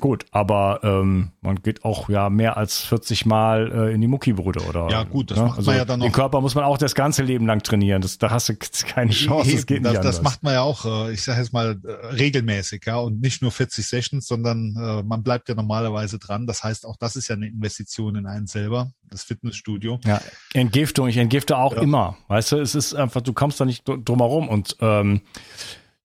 Gut, 0.00 0.24
aber 0.30 0.80
ähm, 0.82 1.30
man 1.42 1.56
geht 1.62 1.84
auch 1.84 2.08
ja 2.08 2.30
mehr 2.30 2.56
als 2.56 2.80
40 2.80 3.26
Mal 3.26 3.70
äh, 3.70 3.94
in 3.94 4.00
die 4.00 4.06
Muckibude 4.06 4.60
oder. 4.64 4.88
Ja 4.90 5.02
gut, 5.04 5.30
das 5.30 5.38
ne? 5.38 5.44
macht 5.44 5.58
also 5.58 5.70
man 5.70 5.78
ja 5.78 5.84
dann 5.84 5.98
noch. 6.00 6.06
Den 6.06 6.12
Körper 6.12 6.40
muss 6.40 6.54
man 6.54 6.64
auch 6.64 6.78
das 6.78 6.94
ganze 6.94 7.22
Leben 7.22 7.46
lang 7.46 7.62
trainieren. 7.62 8.00
Das, 8.00 8.16
da 8.18 8.30
hast 8.30 8.48
du 8.48 8.54
keine 8.86 9.10
Chance. 9.10 9.52
Das 9.52 9.66
geht 9.66 9.84
das, 9.84 9.92
nicht 9.92 9.98
anders. 9.98 10.16
Das 10.16 10.24
macht 10.24 10.42
man 10.42 10.54
ja 10.54 10.62
auch, 10.62 10.86
äh, 10.86 11.12
ich 11.12 11.22
sage 11.22 11.40
jetzt 11.40 11.52
mal 11.52 11.78
äh, 11.84 12.06
regelmäßig, 12.14 12.82
ja, 12.86 12.96
und 12.96 13.20
nicht 13.20 13.42
nur 13.42 13.52
40 13.52 13.86
Sessions, 13.86 14.26
sondern 14.26 14.74
äh, 14.76 15.02
man 15.02 15.22
bleibt 15.22 15.48
ja 15.48 15.54
normalerweise 15.54 16.18
dran. 16.18 16.46
Das 16.46 16.64
heißt, 16.64 16.86
auch 16.86 16.96
das 16.96 17.16
ist 17.16 17.28
ja 17.28 17.36
eine 17.36 17.48
Investition 17.48 18.16
in 18.16 18.26
einen 18.26 18.46
selber, 18.46 18.90
das 19.10 19.22
Fitnessstudio. 19.22 20.00
Ja, 20.04 20.20
Entgiftung. 20.54 21.08
Ich 21.08 21.18
entgifte 21.18 21.58
auch 21.58 21.74
ja. 21.74 21.82
immer. 21.82 22.16
Weißt 22.28 22.52
du, 22.52 22.56
es 22.56 22.74
ist 22.74 22.94
einfach, 22.94 23.20
du 23.20 23.32
kommst 23.32 23.60
da 23.60 23.66
nicht 23.66 23.84
drum 23.86 24.18
herum 24.18 24.48
und 24.48 24.76
ähm, 24.80 25.20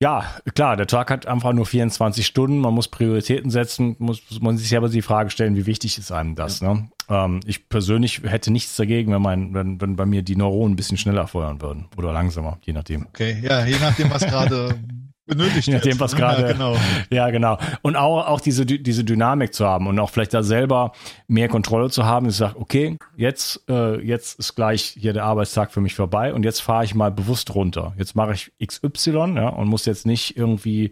ja, 0.02 0.26
klar, 0.54 0.76
der 0.76 0.88
Tag 0.88 1.10
hat 1.10 1.26
einfach 1.26 1.54
nur 1.54 1.66
24 1.66 2.26
Stunden, 2.26 2.60
man 2.60 2.74
muss 2.74 2.89
Prioritäten 2.89 3.50
setzen, 3.50 3.96
muss 4.00 4.22
man 4.41 4.58
sich 4.58 4.76
aber 4.76 4.89
die 4.89 5.02
Frage 5.02 5.30
stellen, 5.30 5.56
wie 5.56 5.66
wichtig 5.66 5.98
ist 5.98 6.12
einem 6.12 6.36
das, 6.36 6.60
ja. 6.60 6.74
ne? 6.74 6.89
Ähm, 7.08 7.39
ich 7.46 7.70
persönlich 7.70 8.24
hätte 8.24 8.52
nichts 8.52 8.76
dagegen, 8.76 9.14
wenn, 9.14 9.22
mein, 9.22 9.54
wenn, 9.54 9.80
wenn 9.80 9.96
bei 9.96 10.06
mir 10.06 10.22
die 10.22 10.36
Neuronen 10.36 10.74
ein 10.74 10.76
bisschen 10.76 10.98
schneller 10.98 11.28
feuern 11.28 11.62
würden 11.62 11.88
oder 11.98 12.12
langsamer, 12.12 12.58
je 12.64 12.74
nachdem. 12.74 13.06
Okay, 13.08 13.39
ja, 13.41 13.66
je 13.66 13.78
nachdem, 13.80 14.10
was 14.10 14.26
gerade 14.26 14.80
benötigt 15.26 15.67
Je 15.67 15.73
nachdem, 15.73 15.99
was 15.99 16.15
gerade. 16.15 16.41
Ja, 16.41 16.51
genau. 16.51 16.78
Ja, 17.11 17.30
genau. 17.30 17.57
Und 17.82 17.95
auch, 17.95 18.28
auch 18.28 18.41
diese, 18.41 18.65
diese 18.65 19.03
Dynamik 19.03 19.53
zu 19.53 19.65
haben 19.65 19.88
und 19.88 19.97
auch 19.99 20.09
vielleicht 20.09 20.34
da 20.34 20.43
selber 20.43 20.91
mehr 21.28 21.47
Kontrolle 21.47 21.89
zu 21.89 22.05
haben. 22.05 22.30
Ich 22.30 22.36
sage, 22.36 22.55
okay, 22.59 22.97
jetzt, 23.15 23.63
äh, 23.69 24.01
jetzt 24.01 24.39
ist 24.39 24.55
gleich 24.55 24.95
hier 24.99 25.13
der 25.13 25.23
Arbeitstag 25.23 25.71
für 25.71 25.82
mich 25.82 25.95
vorbei 25.95 26.34
und 26.34 26.43
jetzt 26.43 26.61
fahre 26.61 26.84
ich 26.84 26.95
mal 26.95 27.11
bewusst 27.11 27.53
runter. 27.55 27.93
Jetzt 27.97 28.15
mache 28.15 28.34
ich 28.34 28.51
XY 28.65 29.36
ja, 29.36 29.49
und 29.49 29.67
muss 29.67 29.86
jetzt 29.86 30.05
nicht 30.05 30.38
irgendwie 30.38 30.91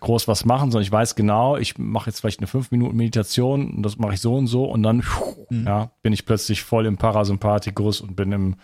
groß 0.00 0.28
was 0.28 0.44
machen, 0.44 0.70
sondern 0.70 0.84
ich 0.84 0.92
weiß 0.92 1.14
genau, 1.14 1.56
ich 1.56 1.78
mache 1.78 2.10
jetzt 2.10 2.20
vielleicht 2.20 2.40
eine 2.40 2.46
5 2.46 2.70
Minuten 2.70 2.96
Meditation 2.96 3.70
und 3.74 3.82
das 3.82 3.98
mache 3.98 4.14
ich 4.14 4.20
so 4.20 4.34
und 4.34 4.46
so 4.46 4.64
und 4.64 4.82
dann 4.82 5.02
mhm. 5.50 5.66
ja, 5.66 5.90
bin 6.02 6.12
ich 6.12 6.26
plötzlich 6.26 6.62
voll 6.62 6.86
im 6.86 6.96
Parasympathikus 6.96 8.00
und 8.00 8.16
bin 8.16 8.32
im 8.32 8.56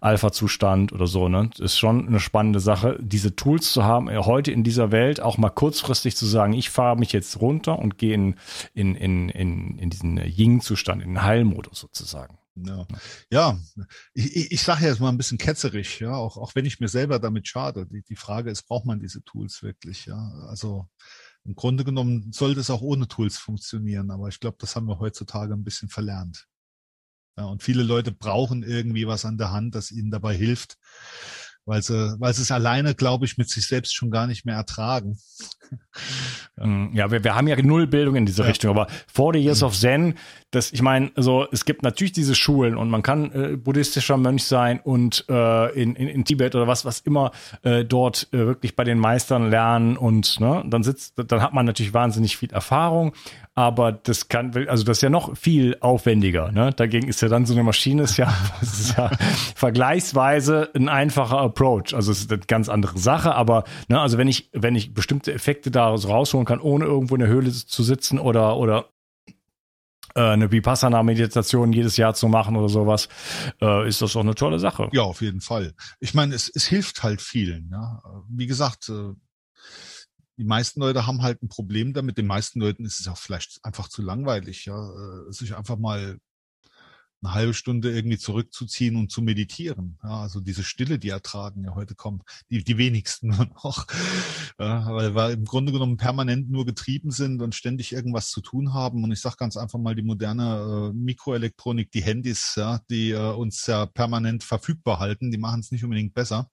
Alpha-Zustand 0.00 0.92
oder 0.92 1.06
so. 1.06 1.28
Ne? 1.28 1.50
Das 1.50 1.60
ist 1.60 1.78
schon 1.78 2.06
eine 2.06 2.20
spannende 2.20 2.60
Sache, 2.60 2.98
diese 3.00 3.36
Tools 3.36 3.72
zu 3.72 3.84
haben, 3.84 4.08
äh, 4.08 4.18
heute 4.18 4.52
in 4.56 4.64
dieser 4.64 4.90
Welt 4.90 5.20
auch 5.20 5.36
mal 5.36 5.50
kurzfristig 5.50 6.16
zu 6.16 6.24
sagen, 6.24 6.54
ich 6.54 6.70
fahre 6.70 6.96
mich 6.96 7.12
jetzt 7.12 7.40
runter 7.40 7.78
und 7.78 7.98
gehe 7.98 8.14
in, 8.14 8.36
in, 8.72 8.94
in, 8.94 9.28
in, 9.28 9.78
in 9.78 9.90
diesen 9.90 10.16
Ying-Zustand, 10.16 11.02
in 11.02 11.10
den 11.10 11.22
Heilmodus 11.22 11.78
sozusagen. 11.78 12.38
Ja, 12.54 12.86
ja 13.30 13.58
ich, 14.14 14.50
ich 14.52 14.62
sage 14.62 14.86
jetzt 14.86 14.98
mal 14.98 15.10
ein 15.10 15.18
bisschen 15.18 15.36
ketzerisch, 15.36 16.00
ja, 16.00 16.14
auch, 16.14 16.38
auch 16.38 16.54
wenn 16.54 16.64
ich 16.64 16.80
mir 16.80 16.88
selber 16.88 17.18
damit 17.18 17.46
schade. 17.46 17.86
Die, 17.86 18.02
die 18.02 18.16
Frage 18.16 18.50
ist, 18.50 18.62
braucht 18.62 18.86
man 18.86 18.98
diese 18.98 19.22
Tools 19.24 19.62
wirklich? 19.62 20.06
Ja, 20.06 20.32
also 20.48 20.88
im 21.44 21.54
Grunde 21.54 21.84
genommen 21.84 22.32
sollte 22.32 22.60
es 22.60 22.70
auch 22.70 22.80
ohne 22.80 23.08
Tools 23.08 23.36
funktionieren, 23.36 24.10
aber 24.10 24.28
ich 24.28 24.40
glaube, 24.40 24.56
das 24.58 24.74
haben 24.74 24.88
wir 24.88 24.98
heutzutage 24.98 25.52
ein 25.52 25.64
bisschen 25.64 25.90
verlernt. 25.90 26.46
Ja, 27.36 27.44
und 27.44 27.62
viele 27.62 27.82
Leute 27.82 28.10
brauchen 28.10 28.62
irgendwie 28.62 29.06
was 29.06 29.26
an 29.26 29.36
der 29.36 29.52
Hand, 29.52 29.74
das 29.74 29.92
ihnen 29.92 30.10
dabei 30.10 30.34
hilft, 30.34 30.78
weil 31.66 31.82
sie, 31.82 32.16
weil 32.18 32.32
sie 32.32 32.42
es 32.42 32.50
alleine, 32.50 32.94
glaube 32.94 33.26
ich, 33.26 33.36
mit 33.36 33.50
sich 33.50 33.66
selbst 33.66 33.94
schon 33.94 34.10
gar 34.10 34.26
nicht 34.26 34.46
mehr 34.46 34.56
ertragen. 34.56 35.18
Ja, 36.58 36.88
ja 36.92 37.10
wir, 37.10 37.24
wir 37.24 37.34
haben 37.34 37.48
ja 37.48 37.60
null 37.60 37.86
Bildung 37.86 38.16
in 38.16 38.26
diese 38.26 38.42
ja. 38.42 38.48
Richtung, 38.48 38.70
aber 38.70 38.86
40 39.12 39.42
Years 39.42 39.60
mhm. 39.60 39.66
of 39.66 39.76
Zen, 39.76 40.14
das, 40.50 40.72
ich 40.72 40.80
meine, 40.80 41.10
also 41.16 41.46
es 41.50 41.64
gibt 41.64 41.82
natürlich 41.82 42.12
diese 42.12 42.34
Schulen 42.34 42.76
und 42.76 42.88
man 42.88 43.02
kann 43.02 43.32
äh, 43.32 43.56
buddhistischer 43.56 44.16
Mönch 44.16 44.44
sein 44.44 44.80
und 44.82 45.24
äh, 45.28 45.72
in, 45.80 45.96
in, 45.96 46.08
in 46.08 46.24
Tibet 46.24 46.54
oder 46.54 46.66
was, 46.66 46.84
was 46.84 47.00
immer 47.00 47.32
äh, 47.62 47.84
dort 47.84 48.28
äh, 48.32 48.38
wirklich 48.38 48.76
bei 48.76 48.84
den 48.84 48.98
Meistern 48.98 49.50
lernen 49.50 49.96
und 49.96 50.40
ne, 50.40 50.64
dann 50.66 50.82
sitzt, 50.82 51.14
dann 51.16 51.42
hat 51.42 51.52
man 51.52 51.66
natürlich 51.66 51.94
wahnsinnig 51.94 52.36
viel 52.36 52.52
Erfahrung, 52.52 53.12
aber 53.58 53.90
das 53.90 54.28
kann, 54.28 54.52
also 54.68 54.84
das 54.84 54.98
ist 54.98 55.02
ja 55.02 55.08
noch 55.08 55.34
viel 55.34 55.78
aufwendiger. 55.80 56.52
Ne? 56.52 56.72
Dagegen 56.76 57.08
ist 57.08 57.22
ja 57.22 57.28
dann 57.28 57.46
so 57.46 57.54
eine 57.54 57.62
Maschine, 57.62 58.02
ist 58.02 58.18
ja, 58.18 58.26
das 58.60 58.78
ist 58.78 58.98
ja 58.98 59.10
vergleichsweise 59.54 60.68
ein 60.74 60.90
einfacher 60.90 61.38
Approach. 61.38 61.94
Also 61.94 62.12
es 62.12 62.20
ist 62.20 62.30
eine 62.30 62.42
ganz 62.42 62.68
andere 62.68 62.98
Sache, 62.98 63.34
aber 63.34 63.64
ne, 63.88 63.98
also 63.98 64.18
wenn 64.18 64.28
ich, 64.28 64.50
wenn 64.52 64.76
ich 64.76 64.92
bestimmte 64.92 65.32
Effekte 65.32 65.55
daraus 65.62 66.08
rausholen 66.08 66.46
kann, 66.46 66.60
ohne 66.60 66.84
irgendwo 66.84 67.14
in 67.14 67.20
der 67.20 67.28
Höhle 67.28 67.52
zu 67.52 67.82
sitzen 67.82 68.18
oder, 68.18 68.56
oder 68.56 68.90
äh, 70.14 70.20
eine 70.20 70.50
Vipassana-Meditation 70.50 71.72
jedes 71.72 71.96
Jahr 71.96 72.14
zu 72.14 72.28
machen 72.28 72.56
oder 72.56 72.68
sowas, 72.68 73.08
äh, 73.60 73.86
ist 73.86 74.00
das 74.00 74.14
doch 74.14 74.20
eine 74.20 74.34
tolle 74.34 74.58
Sache. 74.58 74.88
Ja, 74.92 75.02
auf 75.02 75.20
jeden 75.20 75.42
Fall. 75.42 75.74
Ich 76.00 76.14
meine, 76.14 76.34
es, 76.34 76.50
es 76.54 76.66
hilft 76.66 77.02
halt 77.02 77.20
vielen. 77.20 77.68
Ja? 77.70 78.02
Wie 78.28 78.46
gesagt, 78.46 78.88
äh, 78.88 79.12
die 80.38 80.44
meisten 80.44 80.80
Leute 80.80 81.06
haben 81.06 81.22
halt 81.22 81.42
ein 81.42 81.48
Problem 81.48 81.92
damit. 81.92 82.18
Den 82.18 82.26
meisten 82.26 82.60
Leuten 82.60 82.84
ist 82.84 83.00
es 83.00 83.08
auch 83.08 83.18
vielleicht 83.18 83.58
einfach 83.62 83.88
zu 83.88 84.02
langweilig, 84.02 84.66
ja, 84.66 84.90
sich 85.30 85.56
einfach 85.56 85.78
mal 85.78 86.18
eine 87.22 87.34
halbe 87.34 87.54
Stunde 87.54 87.90
irgendwie 87.90 88.18
zurückzuziehen 88.18 88.96
und 88.96 89.10
zu 89.10 89.22
meditieren. 89.22 89.98
Ja, 90.02 90.20
also 90.20 90.40
diese 90.40 90.62
Stille, 90.62 90.98
die 90.98 91.08
ertragen 91.08 91.64
ja 91.64 91.74
heute 91.74 91.94
kommen, 91.94 92.22
die, 92.50 92.62
die 92.62 92.78
wenigsten 92.78 93.28
nur 93.36 93.46
noch, 93.46 93.86
ja, 94.58 94.86
weil 94.92 95.14
wir 95.14 95.30
im 95.30 95.44
Grunde 95.44 95.72
genommen 95.72 95.96
permanent 95.96 96.50
nur 96.50 96.66
getrieben 96.66 97.10
sind 97.10 97.42
und 97.42 97.54
ständig 97.54 97.92
irgendwas 97.92 98.30
zu 98.30 98.40
tun 98.40 98.74
haben. 98.74 99.02
Und 99.04 99.12
ich 99.12 99.20
sage 99.20 99.36
ganz 99.38 99.56
einfach 99.56 99.78
mal, 99.78 99.94
die 99.94 100.02
moderne 100.02 100.90
äh, 100.90 100.96
Mikroelektronik, 100.96 101.90
die 101.90 102.02
Handys, 102.02 102.54
ja, 102.56 102.80
die 102.90 103.10
äh, 103.10 103.32
uns 103.32 103.66
ja 103.66 103.86
permanent 103.86 104.44
verfügbar 104.44 104.98
halten, 104.98 105.30
die 105.30 105.38
machen 105.38 105.60
es 105.60 105.70
nicht 105.70 105.84
unbedingt 105.84 106.14
besser. 106.14 106.50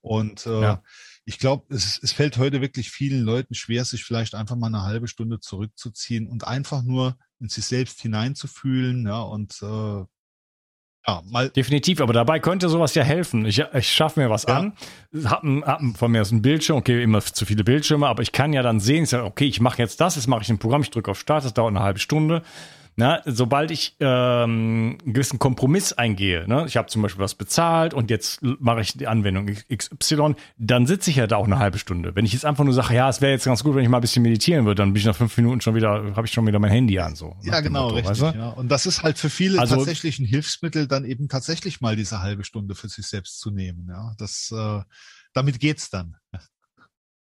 Und 0.00 0.46
äh, 0.46 0.62
ja 0.62 0.82
ich 1.24 1.38
glaube, 1.38 1.72
es, 1.74 2.00
es 2.02 2.12
fällt 2.12 2.36
heute 2.36 2.60
wirklich 2.60 2.90
vielen 2.90 3.22
Leuten 3.22 3.54
schwer, 3.54 3.84
sich 3.84 4.04
vielleicht 4.04 4.34
einfach 4.34 4.56
mal 4.56 4.66
eine 4.66 4.82
halbe 4.82 5.06
Stunde 5.06 5.38
zurückzuziehen 5.40 6.26
und 6.26 6.46
einfach 6.46 6.82
nur 6.82 7.16
in 7.42 7.48
sich 7.48 7.64
selbst 7.64 8.00
hineinzufühlen, 8.00 9.06
ja, 9.06 9.20
und 9.20 9.60
äh, 9.62 10.04
ja, 11.06 11.22
mal. 11.28 11.50
Definitiv, 11.50 12.00
aber 12.00 12.12
dabei 12.12 12.38
könnte 12.38 12.68
sowas 12.68 12.94
ja 12.94 13.02
helfen. 13.02 13.44
Ich, 13.44 13.58
ich 13.58 13.92
schaffe 13.92 14.20
mir 14.20 14.30
was 14.30 14.44
ja. 14.44 14.56
an, 14.56 14.72
hab, 15.24 15.42
hab 15.42 15.80
von 15.96 16.12
mir 16.12 16.20
aus 16.20 16.30
ein 16.30 16.42
Bildschirm, 16.42 16.76
okay, 16.76 17.02
immer 17.02 17.20
zu 17.20 17.44
viele 17.44 17.64
Bildschirme, 17.64 18.06
aber 18.06 18.22
ich 18.22 18.30
kann 18.30 18.52
ja 18.52 18.62
dann 18.62 18.78
sehen, 18.78 19.02
ich 19.04 19.10
sage, 19.10 19.24
okay, 19.24 19.46
ich 19.46 19.60
mache 19.60 19.78
jetzt 19.78 20.00
das, 20.00 20.14
jetzt 20.14 20.28
mache 20.28 20.42
ich 20.42 20.48
ein 20.48 20.58
Programm, 20.58 20.82
ich 20.82 20.90
drücke 20.90 21.10
auf 21.10 21.18
Start, 21.18 21.44
das 21.44 21.54
dauert 21.54 21.74
eine 21.74 21.84
halbe 21.84 21.98
Stunde 21.98 22.42
na, 22.96 23.22
sobald 23.24 23.70
ich 23.70 23.96
ähm, 24.00 24.98
einen 25.02 25.12
gewissen 25.14 25.38
Kompromiss 25.38 25.92
eingehe, 25.92 26.46
ne, 26.46 26.64
ich 26.66 26.76
habe 26.76 26.88
zum 26.88 27.02
Beispiel 27.02 27.22
was 27.22 27.34
bezahlt 27.34 27.94
und 27.94 28.10
jetzt 28.10 28.40
mache 28.42 28.82
ich 28.82 28.96
die 28.96 29.06
Anwendung 29.06 29.46
XY, 29.74 30.34
dann 30.58 30.86
sitze 30.86 31.10
ich 31.10 31.16
ja 31.16 31.26
da 31.26 31.36
auch 31.36 31.46
eine 31.46 31.58
halbe 31.58 31.78
Stunde. 31.78 32.14
Wenn 32.14 32.26
ich 32.26 32.34
jetzt 32.34 32.44
einfach 32.44 32.64
nur 32.64 32.74
sage, 32.74 32.94
ja, 32.94 33.08
es 33.08 33.20
wäre 33.20 33.32
jetzt 33.32 33.44
ganz 33.44 33.64
gut, 33.64 33.74
wenn 33.74 33.82
ich 33.82 33.88
mal 33.88 33.98
ein 33.98 34.02
bisschen 34.02 34.22
meditieren 34.22 34.66
würde, 34.66 34.82
dann 34.82 34.92
bin 34.92 35.00
ich 35.00 35.06
nach 35.06 35.16
fünf 35.16 35.34
Minuten 35.36 35.60
schon 35.62 35.74
wieder, 35.74 36.14
habe 36.16 36.26
ich 36.26 36.32
schon 36.32 36.46
wieder 36.46 36.58
mein 36.58 36.70
Handy 36.70 36.98
an. 36.98 37.14
So, 37.14 37.36
ja, 37.42 37.60
genau, 37.60 37.84
Motto, 37.84 37.94
richtig. 37.96 38.22
Weißt 38.22 38.34
du? 38.34 38.38
ja. 38.38 38.48
Und 38.50 38.68
das 38.68 38.84
ist 38.84 39.02
halt 39.02 39.18
für 39.18 39.30
viele 39.30 39.58
also, 39.58 39.76
tatsächlich 39.76 40.18
ein 40.18 40.26
Hilfsmittel, 40.26 40.86
dann 40.86 41.04
eben 41.04 41.28
tatsächlich 41.28 41.80
mal 41.80 41.96
diese 41.96 42.20
halbe 42.20 42.44
Stunde 42.44 42.74
für 42.74 42.88
sich 42.88 43.06
selbst 43.06 43.40
zu 43.40 43.50
nehmen. 43.50 43.86
Ja, 43.88 44.12
das, 44.18 44.52
äh, 44.54 44.80
damit 45.32 45.60
geht's 45.60 45.88
dann. 45.88 46.16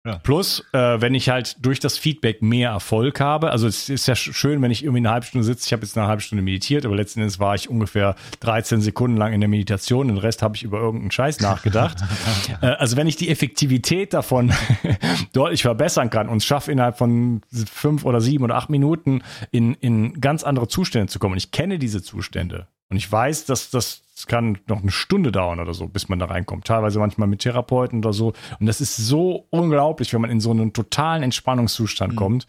Ja. 0.07 0.17
Plus, 0.19 0.65
äh, 0.73 1.01
wenn 1.01 1.15
ich 1.15 1.29
halt 1.29 1.57
durch 1.61 1.79
das 1.79 1.99
Feedback 1.99 2.41
mehr 2.41 2.71
Erfolg 2.71 3.21
habe, 3.21 3.51
also 3.51 3.67
es 3.67 3.91
ist 3.91 4.09
ja 4.09 4.17
schön, 4.17 4.63
wenn 4.63 4.71
ich 4.71 4.83
irgendwie 4.83 5.01
eine 5.01 5.11
halbe 5.11 5.27
Stunde 5.27 5.45
sitze, 5.45 5.67
ich 5.67 5.73
habe 5.75 5.83
jetzt 5.83 5.97
eine 5.99 6.07
halbe 6.07 6.23
Stunde 6.23 6.43
meditiert, 6.43 6.87
aber 6.87 6.97
letzten 6.97 7.21
Endes 7.21 7.39
war 7.39 7.55
ich 7.55 7.69
ungefähr 7.69 8.15
13 8.41 8.81
Sekunden 8.81 9.19
lang 9.19 9.35
in 9.35 9.41
der 9.41 9.49
Meditation, 9.51 10.09
den 10.09 10.17
Rest 10.17 10.41
habe 10.41 10.57
ich 10.57 10.63
über 10.63 10.79
irgendeinen 10.81 11.11
Scheiß 11.11 11.41
nachgedacht. 11.41 11.99
äh, 12.63 12.67
also 12.67 12.97
wenn 12.97 13.09
ich 13.09 13.17
die 13.17 13.29
Effektivität 13.29 14.15
davon 14.15 14.55
deutlich 15.35 15.61
verbessern 15.61 16.09
kann 16.09 16.31
und 16.31 16.39
es 16.39 16.47
schaffe 16.47 16.73
innerhalb 16.73 16.97
von 16.97 17.43
fünf 17.71 18.07
oder 18.07 18.23
sieben 18.23 18.45
oder 18.45 18.57
acht 18.57 18.71
Minuten 18.71 19.23
in, 19.51 19.75
in 19.75 20.19
ganz 20.23 20.45
andere 20.45 20.67
Zustände 20.69 21.09
zu 21.09 21.19
kommen, 21.19 21.33
und 21.33 21.39
ich 21.39 21.51
kenne 21.51 21.79
diese 21.79 22.03
Zustände, 22.03 22.69
und 22.91 22.97
ich 22.97 23.11
weiß, 23.11 23.45
dass 23.45 23.71
das 23.71 24.03
kann 24.27 24.59
noch 24.67 24.83
eine 24.83 24.91
Stunde 24.91 25.33
dauern 25.33 25.61
oder 25.61 25.75
so, 25.75 25.87
bis 25.87 26.09
man 26.09 26.19
da 26.19 26.27
reinkommt. 26.27 26.67
Teilweise 26.67 26.99
manchmal 26.99 27.29
mit 27.29 27.41
Therapeuten 27.41 28.01
oder 28.01 28.13
so. 28.13 28.33
Und 28.59 28.67
das 28.67 28.81
ist 28.81 28.97
so 28.97 29.47
unglaublich, 29.51 30.13
wenn 30.13 30.21
man 30.21 30.31
in 30.31 30.41
so 30.41 30.51
einen 30.51 30.73
totalen 30.73 31.23
Entspannungszustand 31.23 32.13
mhm. 32.13 32.17
kommt. 32.17 32.47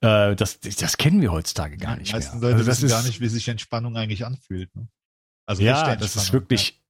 Äh, 0.00 0.34
das, 0.36 0.60
das 0.60 0.96
kennen 0.96 1.20
wir 1.20 1.32
heutzutage 1.32 1.76
gar 1.76 1.96
nicht 1.96 2.10
Die 2.10 2.14
meisten 2.14 2.40
mehr. 2.40 2.50
Leute 2.50 2.58
also 2.58 2.70
das 2.70 2.82
wissen 2.82 2.88
gar 2.90 3.02
nicht, 3.02 3.20
wie 3.20 3.28
sich 3.28 3.48
Entspannung 3.48 3.96
eigentlich 3.96 4.24
anfühlt. 4.24 4.74
Ne? 4.74 4.88
Also 5.46 5.62
ja, 5.62 5.96
das 5.96 6.16
ist 6.16 6.32
wirklich 6.32 6.80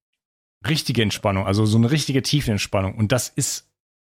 ja. 0.63 0.69
richtige 0.69 1.03
Entspannung, 1.03 1.47
also 1.47 1.67
so 1.67 1.79
eine 1.79 1.91
richtige 1.91 2.23
tiefe 2.23 2.51
Entspannung. 2.51 2.95
Und 2.95 3.13
das 3.13 3.29
ist 3.29 3.69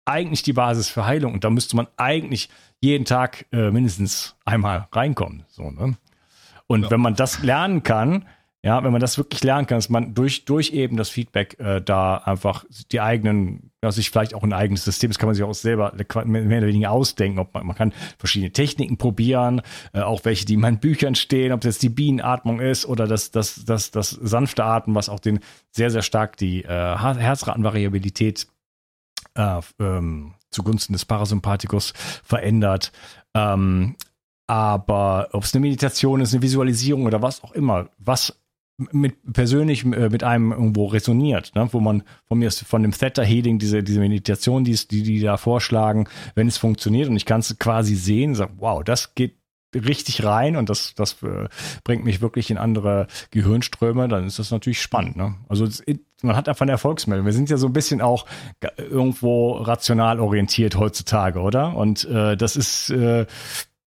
eigentlich 0.05 0.43
die 0.43 0.53
Basis 0.53 0.89
für 0.89 1.07
Heilung. 1.07 1.33
Und 1.33 1.45
da 1.45 1.51
müsste 1.51 1.77
man 1.77 1.87
eigentlich 1.97 2.51
jeden 2.81 3.05
Tag 3.05 3.47
äh, 3.53 3.71
mindestens 3.71 4.37
einmal 4.45 4.89
reinkommen. 4.93 5.45
So, 5.49 5.71
ne? 5.71 5.97
Und 6.67 6.85
ja. 6.85 6.91
wenn 6.91 7.01
man 7.01 7.15
das 7.15 7.43
lernen 7.43 7.83
kann, 7.83 8.27
ja, 8.65 8.83
wenn 8.83 8.93
man 8.93 9.01
das 9.01 9.19
wirklich 9.19 9.45
lernen 9.45 9.67
kann, 9.67 9.77
dass 9.77 9.91
man 9.91 10.15
durch, 10.15 10.47
durch 10.47 10.73
eben 10.73 10.97
das 10.97 11.11
Feedback 11.11 11.61
äh, 11.61 11.83
da 11.83 12.17
einfach 12.17 12.65
die 12.93 13.03
eigenen, 13.03 13.71
ja, 13.83 13.93
sich 13.93 14.09
vielleicht 14.09 14.33
auch 14.33 14.43
ein 14.43 14.55
eigenes 14.55 14.87
System, 14.87 15.11
das 15.11 15.19
kann 15.19 15.27
man 15.27 15.35
sich 15.35 15.45
auch 15.45 15.53
selber 15.53 15.93
mehr 16.25 16.59
oder 16.59 16.67
weniger 16.67 16.91
ausdenken. 16.91 17.39
Ob 17.41 17.53
man, 17.53 17.67
man 17.67 17.77
kann 17.77 17.93
verschiedene 18.17 18.53
Techniken 18.53 18.97
probieren, 18.97 19.61
äh, 19.93 20.01
auch 20.01 20.25
welche, 20.25 20.47
die 20.47 20.55
in 20.55 20.61
meinen 20.61 20.79
Büchern 20.79 21.15
stehen, 21.15 21.53
ob 21.53 21.61
das 21.61 21.77
die 21.77 21.91
Bienenatmung 21.91 22.59
ist 22.59 22.87
oder 22.87 23.07
das, 23.07 23.31
das, 23.31 23.67
das, 23.67 23.91
das 23.91 24.09
sanfte 24.09 24.65
Atmen, 24.65 24.97
was 24.97 25.11
auch 25.11 25.21
den 25.21 25.41
sehr, 25.71 25.91
sehr 25.91 26.01
stark 26.01 26.39
die 26.39 26.65
äh, 26.65 26.97
Herzratenvariabilität 26.97 28.47
äh, 29.35 29.61
ähm, 29.79 30.37
zugunsten 30.51 30.95
des 30.95 31.05
Parasympathikus 31.05 31.93
verändert. 32.25 32.93
Ähm, 33.35 33.97
aber 34.47 35.29
ob 35.33 35.45
es 35.45 35.55
eine 35.55 35.61
Meditation 35.61 36.23
ist, 36.23 36.33
eine 36.33 36.43
Visualisierung 36.43 37.05
oder 37.05 37.21
was 37.21 37.45
auch 37.45 37.53
immer, 37.53 37.91
was 37.99 38.41
mit 38.77 39.33
persönlich 39.33 39.85
äh, 39.85 40.09
mit 40.09 40.25
einem 40.25 40.53
irgendwo 40.53 40.87
resoniert, 40.87 41.53
ne? 41.55 41.69
wo 41.71 41.81
man 41.81 42.03
von 42.27 42.39
mir 42.39 42.51
von 42.51 42.83
dem 42.83 42.93
Theta 42.93 43.23
Healing 43.23 43.59
diese 43.59 43.83
diese 43.83 44.01
Meditation, 44.01 44.65
die 44.65 44.75
die 44.75 45.03
die 45.03 45.21
da 45.21 45.37
vorschlagen, 45.37 46.09
wenn 46.35 46.49
es 46.49 46.59
funktioniert 46.59 47.09
und 47.09 47.17
ich 47.17 47.27
kann 47.27 47.41
es 47.41 47.57
quasi 47.59 47.95
sehen, 47.95 48.35
sag 48.35 48.51
wow, 48.57 48.83
das 48.83 49.15
geht 49.15 49.37
richtig 49.75 50.25
rein 50.25 50.57
und 50.57 50.71
das 50.71 50.95
das 50.97 51.23
äh, 51.23 51.49
bringt 51.85 52.05
mich 52.05 52.21
wirklich 52.21 52.51
in 52.51 52.59
andere 52.59 53.07
Gehirnströme, 53.31 54.09
dann 54.09 54.27
ist 54.27 54.39
das 54.39 54.51
natürlich 54.51 54.83
spannend. 54.83 55.17
Ne? 55.17 55.37
Also 55.49 55.65
es, 55.67 55.83
man 56.23 56.37
hat 56.37 56.49
einfach 56.49 56.63
eine 56.63 56.73
Erfolgsmeldung. 56.73 57.27
Wir 57.27 57.33
sind 57.33 57.51
ja 57.51 57.57
so 57.57 57.67
ein 57.67 57.73
bisschen 57.73 58.01
auch 58.01 58.27
irgendwo 58.77 59.53
rational 59.53 60.21
orientiert 60.21 60.77
heutzutage, 60.77 61.41
oder? 61.41 61.77
Und 61.77 62.05
äh, 62.07 62.37
das 62.37 62.57
ist 62.57 62.91
äh, 62.91 63.27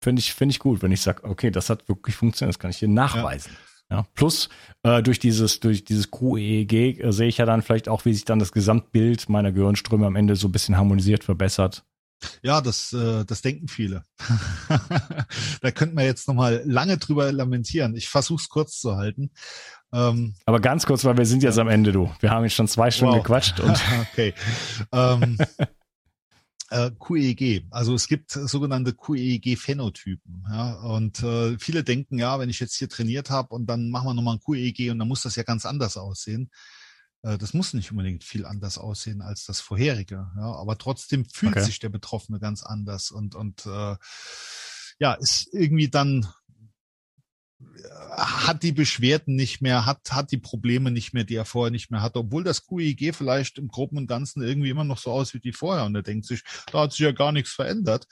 finde 0.00 0.20
ich 0.20 0.34
finde 0.34 0.52
ich 0.52 0.60
gut, 0.60 0.82
wenn 0.82 0.92
ich 0.92 1.00
sage, 1.00 1.24
okay, 1.24 1.50
das 1.50 1.68
hat 1.68 1.88
wirklich 1.88 2.14
funktioniert, 2.14 2.54
das 2.54 2.60
kann 2.60 2.70
ich 2.70 2.78
hier 2.78 2.88
nachweisen. 2.88 3.52
Ja. 3.52 3.67
Ja, 3.90 4.06
plus 4.14 4.50
äh, 4.82 5.02
durch 5.02 5.18
dieses 5.18 5.60
durch 5.60 5.84
dieses 5.84 6.10
QEEG 6.10 7.00
äh, 7.00 7.12
sehe 7.12 7.28
ich 7.28 7.38
ja 7.38 7.46
dann 7.46 7.62
vielleicht 7.62 7.88
auch, 7.88 8.04
wie 8.04 8.12
sich 8.12 8.24
dann 8.24 8.38
das 8.38 8.52
Gesamtbild 8.52 9.28
meiner 9.28 9.50
Gehirnströme 9.50 10.06
am 10.06 10.16
Ende 10.16 10.36
so 10.36 10.48
ein 10.48 10.52
bisschen 10.52 10.76
harmonisiert 10.76 11.24
verbessert. 11.24 11.84
Ja, 12.42 12.60
das, 12.60 12.92
äh, 12.92 13.24
das 13.24 13.42
denken 13.42 13.68
viele. 13.68 14.02
da 15.62 15.70
könnten 15.70 15.96
wir 15.96 16.04
jetzt 16.04 16.26
nochmal 16.28 16.62
lange 16.64 16.98
drüber 16.98 17.30
lamentieren. 17.30 17.94
Ich 17.94 18.08
versuche 18.08 18.40
es 18.42 18.48
kurz 18.48 18.80
zu 18.80 18.96
halten. 18.96 19.30
Ähm, 19.92 20.34
Aber 20.44 20.60
ganz 20.60 20.84
kurz, 20.84 21.04
weil 21.04 21.16
wir 21.16 21.26
sind 21.26 21.42
jetzt 21.42 21.58
am 21.58 21.68
Ende, 21.68 21.92
du. 21.92 22.12
Wir 22.20 22.30
haben 22.30 22.44
jetzt 22.44 22.54
schon 22.54 22.68
zwei 22.68 22.90
Stunden 22.90 23.14
wow. 23.14 23.22
gequatscht. 23.22 23.60
Okay. 24.12 24.34
Ähm, 24.92 25.38
äh, 26.70 26.90
QEG, 26.90 27.66
also 27.70 27.94
es 27.94 28.08
gibt 28.08 28.32
sogenannte 28.32 28.92
QEG-Phänotypen. 28.92 30.44
Ja, 30.50 30.74
und 30.74 31.22
äh, 31.22 31.58
viele 31.58 31.84
denken, 31.84 32.18
ja, 32.18 32.38
wenn 32.38 32.50
ich 32.50 32.60
jetzt 32.60 32.76
hier 32.76 32.88
trainiert 32.88 33.30
habe 33.30 33.54
und 33.54 33.66
dann 33.66 33.90
machen 33.90 34.08
wir 34.08 34.14
nochmal 34.14 34.36
ein 34.36 34.40
QEG 34.40 34.90
und 34.90 34.98
dann 34.98 35.08
muss 35.08 35.22
das 35.22 35.36
ja 35.36 35.42
ganz 35.42 35.64
anders 35.64 35.96
aussehen. 35.96 36.50
Äh, 37.22 37.38
das 37.38 37.54
muss 37.54 37.74
nicht 37.74 37.90
unbedingt 37.90 38.24
viel 38.24 38.44
anders 38.44 38.78
aussehen 38.78 39.22
als 39.22 39.44
das 39.44 39.60
vorherige. 39.60 40.30
Ja, 40.36 40.54
aber 40.54 40.76
trotzdem 40.78 41.24
fühlt 41.24 41.56
okay. 41.56 41.64
sich 41.64 41.78
der 41.78 41.88
Betroffene 41.88 42.38
ganz 42.38 42.62
anders 42.62 43.10
und, 43.10 43.34
und 43.34 43.66
äh, 43.66 43.96
ja, 44.98 45.14
ist 45.14 45.48
irgendwie 45.52 45.88
dann 45.88 46.26
hat 48.16 48.62
die 48.62 48.72
Beschwerden 48.72 49.34
nicht 49.34 49.60
mehr, 49.60 49.86
hat, 49.86 50.12
hat 50.12 50.30
die 50.30 50.38
Probleme 50.38 50.90
nicht 50.90 51.12
mehr, 51.12 51.24
die 51.24 51.34
er 51.34 51.44
vorher 51.44 51.70
nicht 51.70 51.90
mehr 51.90 52.02
hatte, 52.02 52.20
obwohl 52.20 52.44
das 52.44 52.66
QIG 52.66 53.14
vielleicht 53.14 53.58
im 53.58 53.68
Groben 53.68 53.96
und 53.96 54.06
Ganzen 54.06 54.42
irgendwie 54.42 54.70
immer 54.70 54.84
noch 54.84 54.98
so 54.98 55.10
aussieht 55.10 55.44
wie 55.44 55.52
vorher. 55.52 55.84
Und 55.84 55.94
er 55.94 56.02
denkt 56.02 56.26
sich, 56.26 56.42
da 56.70 56.80
hat 56.82 56.92
sich 56.92 57.00
ja 57.00 57.12
gar 57.12 57.32
nichts 57.32 57.52
verändert. 57.52 58.06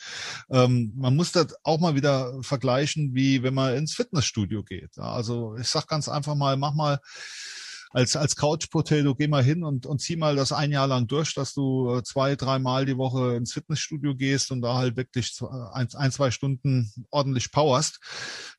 Ähm, 0.50 0.92
man 0.96 1.16
muss 1.16 1.32
das 1.32 1.54
auch 1.62 1.78
mal 1.78 1.94
wieder 1.94 2.42
vergleichen, 2.42 3.14
wie 3.14 3.42
wenn 3.42 3.54
man 3.54 3.76
ins 3.76 3.94
Fitnessstudio 3.94 4.62
geht. 4.62 4.98
Also 4.98 5.56
ich 5.56 5.68
sag 5.68 5.86
ganz 5.86 6.08
einfach 6.08 6.34
mal, 6.34 6.56
mach 6.56 6.74
mal 6.74 7.00
als, 7.96 8.14
als 8.14 8.36
Couch 8.36 8.68
Potato 8.68 9.14
geh 9.14 9.26
mal 9.26 9.42
hin 9.42 9.64
und, 9.64 9.86
und 9.86 10.02
zieh 10.02 10.16
mal 10.16 10.36
das 10.36 10.52
ein 10.52 10.70
Jahr 10.70 10.86
lang 10.86 11.06
durch, 11.06 11.32
dass 11.32 11.54
du 11.54 11.96
äh, 11.96 12.02
zwei, 12.02 12.36
dreimal 12.36 12.84
die 12.84 12.98
Woche 12.98 13.36
ins 13.36 13.54
Fitnessstudio 13.54 14.14
gehst 14.14 14.50
und 14.50 14.60
da 14.60 14.74
halt 14.74 14.98
wirklich 14.98 15.40
ein, 15.72 15.88
ein 15.94 16.12
zwei 16.12 16.30
Stunden 16.30 16.92
ordentlich 17.10 17.50
powerst. 17.50 17.98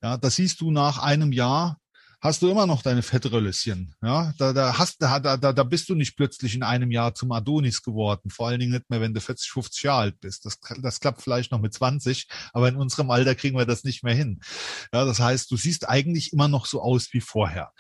Ja, 0.02 0.18
das 0.18 0.38
siehst 0.38 0.60
du 0.62 0.72
nach 0.72 0.98
einem 0.98 1.32
Jahr 1.32 1.78
hast 2.20 2.42
du 2.42 2.50
immer 2.50 2.66
noch 2.66 2.82
deine 2.82 3.04
Fettröllchen. 3.04 3.94
Ja, 4.02 4.34
da, 4.38 4.52
da 4.52 4.78
hast, 4.78 5.02
da, 5.02 5.20
da, 5.20 5.38
da 5.38 5.64
bist 5.64 5.88
du 5.90 5.96
nicht 5.96 6.16
plötzlich 6.16 6.56
in 6.56 6.64
einem 6.64 6.90
Jahr 6.90 7.14
zum 7.14 7.32
Adonis 7.32 7.84
geworden. 7.84 8.32
Vor 8.32 8.48
allen 8.48 8.60
Dingen 8.60 8.72
nicht 8.72 8.90
mehr, 8.90 9.02
wenn 9.02 9.14
du 9.14 9.22
40, 9.22 9.52
50 9.52 9.84
Jahre 9.84 10.02
alt 10.02 10.20
bist. 10.20 10.46
Das, 10.46 10.60
das 10.82 11.00
klappt 11.00 11.22
vielleicht 11.22 11.52
noch 11.52 11.62
mit 11.62 11.74
20, 11.74 12.28
aber 12.54 12.70
in 12.70 12.76
unserem 12.76 13.12
Alter 13.12 13.36
kriegen 13.36 13.58
wir 13.58 13.66
das 13.66 13.84
nicht 13.84 14.04
mehr 14.04 14.16
hin. 14.16 14.40
Ja, 14.92 15.06
das 15.06 15.20
heißt, 15.20 15.52
du 15.52 15.58
siehst 15.58 15.88
eigentlich 15.88 16.34
immer 16.34 16.48
noch 16.48 16.66
so 16.66 16.82
aus 16.82 17.14
wie 17.14 17.22
vorher. 17.22 17.72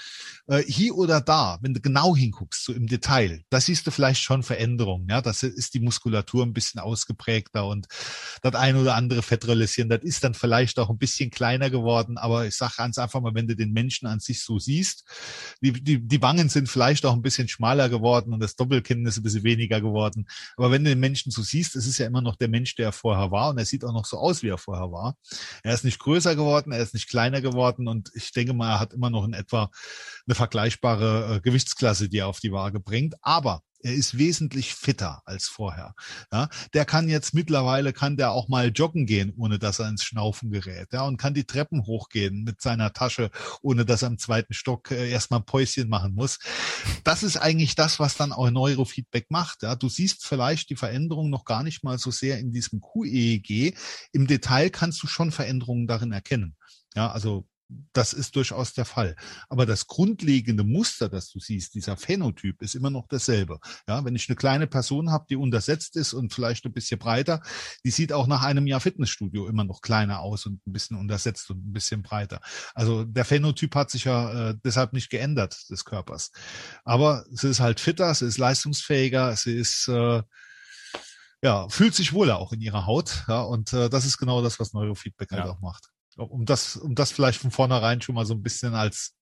Äh, 0.47 0.63
hier 0.63 0.95
oder 0.95 1.19
da, 1.19 1.57
wenn 1.61 1.73
du 1.73 1.81
genau 1.81 2.15
hinguckst, 2.15 2.63
so 2.63 2.73
im 2.73 2.85
Detail, 2.85 3.41
da 3.49 3.59
siehst 3.59 3.87
du 3.87 3.91
vielleicht 3.91 4.21
schon 4.21 4.43
Veränderungen. 4.43 5.07
Ja, 5.09 5.21
das 5.21 5.41
ist 5.41 5.73
die 5.73 5.79
Muskulatur 5.79 6.45
ein 6.45 6.53
bisschen 6.53 6.79
ausgeprägter 6.79 7.67
und 7.67 7.87
das 8.43 8.53
ein 8.53 8.75
oder 8.75 8.95
andere 8.95 9.23
Fettröllchen, 9.23 9.89
das 9.89 10.03
ist 10.03 10.23
dann 10.23 10.35
vielleicht 10.35 10.77
auch 10.77 10.91
ein 10.91 10.99
bisschen 10.99 11.31
kleiner 11.31 11.71
geworden. 11.71 12.19
Aber 12.19 12.45
ich 12.45 12.55
sage 12.55 12.73
ganz 12.77 12.99
einfach 12.99 13.19
mal, 13.19 13.33
wenn 13.33 13.47
du 13.47 13.55
den 13.55 13.71
Menschen 13.71 14.07
an 14.07 14.19
sich 14.27 14.43
so 14.43 14.59
siehst. 14.59 15.03
Die, 15.61 15.71
die, 15.71 16.07
die 16.07 16.21
Wangen 16.21 16.49
sind 16.49 16.69
vielleicht 16.69 17.05
auch 17.05 17.13
ein 17.13 17.21
bisschen 17.21 17.47
schmaler 17.47 17.89
geworden 17.89 18.33
und 18.33 18.39
das 18.39 18.55
Doppelkinn 18.55 19.05
ist 19.05 19.17
ein 19.17 19.23
bisschen 19.23 19.43
weniger 19.43 19.81
geworden. 19.81 20.27
Aber 20.55 20.71
wenn 20.71 20.83
du 20.83 20.91
den 20.91 20.99
Menschen 20.99 21.31
so 21.31 21.41
siehst, 21.41 21.75
es 21.75 21.87
ist 21.87 21.97
ja 21.97 22.05
immer 22.05 22.21
noch 22.21 22.35
der 22.35 22.47
Mensch, 22.47 22.75
der 22.75 22.87
er 22.87 22.91
vorher 22.91 23.31
war 23.31 23.49
und 23.49 23.57
er 23.57 23.65
sieht 23.65 23.83
auch 23.83 23.93
noch 23.93 24.05
so 24.05 24.17
aus, 24.17 24.43
wie 24.43 24.49
er 24.49 24.57
vorher 24.57 24.91
war. 24.91 25.17
Er 25.63 25.73
ist 25.73 25.83
nicht 25.83 25.99
größer 25.99 26.35
geworden, 26.35 26.71
er 26.71 26.79
ist 26.79 26.93
nicht 26.93 27.09
kleiner 27.09 27.41
geworden 27.41 27.87
und 27.87 28.11
ich 28.13 28.31
denke 28.31 28.53
mal, 28.53 28.73
er 28.73 28.79
hat 28.79 28.93
immer 28.93 29.09
noch 29.09 29.25
in 29.25 29.33
etwa 29.33 29.71
eine 30.27 30.35
vergleichbare 30.35 31.37
äh, 31.37 31.41
Gewichtsklasse, 31.41 32.09
die 32.09 32.19
er 32.19 32.27
auf 32.27 32.39
die 32.39 32.51
Waage 32.51 32.79
bringt. 32.79 33.15
Aber 33.21 33.63
er 33.79 33.93
ist 33.93 34.17
wesentlich 34.17 34.73
fitter 34.73 35.21
als 35.25 35.47
vorher. 35.47 35.93
Ja, 36.31 36.49
der 36.73 36.85
kann 36.85 37.09
jetzt 37.09 37.33
mittlerweile 37.33 37.93
kann 37.93 38.17
der 38.17 38.31
auch 38.31 38.47
mal 38.47 38.69
joggen 38.69 39.05
gehen, 39.05 39.33
ohne 39.37 39.59
dass 39.59 39.79
er 39.79 39.89
ins 39.89 40.03
Schnaufen 40.03 40.51
gerät. 40.51 40.93
Ja, 40.93 41.03
und 41.03 41.17
kann 41.17 41.33
die 41.33 41.45
Treppen 41.45 41.85
hochgehen 41.85 42.43
mit 42.43 42.61
seiner 42.61 42.93
Tasche, 42.93 43.29
ohne 43.61 43.85
dass 43.85 44.01
er 44.01 44.09
im 44.09 44.17
zweiten 44.17 44.53
Stock 44.53 44.91
äh, 44.91 45.09
erstmal 45.09 45.41
Päuschen 45.41 45.89
machen 45.89 46.13
muss. 46.13 46.39
Das 47.03 47.23
ist 47.23 47.37
eigentlich 47.37 47.75
das, 47.75 47.99
was 47.99 48.15
dann 48.15 48.31
auch 48.31 48.49
Neurofeedback 48.49 49.27
macht. 49.29 49.63
Ja, 49.63 49.75
du 49.75 49.89
siehst 49.89 50.25
vielleicht 50.25 50.69
die 50.69 50.75
Veränderung 50.75 51.29
noch 51.29 51.45
gar 51.45 51.63
nicht 51.63 51.83
mal 51.83 51.97
so 51.97 52.11
sehr 52.11 52.39
in 52.39 52.51
diesem 52.51 52.81
QEEG. 52.81 53.77
Im 54.11 54.27
Detail 54.27 54.69
kannst 54.69 55.01
du 55.03 55.07
schon 55.07 55.31
Veränderungen 55.31 55.87
darin 55.87 56.11
erkennen. 56.11 56.55
Ja, 56.95 57.11
also 57.11 57.47
das 57.93 58.13
ist 58.13 58.35
durchaus 58.35 58.73
der 58.73 58.85
Fall. 58.85 59.15
Aber 59.49 59.65
das 59.65 59.87
grundlegende 59.87 60.63
Muster, 60.63 61.09
das 61.09 61.29
du 61.29 61.39
siehst, 61.39 61.75
dieser 61.75 61.97
Phänotyp, 61.97 62.61
ist 62.61 62.75
immer 62.75 62.89
noch 62.89 63.07
dasselbe. 63.07 63.59
Ja, 63.87 64.05
wenn 64.05 64.15
ich 64.15 64.29
eine 64.29 64.35
kleine 64.35 64.67
Person 64.67 65.11
habe, 65.11 65.25
die 65.29 65.35
untersetzt 65.35 65.95
ist 65.95 66.13
und 66.13 66.33
vielleicht 66.33 66.65
ein 66.65 66.73
bisschen 66.73 66.99
breiter, 66.99 67.41
die 67.83 67.91
sieht 67.91 68.13
auch 68.13 68.27
nach 68.27 68.43
einem 68.43 68.67
Jahr 68.67 68.79
Fitnessstudio 68.79 69.47
immer 69.47 69.63
noch 69.63 69.81
kleiner 69.81 70.21
aus 70.21 70.45
und 70.45 70.65
ein 70.65 70.73
bisschen 70.73 70.97
untersetzt 70.97 71.49
und 71.49 71.67
ein 71.67 71.73
bisschen 71.73 72.03
breiter. 72.03 72.39
Also 72.73 73.03
der 73.03 73.25
Phänotyp 73.25 73.75
hat 73.75 73.91
sich 73.91 74.05
ja 74.05 74.49
äh, 74.49 74.55
deshalb 74.63 74.93
nicht 74.93 75.09
geändert 75.09 75.69
des 75.69 75.83
Körpers. 75.83 76.31
Aber 76.85 77.25
sie 77.31 77.49
ist 77.49 77.59
halt 77.59 77.79
fitter, 77.79 78.13
sie 78.13 78.27
ist 78.27 78.37
leistungsfähiger, 78.37 79.35
sie 79.35 79.57
ist 79.57 79.87
äh, 79.89 80.21
ja, 81.43 81.69
fühlt 81.69 81.93
sich 81.93 82.13
wohler 82.13 82.39
auch 82.39 82.51
in 82.51 82.61
ihrer 82.61 82.87
Haut. 82.87 83.25
Ja, 83.27 83.41
und 83.41 83.71
äh, 83.73 83.89
das 83.89 84.05
ist 84.05 84.17
genau 84.17 84.41
das, 84.41 84.59
was 84.59 84.73
Neurofeedback 84.73 85.31
halt 85.31 85.39
ja. 85.39 85.45
halt 85.45 85.55
auch 85.57 85.61
macht 85.61 85.89
um 86.17 86.45
das, 86.45 86.75
um 86.75 86.95
das 86.95 87.11
vielleicht 87.11 87.39
von 87.39 87.51
vornherein 87.51 88.01
schon 88.01 88.15
mal 88.15 88.25
so 88.25 88.33
ein 88.33 88.43
bisschen 88.43 88.73
als 88.73 89.13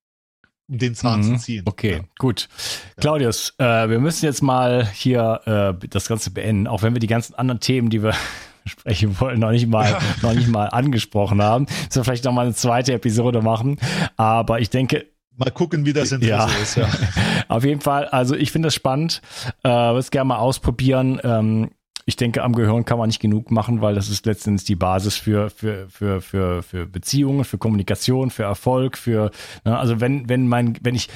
um 0.68 0.78
den 0.80 0.96
Zahn 0.96 1.20
mhm. 1.20 1.24
zu 1.24 1.44
ziehen. 1.44 1.64
Okay, 1.68 1.98
ja. 1.98 2.04
gut. 2.18 2.50
Ja. 2.98 3.02
Claudius, 3.02 3.54
äh, 3.60 3.90
wir 3.90 4.00
müssen 4.00 4.26
jetzt 4.26 4.42
mal 4.42 4.88
hier 4.88 5.42
äh, 5.46 5.88
das 5.88 6.08
Ganze 6.08 6.32
beenden, 6.32 6.68
auch 6.68 6.82
wenn 6.82 6.94
wir 6.94 7.00
die 7.00 7.08
ganzen 7.08 7.36
anderen 7.36 7.60
Themen, 7.60 7.90
die 7.90 8.02
wir 8.02 8.14
sprechen 8.66 9.20
wollen, 9.20 9.40
noch 9.40 9.52
nicht 9.52 9.68
mal, 9.68 9.98
noch 10.22 10.34
nicht 10.34 10.48
mal 10.48 10.68
angesprochen 10.68 11.42
haben. 11.42 11.68
Wir 11.92 12.04
vielleicht 12.04 12.26
noch 12.26 12.34
mal 12.34 12.46
eine 12.46 12.56
zweite 12.56 12.94
Episode 12.94 13.42
machen. 13.42 13.78
Aber 14.18 14.60
ich 14.60 14.70
denke, 14.70 15.06
Mal 15.38 15.52
gucken, 15.52 15.86
wie 15.86 15.92
das 15.92 16.14
Interesse 16.14 16.30
ja. 16.30 16.62
ist. 16.62 16.76
Ja. 16.78 16.88
Auf 17.50 17.66
jeden 17.66 17.82
Fall. 17.82 18.06
Also 18.06 18.36
ich 18.36 18.54
finde 18.54 18.68
das 18.68 18.74
spannend. 18.74 19.22
Äh, 19.64 19.70
würde 19.70 20.00
es 20.00 20.10
gerne 20.10 20.30
mal 20.30 20.38
ausprobieren. 20.38 21.20
Ähm, 21.24 21.72
ich 22.06 22.16
denke, 22.16 22.44
am 22.44 22.54
Gehirn 22.54 22.86
kann 22.86 23.00
man 23.00 23.08
nicht 23.08 23.20
genug 23.20 23.50
machen, 23.50 23.82
weil 23.82 23.96
das 23.96 24.10
ist 24.10 24.26
letztendlich 24.28 24.66
die 24.66 24.76
Basis 24.76 25.18
für, 25.18 25.50
für, 25.50 25.90
für, 25.90 26.22
für, 26.22 26.62
für 26.62 26.86
Beziehungen, 26.86 27.44
für 27.44 27.58
Kommunikation, 27.58 28.30
für 28.30 28.44
Erfolg, 28.44 28.98
für, 28.98 29.32
ne, 29.64 29.78
also 29.78 30.00
wenn, 30.00 30.30
wenn 30.30 30.48
mein, 30.48 30.78
wenn 30.82 30.94
ich, 30.94 31.10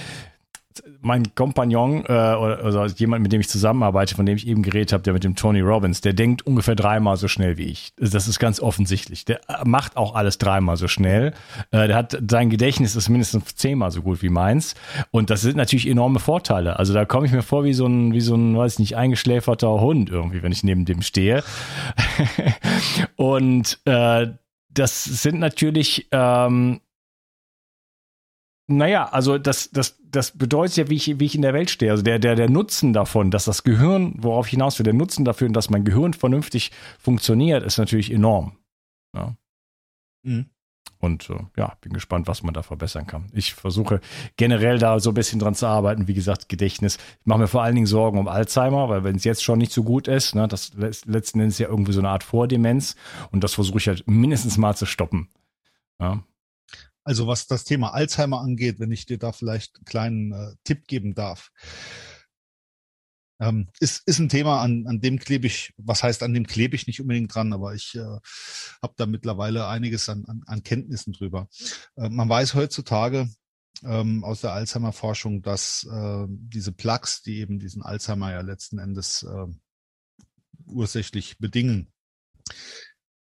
mein 1.01 1.35
Kompagnon 1.35 2.03
äh, 2.05 2.11
oder 2.11 2.63
also 2.63 2.85
jemand, 2.85 3.23
mit 3.23 3.31
dem 3.31 3.41
ich 3.41 3.49
zusammenarbeite, 3.49 4.15
von 4.15 4.25
dem 4.25 4.35
ich 4.35 4.47
eben 4.47 4.63
geredet 4.63 4.93
habe, 4.93 5.03
der 5.03 5.13
mit 5.13 5.23
dem 5.23 5.35
Tony 5.35 5.61
Robbins, 5.61 6.01
der 6.01 6.13
denkt 6.13 6.45
ungefähr 6.45 6.75
dreimal 6.75 7.17
so 7.17 7.27
schnell 7.27 7.57
wie 7.57 7.65
ich. 7.65 7.93
Das 7.97 8.27
ist 8.27 8.39
ganz 8.39 8.59
offensichtlich. 8.59 9.25
Der 9.25 9.41
macht 9.65 9.97
auch 9.97 10.15
alles 10.15 10.37
dreimal 10.37 10.77
so 10.77 10.87
schnell. 10.87 11.33
Äh, 11.71 11.87
der 11.87 11.95
hat 11.95 12.17
sein 12.29 12.49
Gedächtnis 12.49 12.95
ist 12.95 13.09
mindestens 13.09 13.55
zehnmal 13.55 13.91
so 13.91 14.01
gut 14.01 14.21
wie 14.21 14.29
meins. 14.29 14.75
Und 15.11 15.29
das 15.29 15.41
sind 15.41 15.57
natürlich 15.57 15.87
enorme 15.87 16.19
Vorteile. 16.19 16.77
Also 16.77 16.93
da 16.93 17.05
komme 17.05 17.25
ich 17.25 17.31
mir 17.31 17.43
vor 17.43 17.63
wie 17.63 17.73
so 17.73 17.85
ein, 17.85 18.13
wie 18.13 18.21
so 18.21 18.35
ein, 18.35 18.57
weiß 18.57 18.73
ich 18.73 18.79
nicht, 18.79 18.97
eingeschläferter 18.97 19.79
Hund 19.81 20.09
irgendwie, 20.09 20.43
wenn 20.43 20.51
ich 20.51 20.63
neben 20.63 20.85
dem 20.85 21.01
stehe. 21.01 21.43
Und 23.15 23.79
äh, 23.85 24.27
das 24.69 25.03
sind 25.03 25.39
natürlich 25.39 26.07
ähm, 26.11 26.79
naja, 28.69 29.05
also 29.05 29.37
das, 29.37 29.71
das, 29.71 29.97
das 30.03 30.31
bedeutet 30.31 30.77
ja, 30.77 30.89
wie 30.89 30.95
ich, 30.95 31.19
wie 31.19 31.25
ich 31.25 31.35
in 31.35 31.41
der 31.41 31.53
Welt 31.53 31.69
stehe. 31.69 31.91
Also 31.91 32.03
der, 32.03 32.19
der, 32.19 32.35
der 32.35 32.49
Nutzen 32.49 32.93
davon, 32.93 33.31
dass 33.31 33.45
das 33.45 33.63
Gehirn, 33.63 34.13
worauf 34.17 34.47
ich 34.47 34.51
hinaus 34.51 34.79
will, 34.79 34.83
der 34.83 34.93
Nutzen 34.93 35.25
dafür, 35.25 35.49
dass 35.49 35.69
mein 35.69 35.83
Gehirn 35.83 36.13
vernünftig 36.13 36.71
funktioniert, 36.99 37.63
ist 37.63 37.77
natürlich 37.77 38.11
enorm. 38.11 38.57
Ja. 39.15 39.35
Mhm. 40.23 40.49
Und 41.01 41.29
äh, 41.29 41.39
ja, 41.55 41.77
bin 41.79 41.93
gespannt, 41.93 42.27
was 42.27 42.43
man 42.43 42.53
da 42.53 42.61
verbessern 42.61 43.07
kann. 43.07 43.29
Ich 43.33 43.53
versuche 43.53 44.01
generell 44.35 44.79
da 44.79 44.99
so 44.99 45.11
ein 45.11 45.13
bisschen 45.13 45.39
dran 45.39 45.55
zu 45.55 45.65
arbeiten. 45.65 46.07
Wie 46.07 46.13
gesagt, 46.13 46.49
Gedächtnis. 46.49 46.97
Ich 47.21 47.25
mache 47.25 47.39
mir 47.39 47.47
vor 47.47 47.63
allen 47.63 47.75
Dingen 47.75 47.87
Sorgen 47.87 48.19
um 48.19 48.27
Alzheimer, 48.27 48.89
weil 48.89 49.05
wenn 49.05 49.15
es 49.15 49.23
jetzt 49.23 49.43
schon 49.43 49.59
nicht 49.59 49.71
so 49.71 49.83
gut 49.83 50.09
ist, 50.09 50.35
ne, 50.35 50.47
das 50.47 50.73
letzten 51.05 51.39
Endes 51.39 51.57
ja 51.57 51.69
irgendwie 51.69 51.93
so 51.93 52.01
eine 52.01 52.09
Art 52.09 52.23
Vordemenz. 52.23 52.97
Und 53.31 53.43
das 53.45 53.53
versuche 53.53 53.77
ich 53.77 53.87
halt 53.87 54.03
mindestens 54.07 54.57
mal 54.57 54.75
zu 54.75 54.85
stoppen. 54.85 55.29
Ja, 56.01 56.21
also 57.03 57.27
was 57.27 57.47
das 57.47 57.63
Thema 57.63 57.93
Alzheimer 57.93 58.41
angeht, 58.41 58.79
wenn 58.79 58.91
ich 58.91 59.05
dir 59.05 59.17
da 59.17 59.31
vielleicht 59.31 59.77
einen 59.77 59.85
kleinen 59.85 60.31
äh, 60.33 60.55
Tipp 60.63 60.87
geben 60.87 61.15
darf. 61.15 61.51
Ähm, 63.41 63.69
ist, 63.79 64.05
ist 64.05 64.19
ein 64.19 64.27
Thema, 64.27 64.61
an, 64.61 64.85
an 64.85 64.99
dem 64.99 65.17
klebe 65.17 65.47
ich, 65.47 65.73
was 65.77 66.03
heißt, 66.03 66.23
an 66.23 66.33
dem 66.33 66.45
klebe 66.45 66.75
ich 66.75 66.87
nicht 66.87 66.99
unbedingt 66.99 67.33
dran, 67.33 67.53
aber 67.53 67.73
ich 67.73 67.95
äh, 67.95 68.19
habe 68.81 68.93
da 68.97 69.05
mittlerweile 69.05 69.67
einiges 69.67 70.09
an, 70.09 70.25
an, 70.25 70.43
an 70.45 70.63
Kenntnissen 70.63 71.13
drüber. 71.13 71.47
Äh, 71.95 72.09
man 72.09 72.27
weiß 72.27 72.53
heutzutage 72.53 73.29
ähm, 73.83 74.25
aus 74.25 74.41
der 74.41 74.51
Alzheimer-Forschung, 74.51 75.41
dass 75.41 75.87
äh, 75.89 76.25
diese 76.27 76.73
Plaques, 76.73 77.21
die 77.21 77.37
eben 77.37 77.59
diesen 77.59 77.81
Alzheimer 77.81 78.31
ja 78.31 78.41
letzten 78.41 78.77
Endes 78.77 79.23
äh, 79.23 79.47
ursächlich 80.65 81.37
bedingen, 81.37 81.93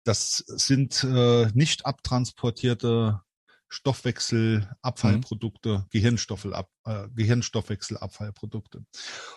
das 0.04 0.38
sind 0.48 1.04
äh, 1.04 1.46
nicht 1.54 1.86
abtransportierte 1.86 3.20
Stoffwechselabfallprodukte, 3.72 5.78
mhm. 5.78 5.84
Gehirnstoffel, 5.90 6.52
äh, 6.84 7.08
Gehirnstoffwechselabfallprodukte. 7.14 8.84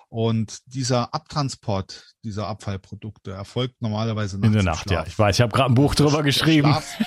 Und 0.09 0.59
dieser 0.65 1.13
Abtransport 1.13 2.15
dieser 2.21 2.47
Abfallprodukte 2.47 3.31
erfolgt 3.31 3.81
normalerweise 3.81 4.35
in 4.35 4.51
der 4.51 4.63
Nacht. 4.63 4.91
Ja, 4.91 5.05
ich 5.07 5.17
weiß, 5.17 5.37
ich 5.37 5.41
habe 5.41 5.53
gerade 5.53 5.71
ein 5.71 5.75
Buch 5.75 5.95
drüber 5.95 6.21
geschrieben. 6.21 6.67
Schlaf, 6.67 6.97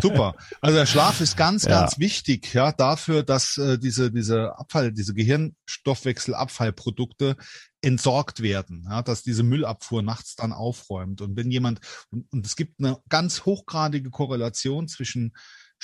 super. 0.02 0.34
Also 0.62 0.78
der 0.78 0.86
Schlaf 0.86 1.20
ist 1.20 1.36
ganz, 1.36 1.64
ja. 1.64 1.80
ganz 1.80 1.98
wichtig, 1.98 2.54
ja, 2.54 2.72
dafür, 2.72 3.22
dass 3.22 3.58
äh, 3.58 3.78
diese 3.78 4.10
diese 4.10 4.58
Abfall, 4.58 4.92
diese 4.92 5.12
Gehirnstoffwechselabfallprodukte 5.12 7.36
entsorgt 7.82 8.40
werden, 8.40 8.86
ja, 8.88 9.02
dass 9.02 9.22
diese 9.22 9.42
Müllabfuhr 9.42 10.00
nachts 10.00 10.36
dann 10.36 10.54
aufräumt. 10.54 11.20
Und 11.20 11.36
wenn 11.36 11.50
jemand, 11.50 11.80
und, 12.10 12.32
und 12.32 12.46
es 12.46 12.56
gibt 12.56 12.80
eine 12.80 12.96
ganz 13.10 13.44
hochgradige 13.44 14.08
Korrelation 14.10 14.88
zwischen 14.88 15.34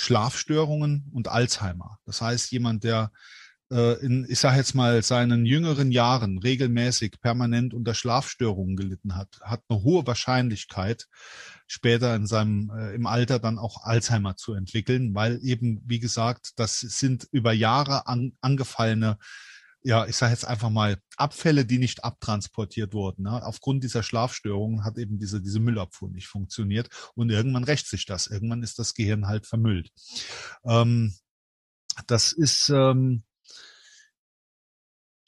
Schlafstörungen 0.00 1.10
und 1.12 1.28
Alzheimer. 1.28 1.98
Das 2.06 2.22
heißt, 2.22 2.52
jemand, 2.52 2.84
der 2.84 3.12
äh, 3.70 4.02
in, 4.02 4.26
ich 4.30 4.38
sage 4.38 4.56
jetzt 4.56 4.74
mal, 4.74 5.02
seinen 5.02 5.44
jüngeren 5.44 5.92
Jahren 5.92 6.38
regelmäßig 6.38 7.20
permanent 7.20 7.74
unter 7.74 7.92
Schlafstörungen 7.92 8.76
gelitten 8.76 9.14
hat, 9.14 9.40
hat 9.42 9.62
eine 9.68 9.82
hohe 9.82 10.06
Wahrscheinlichkeit, 10.06 11.06
später 11.66 12.16
in 12.16 12.26
seinem 12.26 12.72
äh, 12.74 12.94
im 12.94 13.04
Alter 13.04 13.38
dann 13.40 13.58
auch 13.58 13.84
Alzheimer 13.84 14.36
zu 14.36 14.54
entwickeln, 14.54 15.14
weil 15.14 15.38
eben, 15.42 15.82
wie 15.84 16.00
gesagt, 16.00 16.52
das 16.56 16.80
sind 16.80 17.28
über 17.30 17.52
Jahre 17.52 18.06
an, 18.06 18.32
angefallene 18.40 19.18
ja, 19.82 20.06
ich 20.06 20.16
sage 20.16 20.32
jetzt 20.32 20.44
einfach 20.44 20.70
mal, 20.70 20.98
Abfälle, 21.16 21.64
die 21.64 21.78
nicht 21.78 22.04
abtransportiert 22.04 22.92
wurden. 22.92 23.22
Ne? 23.22 23.44
Aufgrund 23.44 23.82
dieser 23.82 24.02
Schlafstörungen 24.02 24.84
hat 24.84 24.98
eben 24.98 25.18
diese, 25.18 25.40
diese 25.40 25.60
Müllabfuhr 25.60 26.10
nicht 26.10 26.26
funktioniert 26.26 26.88
und 27.14 27.30
irgendwann 27.30 27.64
rächt 27.64 27.86
sich 27.86 28.04
das. 28.04 28.26
Irgendwann 28.26 28.62
ist 28.62 28.78
das 28.78 28.94
Gehirn 28.94 29.26
halt 29.26 29.46
vermüllt. 29.46 29.90
Ähm, 30.64 31.14
das 32.06 32.32
ist, 32.32 32.68
ähm, 32.70 33.24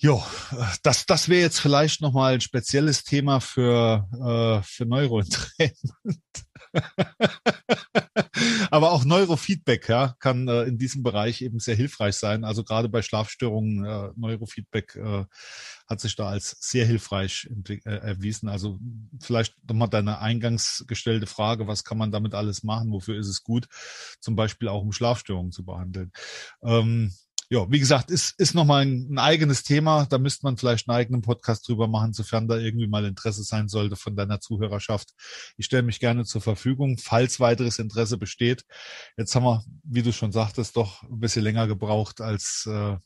ja, 0.02 0.20
das, 0.82 1.06
das 1.06 1.28
wäre 1.28 1.42
jetzt 1.42 1.60
vielleicht 1.60 2.00
nochmal 2.00 2.34
ein 2.34 2.40
spezielles 2.40 3.04
Thema 3.04 3.38
für, 3.38 4.08
äh, 4.12 4.60
für 4.66 4.84
Neuroentrainment. 4.84 6.20
Aber 8.72 8.90
auch 8.90 9.04
Neurofeedback 9.04 9.88
ja, 9.88 10.16
kann 10.18 10.48
äh, 10.48 10.64
in 10.64 10.76
diesem 10.76 11.04
Bereich 11.04 11.40
eben 11.42 11.60
sehr 11.60 11.76
hilfreich 11.76 12.16
sein. 12.16 12.42
Also 12.42 12.64
gerade 12.64 12.88
bei 12.88 13.00
Schlafstörungen, 13.02 13.84
äh, 13.84 14.08
Neurofeedback 14.16 14.96
äh, 14.96 15.24
hat 15.86 16.00
sich 16.00 16.16
da 16.16 16.28
als 16.28 16.56
sehr 16.58 16.84
hilfreich 16.84 17.48
äh, 17.68 17.78
erwiesen. 17.84 18.48
Also 18.48 18.80
vielleicht 19.20 19.54
nochmal 19.68 19.88
deine 19.88 20.18
eingangs 20.18 20.84
gestellte 20.88 21.28
Frage, 21.28 21.68
was 21.68 21.84
kann 21.84 21.98
man 21.98 22.10
damit 22.10 22.34
alles 22.34 22.64
machen? 22.64 22.90
Wofür 22.90 23.20
ist 23.20 23.28
es 23.28 23.44
gut? 23.44 23.68
Zum 24.18 24.34
Beispiel 24.34 24.66
auch 24.66 24.82
um 24.82 24.90
Schlafstörungen 24.90 25.52
zu 25.52 25.64
behandeln. 25.64 26.10
Ähm, 26.64 27.12
ja, 27.52 27.70
wie 27.70 27.80
gesagt, 27.80 28.10
ist, 28.10 28.40
ist 28.40 28.54
nochmal 28.54 28.86
ein, 28.86 29.08
ein 29.12 29.18
eigenes 29.18 29.62
Thema. 29.62 30.06
Da 30.06 30.16
müsste 30.16 30.46
man 30.46 30.56
vielleicht 30.56 30.88
einen 30.88 30.96
eigenen 30.96 31.20
Podcast 31.20 31.68
drüber 31.68 31.86
machen, 31.86 32.14
sofern 32.14 32.48
da 32.48 32.56
irgendwie 32.56 32.86
mal 32.86 33.04
Interesse 33.04 33.42
sein 33.42 33.68
sollte 33.68 33.94
von 33.96 34.16
deiner 34.16 34.40
Zuhörerschaft. 34.40 35.10
Ich 35.58 35.66
stelle 35.66 35.82
mich 35.82 36.00
gerne 36.00 36.24
zur 36.24 36.40
Verfügung, 36.40 36.96
falls 36.96 37.40
weiteres 37.40 37.78
Interesse 37.78 38.16
besteht. 38.16 38.64
Jetzt 39.18 39.34
haben 39.34 39.44
wir, 39.44 39.62
wie 39.84 40.00
du 40.00 40.14
schon 40.14 40.32
sagtest, 40.32 40.78
doch 40.78 41.02
ein 41.02 41.20
bisschen 41.20 41.42
länger 41.42 41.66
gebraucht 41.66 42.22
als 42.22 42.66
äh, 42.66 42.96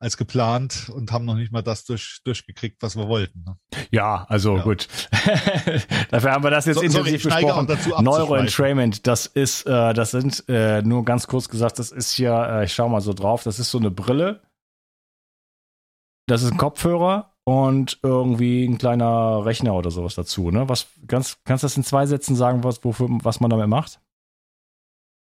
als 0.00 0.16
geplant 0.16 0.90
und 0.94 1.12
haben 1.12 1.26
noch 1.26 1.34
nicht 1.34 1.52
mal 1.52 1.62
das 1.62 1.84
durch, 1.84 2.20
durchgekriegt, 2.24 2.82
was 2.82 2.96
wir 2.96 3.06
wollten. 3.06 3.44
Ne? 3.44 3.56
Ja, 3.90 4.24
also 4.28 4.56
ja. 4.56 4.62
gut. 4.62 4.88
Dafür 6.10 6.32
haben 6.32 6.42
wir 6.42 6.50
das 6.50 6.64
jetzt 6.64 6.76
so, 6.76 6.82
intensiv 6.82 7.22
sorry, 7.22 7.44
besprochen. 7.44 8.04
Neuroentrainment, 8.04 9.06
das 9.06 9.26
ist, 9.26 9.66
äh, 9.66 9.92
das 9.92 10.10
sind 10.10 10.42
äh, 10.48 10.80
nur 10.80 11.04
ganz 11.04 11.26
kurz 11.26 11.50
gesagt, 11.50 11.78
das 11.78 11.92
ist 11.92 12.12
hier, 12.12 12.32
äh, 12.32 12.64
ich 12.64 12.72
schau 12.72 12.88
mal 12.88 13.02
so 13.02 13.12
drauf, 13.12 13.42
das 13.42 13.58
ist 13.58 13.70
so 13.70 13.78
eine 13.78 13.90
Brille. 13.90 14.40
Das 16.26 16.42
ist 16.42 16.52
ein 16.52 16.58
Kopfhörer 16.58 17.34
und 17.44 17.98
irgendwie 18.02 18.64
ein 18.64 18.78
kleiner 18.78 19.44
Rechner 19.44 19.74
oder 19.74 19.90
sowas 19.90 20.14
dazu. 20.14 20.50
Ne? 20.50 20.68
Was 20.68 20.86
ganz, 21.06 21.38
kannst 21.44 21.62
du 21.62 21.66
das 21.66 21.76
in 21.76 21.84
zwei 21.84 22.06
Sätzen 22.06 22.36
sagen, 22.36 22.64
was, 22.64 22.82
wofür, 22.84 23.08
was 23.22 23.40
man 23.40 23.50
damit 23.50 23.68
macht? 23.68 24.00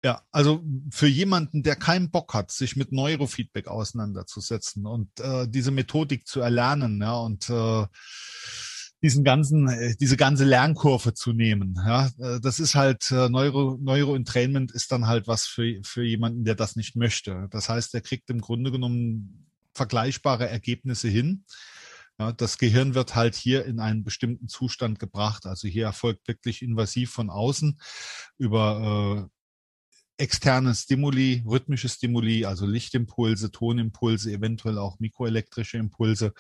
Ja, 0.06 0.22
also 0.32 0.64
für 0.92 1.08
jemanden, 1.08 1.64
der 1.64 1.76
keinen 1.76 2.12
Bock 2.12 2.36
hat, 2.36 2.52
sich 2.52 2.76
mit 2.76 2.92
Neurofeedback 2.92 3.68
auseinanderzusetzen 3.68 4.86
und 4.86 5.20
äh, 5.20 5.48
diese 5.50 5.72
Methodik 5.72 6.28
zu 6.28 6.42
erlernen, 6.42 7.02
ja, 7.02 7.16
und 7.16 7.50
äh, 7.50 7.88
diesen 9.02 9.24
ganzen, 9.24 9.68
äh, 9.68 9.96
diese 10.00 10.16
ganze 10.16 10.44
Lernkurve 10.44 11.16
zu 11.16 11.34
nehmen. 11.34 11.74
Ja, 11.84 12.12
äh, 12.20 12.40
das 12.40 12.60
ist 12.60 12.76
halt 12.76 13.10
äh, 13.10 13.30
Neuro, 13.30 13.80
Neuroentrainment 13.82 14.72
ist 14.74 14.92
dann 14.92 15.08
halt 15.08 15.26
was 15.26 15.48
für, 15.48 15.82
für 15.82 16.04
jemanden, 16.04 16.44
der 16.44 16.54
das 16.54 16.76
nicht 16.76 16.96
möchte. 16.96 17.48
Das 17.50 17.68
heißt, 17.68 17.96
er 17.96 18.02
kriegt 18.02 18.30
im 18.30 18.42
Grunde 18.42 18.72
genommen 18.72 19.50
vergleichbare 19.74 20.48
Ergebnisse 20.48 21.08
hin. 21.08 21.46
Ja, 22.20 22.32
das 22.32 22.60
Gehirn 22.60 22.94
wird 22.94 23.16
halt 23.16 23.34
hier 23.34 23.66
in 23.66 23.80
einen 23.80 24.04
bestimmten 24.04 24.50
Zustand 24.50 25.00
gebracht. 25.00 25.48
Also 25.48 25.68
hier 25.68 25.86
erfolgt 25.86 26.28
wirklich 26.28 26.62
invasiv 26.62 27.12
von 27.12 27.32
außen 27.32 27.80
über 28.38 29.28
äh, 29.32 29.35
externe 30.18 30.74
Stimuli, 30.74 31.44
rhythmische 31.46 31.90
Stimuli, 31.90 32.46
also 32.46 32.66
Lichtimpulse, 32.66 33.52
Tonimpulse, 33.52 34.32
eventuell 34.32 34.78
auch 34.78 34.98
mikroelektrische 35.00 35.78
Impulse, 35.78 36.32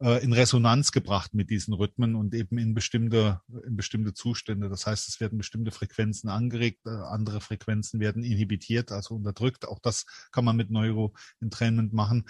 äh, 0.00 0.22
in 0.22 0.32
Resonanz 0.32 0.92
gebracht 0.92 1.34
mit 1.34 1.50
diesen 1.50 1.72
Rhythmen 1.74 2.14
und 2.14 2.34
eben 2.34 2.58
in 2.58 2.74
bestimmte, 2.74 3.40
in 3.66 3.76
bestimmte 3.76 4.12
Zustände. 4.12 4.68
Das 4.68 4.86
heißt, 4.86 5.08
es 5.08 5.20
werden 5.20 5.38
bestimmte 5.38 5.70
Frequenzen 5.70 6.28
angeregt, 6.28 6.80
äh, 6.86 6.90
andere 6.90 7.40
Frequenzen 7.40 8.00
werden 8.00 8.22
inhibitiert, 8.22 8.92
also 8.92 9.14
unterdrückt. 9.14 9.66
Auch 9.66 9.78
das 9.78 10.04
kann 10.32 10.44
man 10.44 10.56
mit 10.56 10.70
Neuroentrainment 10.70 11.92
machen. 11.92 12.26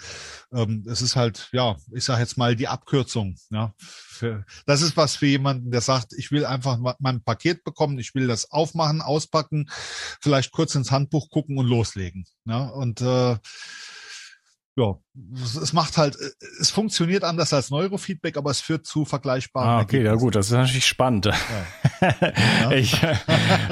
Ähm, 0.53 0.85
es 0.87 1.01
ist 1.01 1.15
halt, 1.15 1.49
ja, 1.51 1.75
ich 1.93 2.05
sage 2.05 2.21
jetzt 2.21 2.37
mal 2.37 2.55
die 2.55 2.67
Abkürzung. 2.67 3.35
Ja, 3.49 3.73
für, 3.77 4.45
das 4.65 4.81
ist 4.81 4.95
was 4.95 5.15
für 5.15 5.27
jemanden, 5.27 5.71
der 5.71 5.81
sagt, 5.81 6.13
ich 6.13 6.31
will 6.31 6.45
einfach 6.45 6.79
mein 6.99 7.23
Paket 7.23 7.63
bekommen, 7.63 7.99
ich 7.99 8.15
will 8.15 8.27
das 8.27 8.51
aufmachen, 8.51 9.01
auspacken, 9.01 9.69
vielleicht 10.21 10.51
kurz 10.51 10.75
ins 10.75 10.91
Handbuch 10.91 11.29
gucken 11.29 11.57
und 11.57 11.67
loslegen. 11.67 12.25
Ja, 12.45 12.67
und 12.67 13.01
äh, 13.01 13.37
ja, 14.77 14.95
es 15.43 15.73
macht 15.73 15.97
halt, 15.97 16.17
es 16.59 16.69
funktioniert 16.69 17.23
anders 17.23 17.51
als 17.51 17.71
Neurofeedback, 17.71 18.37
aber 18.37 18.51
es 18.51 18.61
führt 18.61 18.85
zu 18.85 19.05
vergleichbaren. 19.05 19.67
Ah, 19.67 19.81
okay, 19.81 20.03
ja 20.03 20.13
gut, 20.13 20.35
das 20.35 20.47
ist 20.47 20.53
natürlich 20.53 20.85
spannend. 20.85 21.29
Ja. 21.99 22.71
ich, 22.71 22.95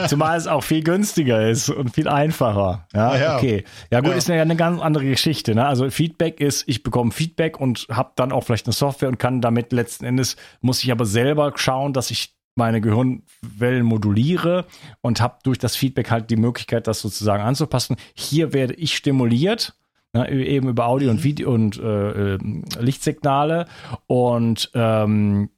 zumal 0.07 0.35
es 0.35 0.47
auch 0.47 0.63
viel 0.63 0.81
günstiger 0.81 1.47
ist 1.47 1.69
und 1.69 1.93
viel 1.93 2.07
einfacher. 2.07 2.87
Ja, 2.91 3.09
ah, 3.09 3.19
ja. 3.19 3.37
okay. 3.37 3.63
Ja 3.91 3.99
gut, 3.99 4.11
ja. 4.11 4.15
ist 4.15 4.27
ja 4.27 4.41
eine 4.41 4.55
ganz 4.55 4.81
andere 4.81 5.05
Geschichte. 5.05 5.53
Ne? 5.53 5.63
Also 5.67 5.87
Feedback 5.91 6.39
ist, 6.39 6.63
ich 6.67 6.81
bekomme 6.81 7.11
Feedback 7.11 7.59
und 7.59 7.85
habe 7.91 8.13
dann 8.15 8.31
auch 8.31 8.43
vielleicht 8.43 8.65
eine 8.65 8.73
Software 8.73 9.09
und 9.09 9.19
kann 9.19 9.41
damit 9.41 9.71
letzten 9.71 10.05
Endes, 10.05 10.37
muss 10.61 10.83
ich 10.83 10.91
aber 10.91 11.05
selber 11.05 11.53
schauen, 11.55 11.93
dass 11.93 12.09
ich 12.09 12.35
meine 12.55 12.81
Gehirnwellen 12.81 13.83
moduliere 13.83 14.65
und 15.01 15.21
habe 15.21 15.37
durch 15.43 15.59
das 15.59 15.75
Feedback 15.75 16.09
halt 16.09 16.31
die 16.31 16.37
Möglichkeit, 16.37 16.87
das 16.87 17.01
sozusagen 17.01 17.43
anzupassen. 17.43 17.97
Hier 18.15 18.53
werde 18.53 18.73
ich 18.73 18.95
stimuliert 18.95 19.75
Ne, 20.15 20.31
eben 20.31 20.69
über 20.69 20.87
Audio 20.87 21.09
und 21.09 21.17
mhm. 21.17 21.23
Video 21.23 21.53
und 21.53 21.77
äh, 21.77 22.35
äh, 22.35 22.39
Lichtsignale. 22.79 23.67
Und 24.07 24.71
ähm, 24.73 25.49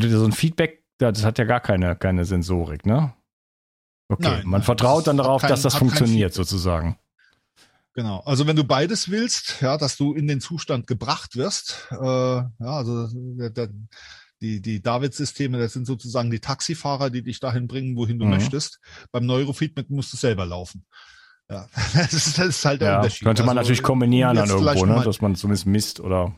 so 0.00 0.24
ein 0.24 0.30
Feedback, 0.30 0.84
das 0.98 1.24
hat 1.24 1.38
ja 1.38 1.44
gar 1.44 1.58
keine, 1.58 1.96
keine 1.96 2.24
Sensorik, 2.24 2.86
ne? 2.86 3.12
Okay, 4.08 4.22
Nein, 4.22 4.46
man 4.46 4.62
vertraut 4.62 5.08
dann 5.08 5.16
darauf, 5.16 5.40
kein, 5.40 5.50
dass 5.50 5.62
das 5.62 5.74
funktioniert, 5.74 6.32
sozusagen. 6.32 6.96
Genau. 7.94 8.20
Also 8.20 8.46
wenn 8.46 8.54
du 8.54 8.62
beides 8.62 9.10
willst, 9.10 9.60
ja, 9.62 9.76
dass 9.76 9.96
du 9.96 10.14
in 10.14 10.28
den 10.28 10.40
Zustand 10.40 10.86
gebracht 10.86 11.34
wirst, 11.34 11.88
äh, 11.90 11.96
ja, 11.96 12.48
also 12.60 13.08
der, 13.12 13.50
der, 13.50 13.70
die, 14.40 14.62
die 14.62 14.80
David-Systeme, 14.80 15.58
das 15.58 15.72
sind 15.72 15.88
sozusagen 15.88 16.30
die 16.30 16.38
Taxifahrer, 16.38 17.10
die 17.10 17.22
dich 17.22 17.40
dahin 17.40 17.66
bringen, 17.66 17.96
wohin 17.96 18.20
du 18.20 18.26
mhm. 18.26 18.30
möchtest. 18.30 18.78
Beim 19.10 19.26
Neurofeedback 19.26 19.90
musst 19.90 20.12
du 20.12 20.16
selber 20.16 20.46
laufen. 20.46 20.86
Ja, 21.50 21.68
das 21.94 22.12
ist, 22.12 22.38
das 22.38 22.48
ist 22.48 22.64
halt 22.64 22.80
der 22.80 22.88
ja, 22.88 22.96
Unterschied. 22.98 23.24
Könnte 23.24 23.42
man 23.42 23.56
also, 23.56 23.68
natürlich 23.68 23.82
kombinieren 23.82 24.36
dann 24.36 24.48
irgendwo, 24.48 24.86
ne? 24.86 25.02
dass 25.04 25.20
man 25.20 25.36
zumindest 25.36 25.66
misst 25.66 26.00
oder. 26.00 26.34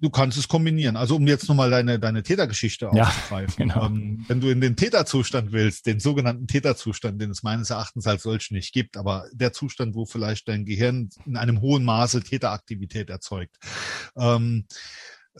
Du 0.00 0.10
kannst 0.10 0.38
es 0.38 0.46
kombinieren. 0.46 0.96
Also 0.96 1.16
um 1.16 1.26
jetzt 1.26 1.48
nochmal 1.48 1.70
deine, 1.70 1.98
deine 1.98 2.22
Tätergeschichte 2.22 2.88
ja, 2.94 3.04
aufzugreifen. 3.04 3.54
Genau. 3.56 3.86
Ähm, 3.86 4.24
wenn 4.28 4.40
du 4.40 4.48
in 4.48 4.60
den 4.60 4.76
Täterzustand 4.76 5.50
willst, 5.50 5.86
den 5.86 5.98
sogenannten 5.98 6.46
Täterzustand, 6.46 7.20
den 7.20 7.30
es 7.30 7.42
meines 7.42 7.70
Erachtens 7.70 8.06
als 8.06 8.22
solch 8.22 8.52
nicht 8.52 8.72
gibt, 8.72 8.96
aber 8.96 9.26
der 9.32 9.52
Zustand, 9.52 9.96
wo 9.96 10.06
vielleicht 10.06 10.46
dein 10.46 10.64
Gehirn 10.64 11.08
in 11.26 11.36
einem 11.36 11.60
hohen 11.60 11.84
Maße 11.84 12.22
Täteraktivität 12.22 13.10
erzeugt. 13.10 13.56
Ähm, 14.16 14.66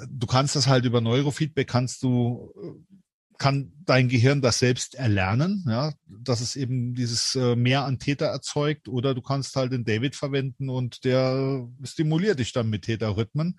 du 0.09 0.27
kannst 0.27 0.57
das 0.57 0.67
halt 0.67 0.85
über 0.85 1.01
Neurofeedback, 1.01 1.69
kannst 1.69 2.03
du 2.03 2.53
kann 3.39 3.73
dein 3.87 4.09
Gehirn 4.09 4.43
das 4.43 4.59
selbst 4.59 4.97
erlernen, 4.97 5.65
ja, 5.69 5.93
dass 6.07 6.41
es 6.41 6.57
eben 6.57 6.95
dieses 6.95 7.35
äh, 7.37 7.57
mehr 7.57 7.85
an 7.85 7.99
Täter 7.99 8.27
erzeugt, 8.27 8.89
oder 8.89 9.15
du 9.15 9.23
kannst 9.23 9.55
halt 9.57 9.73
den 9.73 9.85
David 9.85 10.17
verwenden 10.17 10.69
und 10.69 11.05
der 11.05 11.67
stimuliert 11.85 12.41
dich 12.41 12.53
dann 12.53 12.69
mit 12.69 12.83
Täterrhythmen. 12.83 13.57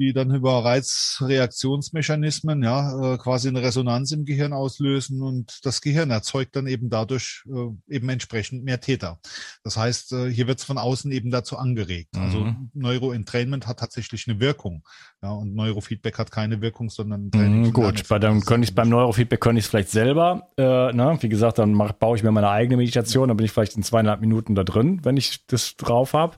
Die 0.00 0.12
dann 0.12 0.34
über 0.34 0.64
Reizreaktionsmechanismen 0.64 2.62
ja 2.62 3.14
äh, 3.14 3.18
quasi 3.18 3.48
eine 3.48 3.62
Resonanz 3.62 4.10
im 4.12 4.24
Gehirn 4.24 4.52
auslösen 4.54 5.22
und 5.22 5.60
das 5.64 5.82
Gehirn 5.82 6.10
erzeugt 6.10 6.56
dann 6.56 6.66
eben 6.66 6.88
dadurch 6.88 7.44
äh, 7.46 7.68
eben 7.94 8.08
entsprechend 8.08 8.64
mehr 8.64 8.80
Täter. 8.80 9.20
Das 9.62 9.76
heißt, 9.76 10.12
äh, 10.14 10.30
hier 10.30 10.46
wird 10.46 10.58
es 10.58 10.64
von 10.64 10.78
außen 10.78 11.12
eben 11.12 11.30
dazu 11.30 11.58
angeregt. 11.58 12.16
Also 12.16 12.40
mhm. 12.40 12.40
Also 12.40 12.56
Neuroentrainment 12.74 13.66
hat 13.66 13.80
tatsächlich 13.80 14.26
eine 14.28 14.40
Wirkung. 14.40 14.82
Ja, 15.22 15.32
und 15.32 15.54
Neurofeedback 15.54 16.18
hat 16.18 16.30
keine 16.30 16.62
Wirkung, 16.62 16.88
sondern 16.88 17.30
Training. 17.30 17.66
Mhm, 17.66 17.72
gut, 17.72 18.08
bei 18.08 18.18
dann 18.18 18.40
könnte 18.40 18.64
ich 18.64 18.74
beim 18.74 18.88
Neurofeedback 18.88 19.40
könnte 19.40 19.58
ich 19.58 19.66
es 19.66 19.70
vielleicht 19.70 19.90
selber. 19.90 20.48
Äh, 20.56 20.62
ne? 20.92 21.18
Wie 21.20 21.28
gesagt, 21.28 21.58
dann 21.58 21.74
mach, 21.74 21.92
baue 21.92 22.16
ich 22.16 22.22
mir 22.22 22.30
meine 22.30 22.48
eigene 22.48 22.78
Meditation, 22.78 23.28
dann 23.28 23.36
bin 23.36 23.44
ich 23.44 23.52
vielleicht 23.52 23.76
in 23.76 23.82
zweieinhalb 23.82 24.20
Minuten 24.20 24.54
da 24.54 24.64
drin, 24.64 25.00
wenn 25.02 25.16
ich 25.16 25.46
das 25.46 25.76
drauf 25.76 26.14
habe. 26.14 26.36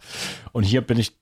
Und 0.53 0.65
hier 0.65 0.81
bin 0.81 0.99
ich 0.99 1.22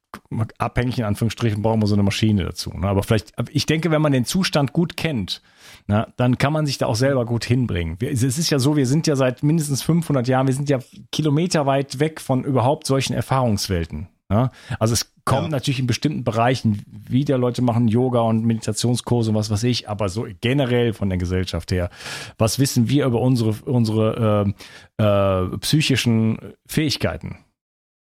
abhängig 0.58 0.98
in 0.98 1.04
Anführungsstrichen 1.04 1.62
brauchen 1.62 1.82
wir 1.82 1.86
so 1.86 1.94
eine 1.94 2.02
Maschine 2.02 2.44
dazu. 2.44 2.70
Ne? 2.70 2.86
Aber 2.86 3.02
vielleicht, 3.02 3.32
ich 3.50 3.66
denke, 3.66 3.90
wenn 3.90 4.02
man 4.02 4.12
den 4.12 4.24
Zustand 4.24 4.72
gut 4.72 4.96
kennt, 4.96 5.42
na, 5.86 6.08
dann 6.16 6.38
kann 6.38 6.52
man 6.52 6.66
sich 6.66 6.78
da 6.78 6.86
auch 6.86 6.96
selber 6.96 7.26
gut 7.26 7.44
hinbringen. 7.44 7.96
es 8.00 8.22
ist 8.22 8.50
ja 8.50 8.58
so, 8.58 8.76
wir 8.76 8.86
sind 8.86 9.06
ja 9.06 9.16
seit 9.16 9.42
mindestens 9.42 9.82
500 9.82 10.26
Jahren, 10.28 10.46
wir 10.46 10.54
sind 10.54 10.68
ja 10.68 10.78
kilometerweit 11.12 12.00
weg 12.00 12.20
von 12.20 12.44
überhaupt 12.44 12.86
solchen 12.86 13.12
Erfahrungswelten. 13.12 14.08
Ja? 14.30 14.50
Also 14.78 14.94
es 14.94 15.12
kommt 15.24 15.44
ja. 15.44 15.48
natürlich 15.50 15.80
in 15.80 15.86
bestimmten 15.86 16.24
Bereichen 16.24 16.82
wieder 16.86 17.36
Leute 17.36 17.62
machen 17.62 17.88
Yoga 17.88 18.20
und 18.20 18.44
Meditationskurse 18.44 19.30
und 19.30 19.36
was 19.36 19.50
weiß 19.50 19.64
ich, 19.64 19.88
aber 19.88 20.08
so 20.08 20.26
generell 20.40 20.92
von 20.92 21.08
der 21.08 21.18
Gesellschaft 21.18 21.72
her, 21.72 21.90
was 22.38 22.58
wissen 22.58 22.88
wir 22.88 23.06
über 23.06 23.20
unsere 23.20 23.54
unsere 23.64 24.54
äh, 24.98 25.04
äh, 25.04 25.58
psychischen 25.58 26.38
Fähigkeiten? 26.66 27.38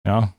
Ja, 0.04 0.34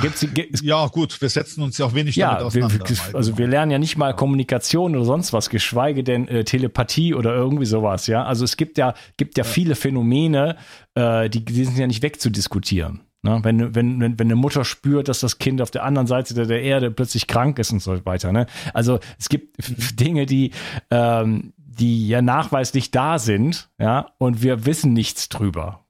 gibt's, 0.00 0.26
ja, 0.62 0.86
gut, 0.86 1.20
wir 1.20 1.28
setzen 1.28 1.62
uns 1.62 1.78
ja 1.78 1.86
auch 1.86 1.94
wenig 1.94 2.16
ja, 2.16 2.30
damit 2.30 2.46
auseinander. 2.46 2.88
Wir, 2.88 3.14
also 3.14 3.38
wir 3.38 3.46
lernen 3.46 3.72
ja 3.72 3.78
nicht 3.78 3.96
mal 3.96 4.14
Kommunikation 4.14 4.94
oder 4.94 5.04
sonst 5.04 5.32
was, 5.32 5.50
geschweige 5.50 6.04
denn 6.04 6.28
äh, 6.28 6.44
Telepathie 6.44 7.14
oder 7.14 7.34
irgendwie 7.34 7.66
sowas, 7.66 8.06
ja. 8.06 8.24
Also 8.24 8.44
es 8.44 8.56
gibt 8.56 8.78
ja, 8.78 8.94
gibt 9.16 9.36
ja, 9.36 9.44
ja. 9.44 9.50
viele 9.50 9.74
Phänomene, 9.74 10.56
äh, 10.94 11.28
die, 11.28 11.44
die 11.44 11.64
sind 11.64 11.78
ja 11.78 11.86
nicht 11.86 12.02
wegzudiskutieren. 12.02 13.00
Ne? 13.22 13.40
Wenn, 13.42 13.74
wenn, 13.74 14.00
wenn, 14.00 14.18
wenn 14.18 14.26
eine 14.26 14.36
Mutter 14.36 14.64
spürt, 14.64 15.08
dass 15.08 15.20
das 15.20 15.38
Kind 15.38 15.62
auf 15.62 15.70
der 15.70 15.84
anderen 15.84 16.06
Seite 16.06 16.34
der, 16.34 16.46
der 16.46 16.62
Erde 16.62 16.90
plötzlich 16.90 17.26
krank 17.26 17.58
ist 17.58 17.72
und 17.72 17.80
so 17.80 18.04
weiter. 18.04 18.32
Ne? 18.32 18.46
Also 18.74 18.98
es 19.18 19.28
gibt 19.28 19.56
Dinge, 20.00 20.26
die, 20.26 20.50
ähm, 20.90 21.52
die 21.56 22.08
ja 22.08 22.20
nachweislich 22.20 22.90
da 22.90 23.18
sind, 23.18 23.70
ja, 23.78 24.10
und 24.18 24.42
wir 24.42 24.66
wissen 24.66 24.92
nichts 24.92 25.28
drüber. 25.28 25.84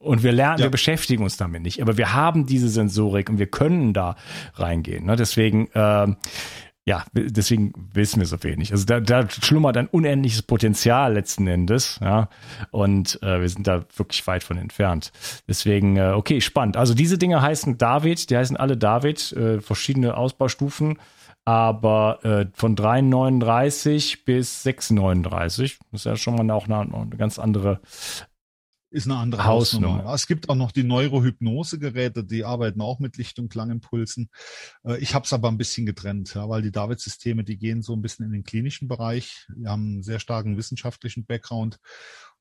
Und 0.00 0.22
wir 0.22 0.32
lernen, 0.32 0.58
ja. 0.58 0.64
wir 0.64 0.70
beschäftigen 0.70 1.22
uns 1.22 1.36
damit 1.36 1.62
nicht. 1.62 1.82
Aber 1.82 1.98
wir 1.98 2.14
haben 2.14 2.46
diese 2.46 2.70
Sensorik 2.70 3.28
und 3.28 3.38
wir 3.38 3.48
können 3.48 3.92
da 3.92 4.16
reingehen. 4.54 5.04
Ne? 5.04 5.14
Deswegen, 5.14 5.68
äh, 5.72 6.06
ja, 6.86 7.04
deswegen 7.12 7.74
wissen 7.92 8.18
wir 8.18 8.26
so 8.26 8.42
wenig. 8.42 8.72
Also 8.72 8.86
da, 8.86 9.00
da 9.00 9.28
schlummert 9.28 9.76
ein 9.76 9.88
unendliches 9.88 10.40
Potenzial 10.40 11.12
letzten 11.12 11.46
Endes, 11.46 12.00
ja. 12.02 12.30
Und 12.70 13.22
äh, 13.22 13.42
wir 13.42 13.48
sind 13.48 13.66
da 13.66 13.84
wirklich 13.94 14.26
weit 14.26 14.42
von 14.42 14.56
entfernt. 14.56 15.12
Deswegen, 15.46 15.98
äh, 15.98 16.14
okay, 16.16 16.40
spannend. 16.40 16.78
Also 16.78 16.94
diese 16.94 17.18
Dinge 17.18 17.42
heißen 17.42 17.76
David, 17.76 18.30
die 18.30 18.36
heißen 18.38 18.56
alle 18.56 18.78
David, 18.78 19.32
äh, 19.32 19.60
verschiedene 19.60 20.16
Ausbaustufen, 20.16 20.98
aber 21.44 22.24
äh, 22.24 22.46
von 22.54 22.74
3,39 22.74 24.24
bis 24.24 24.64
6,39, 24.64 25.78
das 25.92 26.00
ist 26.00 26.04
ja 26.06 26.16
schon 26.16 26.34
mal 26.34 26.50
auch 26.54 26.66
eine, 26.66 26.80
eine 26.80 27.16
ganz 27.16 27.38
andere 27.38 27.80
ist 28.90 29.06
eine 29.06 29.16
andere 29.16 29.44
Hausnummer. 29.44 29.94
Hausnummer. 29.94 30.14
Es 30.14 30.26
gibt 30.26 30.48
auch 30.48 30.56
noch 30.56 30.72
die 30.72 30.82
Neurohypnose-Geräte, 30.82 32.24
die 32.24 32.44
arbeiten 32.44 32.80
auch 32.80 32.98
mit 32.98 33.16
Licht- 33.16 33.38
und 33.38 33.48
Klangimpulsen. 33.48 34.30
Äh, 34.84 34.98
ich 34.98 35.14
habe 35.14 35.24
es 35.24 35.32
aber 35.32 35.48
ein 35.48 35.58
bisschen 35.58 35.86
getrennt, 35.86 36.34
ja, 36.34 36.48
weil 36.48 36.62
die 36.62 36.72
David-Systeme, 36.72 37.44
die 37.44 37.56
gehen 37.56 37.82
so 37.82 37.94
ein 37.94 38.02
bisschen 38.02 38.26
in 38.26 38.32
den 38.32 38.44
klinischen 38.44 38.88
Bereich. 38.88 39.46
Wir 39.54 39.70
haben 39.70 39.84
einen 39.84 40.02
sehr 40.02 40.18
starken 40.18 40.56
wissenschaftlichen 40.56 41.24
Background 41.24 41.78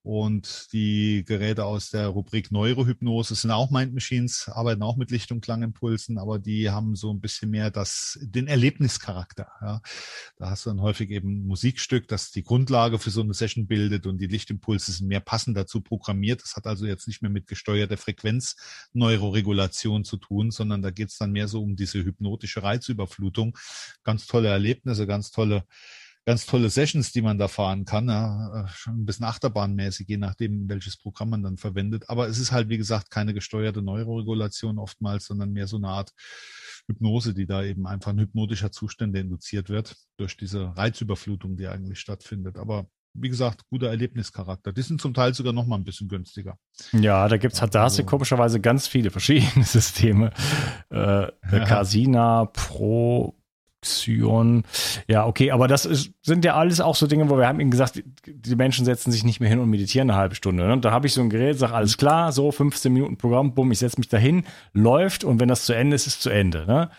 und 0.02 0.72
die 0.72 1.26
Geräte 1.26 1.66
aus 1.66 1.90
der 1.90 2.08
Rubrik 2.08 2.52
Neurohypnose 2.52 3.36
sind 3.36 3.52
auch 3.52 3.70
Mind 3.70 3.94
Machines, 3.94 4.48
arbeiten 4.48 4.82
auch 4.82 4.96
mit 4.96 5.12
Licht- 5.12 5.32
und 5.32 5.42
Klangimpulsen, 5.42 6.18
aber 6.18 6.40
die 6.40 6.70
haben 6.70 6.96
so 6.96 7.12
ein 7.12 7.20
bisschen 7.20 7.50
mehr 7.52 7.70
das, 7.70 8.18
den 8.22 8.48
Erlebnischarakter. 8.48 9.48
Ja. 9.62 9.82
Da 10.38 10.50
hast 10.50 10.66
du 10.66 10.70
dann 10.70 10.82
häufig 10.82 11.10
eben 11.12 11.42
ein 11.42 11.48
Musikstück, 11.48 12.08
das 12.08 12.32
die 12.32 12.44
Grundlage 12.44 12.98
für 12.98 13.10
so 13.12 13.22
eine 13.22 13.34
Session 13.34 13.68
bildet 13.68 14.08
und 14.08 14.20
die 14.20 14.28
Lichtimpulse 14.28 14.94
sind 14.94 15.08
mehr 15.08 15.20
passend 15.20 15.58
dazu 15.58 15.82
programmiert. 15.82 16.42
Das 16.44 16.56
hat 16.56 16.66
also 16.66 16.86
jetzt 16.86 17.08
nicht 17.08 17.22
mehr 17.22 17.32
mit 17.32 17.48
gesteuerter 17.48 17.98
Frequenz 17.98 18.56
Neuroregulation 18.94 20.06
zu 20.06 20.16
tun, 20.16 20.52
sondern 20.52 20.82
da 20.82 20.92
geht 20.92 21.10
es 21.10 21.18
dann 21.18 21.34
mehr 21.34 21.50
so 21.50 21.62
um 21.62 21.76
diese 21.76 22.00
hypnotische 22.04 22.64
Reizüberflutung. 22.64 23.58
Ganz 24.04 24.28
tolle 24.28 24.48
Erlebnisse, 24.48 25.08
ganz 25.08 25.32
tolle 25.32 25.66
ganz 26.30 26.46
tolle 26.46 26.70
Sessions, 26.70 27.12
die 27.12 27.24
man 27.24 27.40
da 27.40 27.48
fahren 27.48 27.86
kann. 27.86 28.08
Ja, 28.08 28.68
schon 28.72 29.02
ein 29.02 29.06
bisschen 29.06 29.26
achterbahnmäßig, 29.26 30.08
je 30.08 30.18
nachdem, 30.18 30.70
welches 30.70 30.96
Programm 30.96 31.32
man 31.32 31.42
dann 31.42 31.58
verwendet. 31.58 32.08
Aber 32.08 32.28
es 32.28 32.38
ist 32.38 32.52
halt, 32.52 32.70
wie 32.70 32.78
gesagt, 32.78 33.10
keine 33.10 33.34
gesteuerte 33.34 33.82
Neuroregulation 33.82 34.78
oftmals, 34.78 35.26
sondern 35.26 35.52
mehr 35.54 35.66
so 35.66 35.78
eine 35.78 35.88
Art 35.88 36.12
Hypnose, 36.88 37.34
die 37.34 37.48
da 37.48 37.64
eben 37.64 37.88
einfach 37.88 38.12
ein 38.12 38.20
hypnotischer 38.20 38.72
Zustand 38.72 39.16
induziert 39.16 39.70
wird 39.70 39.96
durch 40.18 40.38
diese 40.38 40.78
Reizüberflutung, 40.78 41.58
die 41.58 41.68
eigentlich 41.68 42.00
stattfindet. 42.00 42.58
Aber 42.58 42.86
wie 43.16 43.30
gesagt, 43.30 43.64
guter 43.72 43.88
Erlebnischarakter. 43.88 44.72
Die 44.72 44.84
sind 44.84 45.02
zum 45.02 45.16
Teil 45.16 45.34
sogar 45.34 45.52
noch 45.52 45.66
mal 45.66 45.78
ein 45.78 45.84
bisschen 45.84 46.08
günstiger. 46.08 46.60
Ja, 46.92 47.28
da 47.28 47.38
gibt's 47.38 47.60
hat 47.60 47.74
da 47.74 47.86
hast 47.86 47.98
du 47.98 48.04
also 48.04 48.10
komischerweise 48.12 48.60
ganz 48.60 48.88
viele 48.88 49.10
verschiedene 49.10 49.66
Systeme. 49.66 50.30
Äh, 50.92 51.24
ja. 51.24 51.32
Casina 51.66 52.46
Pro 52.46 53.39
Xion. 53.82 54.64
Ja, 55.08 55.26
okay, 55.26 55.52
aber 55.52 55.68
das 55.68 55.86
ist, 55.86 56.12
sind 56.22 56.44
ja 56.46 56.56
alles 56.56 56.82
auch 56.82 56.96
so 56.96 57.08
Dinge, 57.08 57.30
wo 57.30 57.38
wir 57.38 57.48
haben 57.48 57.60
ihnen 57.60 57.72
gesagt, 57.72 58.04
die 58.26 58.56
Menschen 58.56 58.86
setzen 58.86 59.12
sich 59.12 59.24
nicht 59.24 59.40
mehr 59.40 59.50
hin 59.50 59.60
und 59.60 59.70
meditieren 59.70 60.10
eine 60.10 60.20
halbe 60.20 60.36
Stunde. 60.36 60.68
Ne? 60.68 60.80
Da 60.80 60.92
habe 60.92 61.08
ich 61.08 61.14
so 61.14 61.22
ein 61.22 61.30
Gerät, 61.30 61.58
sage 61.58 61.74
alles 61.74 61.98
klar, 61.98 62.32
so 62.32 62.52
15 62.52 62.92
Minuten 62.92 63.18
Programm, 63.18 63.54
bumm, 63.54 63.72
ich 63.72 63.80
setze 63.80 64.00
mich 64.00 64.10
dahin, 64.10 64.44
läuft 64.74 65.24
und 65.24 65.40
wenn 65.40 65.50
das 65.50 65.66
zu 65.66 65.74
Ende 65.74 65.96
ist, 65.96 66.08
ist 66.08 66.22
zu 66.22 66.30
Ende. 66.30 66.66
Ne? 66.66 66.90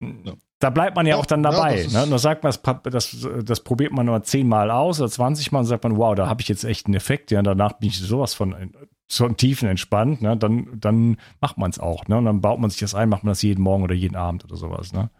Ja. 0.00 0.32
Da 0.60 0.70
bleibt 0.70 0.96
man 0.96 1.06
ja, 1.06 1.14
ja 1.14 1.20
auch 1.20 1.26
dann 1.26 1.44
dabei. 1.44 1.82
Ja, 1.82 2.04
ne? 2.04 2.10
Da 2.10 2.18
sagt 2.18 2.42
man, 2.42 2.52
das, 2.52 2.62
das, 2.82 3.28
das 3.44 3.60
probiert 3.60 3.92
man 3.92 4.06
nur 4.06 4.22
zehnmal 4.24 4.72
aus 4.72 5.00
oder 5.00 5.08
20 5.08 5.52
Mal 5.52 5.60
und 5.60 5.66
sagt 5.66 5.84
man, 5.84 5.96
wow, 5.96 6.16
da 6.16 6.26
habe 6.26 6.40
ich 6.40 6.48
jetzt 6.48 6.64
echt 6.64 6.86
einen 6.86 6.94
Effekt. 6.94 7.30
Ja, 7.30 7.42
danach 7.42 7.74
bin 7.74 7.90
ich 7.90 7.98
sowas 8.00 8.34
von 8.34 8.72
so 9.06 9.28
Tiefen 9.28 9.68
entspannt. 9.68 10.20
Ne? 10.20 10.36
Dann, 10.36 10.68
dann 10.74 11.16
macht 11.40 11.58
man 11.58 11.70
es 11.70 11.78
auch. 11.78 12.08
Ne? 12.08 12.18
Und 12.18 12.24
dann 12.24 12.40
baut 12.40 12.58
man 12.58 12.70
sich 12.70 12.80
das 12.80 12.96
ein, 12.96 13.08
macht 13.08 13.22
man 13.22 13.30
das 13.30 13.42
jeden 13.42 13.62
Morgen 13.62 13.84
oder 13.84 13.94
jeden 13.94 14.16
Abend 14.16 14.44
oder 14.44 14.56
sowas. 14.56 14.92
Ne? 14.92 15.10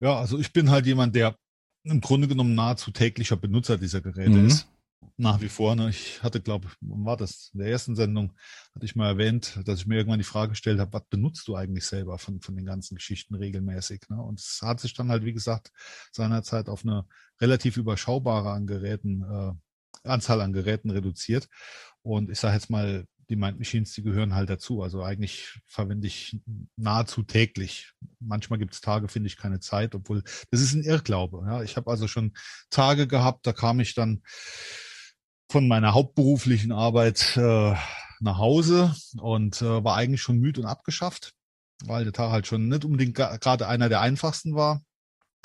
Ja, 0.00 0.16
also 0.18 0.38
ich 0.38 0.52
bin 0.52 0.70
halt 0.70 0.86
jemand, 0.86 1.14
der 1.14 1.36
im 1.84 2.00
Grunde 2.00 2.28
genommen 2.28 2.54
nahezu 2.54 2.90
täglicher 2.90 3.36
Benutzer 3.36 3.78
dieser 3.78 4.00
Geräte 4.00 4.30
mhm. 4.30 4.46
ist. 4.46 4.68
Nach 5.16 5.40
wie 5.40 5.48
vor. 5.48 5.74
Ne? 5.74 5.90
Ich 5.90 6.22
hatte, 6.22 6.40
glaube 6.40 6.68
wann 6.80 7.04
war 7.04 7.16
das? 7.16 7.50
In 7.52 7.60
der 7.60 7.68
ersten 7.68 7.96
Sendung 7.96 8.32
hatte 8.74 8.84
ich 8.84 8.94
mal 8.94 9.08
erwähnt, 9.08 9.60
dass 9.64 9.80
ich 9.80 9.86
mir 9.86 9.96
irgendwann 9.96 10.18
die 10.18 10.24
Frage 10.24 10.50
gestellt 10.50 10.78
habe, 10.78 10.92
was 10.92 11.04
benutzt 11.08 11.46
du 11.48 11.56
eigentlich 11.56 11.86
selber 11.86 12.18
von, 12.18 12.40
von 12.40 12.56
den 12.56 12.66
ganzen 12.66 12.96
Geschichten 12.96 13.34
regelmäßig? 13.34 14.02
Ne? 14.08 14.20
Und 14.20 14.40
es 14.40 14.60
hat 14.62 14.80
sich 14.80 14.94
dann 14.94 15.10
halt, 15.10 15.24
wie 15.24 15.32
gesagt, 15.32 15.72
seinerzeit 16.12 16.68
auf 16.68 16.84
eine 16.84 17.04
relativ 17.40 17.76
überschaubare 17.76 18.50
an 18.50 18.66
Geräten, 18.66 19.22
äh, 19.22 19.52
Anzahl 20.08 20.40
an 20.40 20.52
Geräten 20.52 20.90
reduziert. 20.90 21.48
Und 22.02 22.30
ich 22.30 22.38
sage 22.38 22.54
jetzt 22.54 22.70
mal, 22.70 23.04
die 23.28 23.36
Mind 23.36 23.58
Machines, 23.58 23.92
die 23.92 24.02
gehören 24.02 24.34
halt 24.34 24.48
dazu. 24.48 24.82
Also 24.82 25.02
eigentlich 25.02 25.58
verwende 25.66 26.06
ich 26.06 26.40
nahezu 26.76 27.22
täglich. 27.22 27.92
Manchmal 28.20 28.58
gibt 28.58 28.74
es 28.74 28.80
Tage, 28.80 29.08
finde 29.08 29.26
ich 29.26 29.36
keine 29.36 29.60
Zeit, 29.60 29.94
obwohl 29.94 30.22
das 30.50 30.60
ist 30.60 30.74
ein 30.74 30.82
Irrglaube. 30.82 31.44
Ja, 31.46 31.62
ich 31.62 31.76
habe 31.76 31.90
also 31.90 32.08
schon 32.08 32.32
Tage 32.70 33.06
gehabt, 33.06 33.46
da 33.46 33.52
kam 33.52 33.80
ich 33.80 33.94
dann 33.94 34.22
von 35.50 35.68
meiner 35.68 35.94
hauptberuflichen 35.94 36.72
Arbeit 36.72 37.36
äh, 37.36 37.74
nach 38.20 38.38
Hause 38.38 38.94
und 39.20 39.62
äh, 39.62 39.84
war 39.84 39.96
eigentlich 39.96 40.22
schon 40.22 40.38
müde 40.38 40.60
und 40.60 40.66
abgeschafft, 40.66 41.32
weil 41.84 42.04
der 42.04 42.12
Tag 42.12 42.30
halt 42.30 42.46
schon 42.46 42.68
nicht 42.68 42.84
unbedingt 42.84 43.14
gerade 43.14 43.66
einer 43.66 43.88
der 43.88 44.00
einfachsten 44.00 44.54
war. 44.54 44.82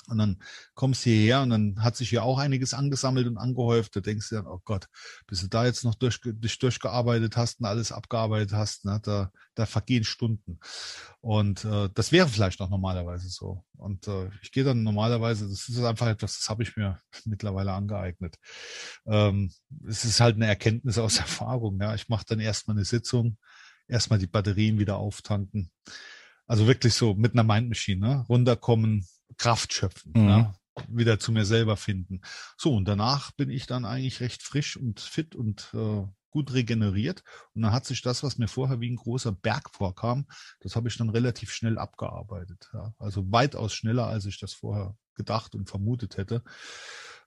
Und 0.09 0.17
dann 0.17 0.41
kommst 0.73 1.05
du 1.05 1.09
hierher 1.09 1.41
und 1.41 1.49
dann 1.49 1.81
hat 1.81 1.95
sich 1.95 2.09
hier 2.09 2.23
auch 2.23 2.37
einiges 2.37 2.73
angesammelt 2.73 3.25
und 3.27 3.37
angehäuft. 3.37 3.95
Da 3.95 4.01
denkst 4.01 4.29
du 4.29 4.35
dann, 4.35 4.47
oh 4.47 4.59
Gott, 4.65 4.87
bis 5.27 5.41
du 5.41 5.47
da 5.47 5.65
jetzt 5.65 5.83
noch 5.85 5.95
durch, 5.95 6.19
dich 6.23 6.59
durchgearbeitet 6.59 7.37
hast 7.37 7.61
und 7.61 7.65
alles 7.65 7.91
abgearbeitet 7.91 8.53
hast, 8.53 8.85
ne, 8.85 8.99
da, 9.01 9.31
da 9.55 9.65
vergehen 9.65 10.03
Stunden. 10.03 10.59
Und 11.21 11.63
äh, 11.63 11.89
das 11.93 12.11
wäre 12.11 12.27
vielleicht 12.27 12.59
noch 12.59 12.69
normalerweise 12.69 13.29
so. 13.29 13.63
Und 13.77 14.07
äh, 14.07 14.29
ich 14.41 14.51
gehe 14.51 14.65
dann 14.65 14.83
normalerweise, 14.83 15.47
das 15.47 15.69
ist 15.69 15.83
einfach 15.83 16.07
etwas, 16.07 16.37
das 16.37 16.49
habe 16.49 16.63
ich 16.63 16.75
mir 16.75 16.99
mittlerweile 17.25 17.71
angeeignet. 17.71 18.37
Ähm, 19.05 19.51
es 19.87 20.03
ist 20.03 20.19
halt 20.19 20.35
eine 20.35 20.47
Erkenntnis 20.47 20.97
aus 20.97 21.17
Erfahrung. 21.19 21.79
Ja. 21.79 21.95
Ich 21.95 22.09
mache 22.09 22.25
dann 22.27 22.41
erstmal 22.41 22.75
eine 22.75 22.85
Sitzung, 22.85 23.37
erstmal 23.87 24.19
die 24.19 24.27
Batterien 24.27 24.79
wieder 24.79 24.97
auftanken. 24.97 25.71
Also 26.45 26.67
wirklich 26.67 26.93
so 26.93 27.15
mit 27.15 27.33
einer 27.33 27.43
Mindmaschine, 27.43 28.05
ne? 28.05 28.25
runterkommen, 28.27 29.07
Kraft 29.37 29.73
schöpfen, 29.73 30.13
mhm. 30.15 30.29
ja, 30.29 30.53
wieder 30.87 31.19
zu 31.19 31.31
mir 31.31 31.45
selber 31.45 31.77
finden. 31.77 32.21
So, 32.57 32.75
und 32.75 32.85
danach 32.85 33.31
bin 33.31 33.49
ich 33.49 33.67
dann 33.67 33.85
eigentlich 33.85 34.19
recht 34.19 34.43
frisch 34.43 34.77
und 34.77 34.99
fit 34.99 35.35
und 35.35 35.69
äh, 35.73 36.05
gut 36.33 36.51
regeneriert. 36.53 37.23
Und 37.53 37.61
dann 37.61 37.71
hat 37.71 37.85
sich 37.85 38.01
das, 38.01 38.23
was 38.23 38.37
mir 38.37 38.47
vorher 38.47 38.81
wie 38.81 38.89
ein 38.89 38.97
großer 38.97 39.31
Berg 39.31 39.69
vorkam, 39.69 40.25
das 40.59 40.75
habe 40.75 40.87
ich 40.87 40.97
dann 40.97 41.09
relativ 41.09 41.51
schnell 41.51 41.77
abgearbeitet. 41.77 42.69
Ja. 42.73 42.93
Also 42.97 43.31
weitaus 43.31 43.73
schneller, 43.73 44.07
als 44.07 44.25
ich 44.25 44.39
das 44.39 44.53
vorher 44.53 44.97
gedacht 45.15 45.53
und 45.55 45.69
vermutet 45.69 46.17
hätte. 46.17 46.43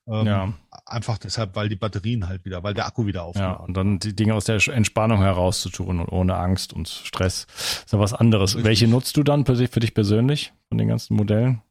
Ähm, 0.09 0.27
ja. 0.27 0.53
Einfach 0.85 1.19
deshalb, 1.19 1.57
weil 1.57 1.69
die 1.69 1.77
Batterien 1.77 2.29
halt 2.29 2.45
wieder, 2.45 2.63
weil 2.63 2.75
der 2.75 2.87
Akku 2.87 3.07
wieder 3.07 3.25
aufhört. 3.25 3.45
Ja, 3.45 3.65
und 3.65 3.75
dann 3.77 3.99
die 3.99 4.15
Dinge 4.15 4.35
aus 4.35 4.45
der 4.45 4.65
Entspannung 4.69 5.21
heraus 5.21 5.61
zu 5.61 5.69
tun 5.69 5.99
und 5.99 6.09
ohne 6.09 6.37
Angst 6.37 6.73
und 6.73 6.89
Stress. 6.89 7.47
ist 7.57 7.93
ja 7.93 7.99
was 7.99 8.13
anderes. 8.13 8.55
Richtig. 8.55 8.65
Welche 8.65 8.89
nutzt 8.89 9.17
du 9.17 9.25
dann 9.25 9.45
für 9.45 9.55
dich 9.55 9.95
persönlich 9.95 10.53
von 10.69 10.79
den 10.79 10.89
ganzen 10.89 11.17
Modellen? 11.17 11.63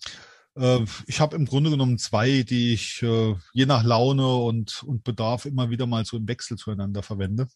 Äh, 0.57 0.85
ich 1.07 1.21
habe 1.21 1.35
im 1.35 1.45
Grunde 1.45 1.69
genommen 1.69 1.97
zwei, 1.97 2.43
die 2.43 2.73
ich 2.73 3.01
äh, 3.03 3.35
je 3.53 3.65
nach 3.65 3.83
Laune 3.83 4.27
und, 4.27 4.83
und 4.83 5.03
Bedarf 5.03 5.45
immer 5.45 5.69
wieder 5.69 5.85
mal 5.85 6.05
so 6.05 6.17
im 6.17 6.27
Wechsel 6.27 6.57
zueinander 6.57 7.03
verwende. 7.03 7.47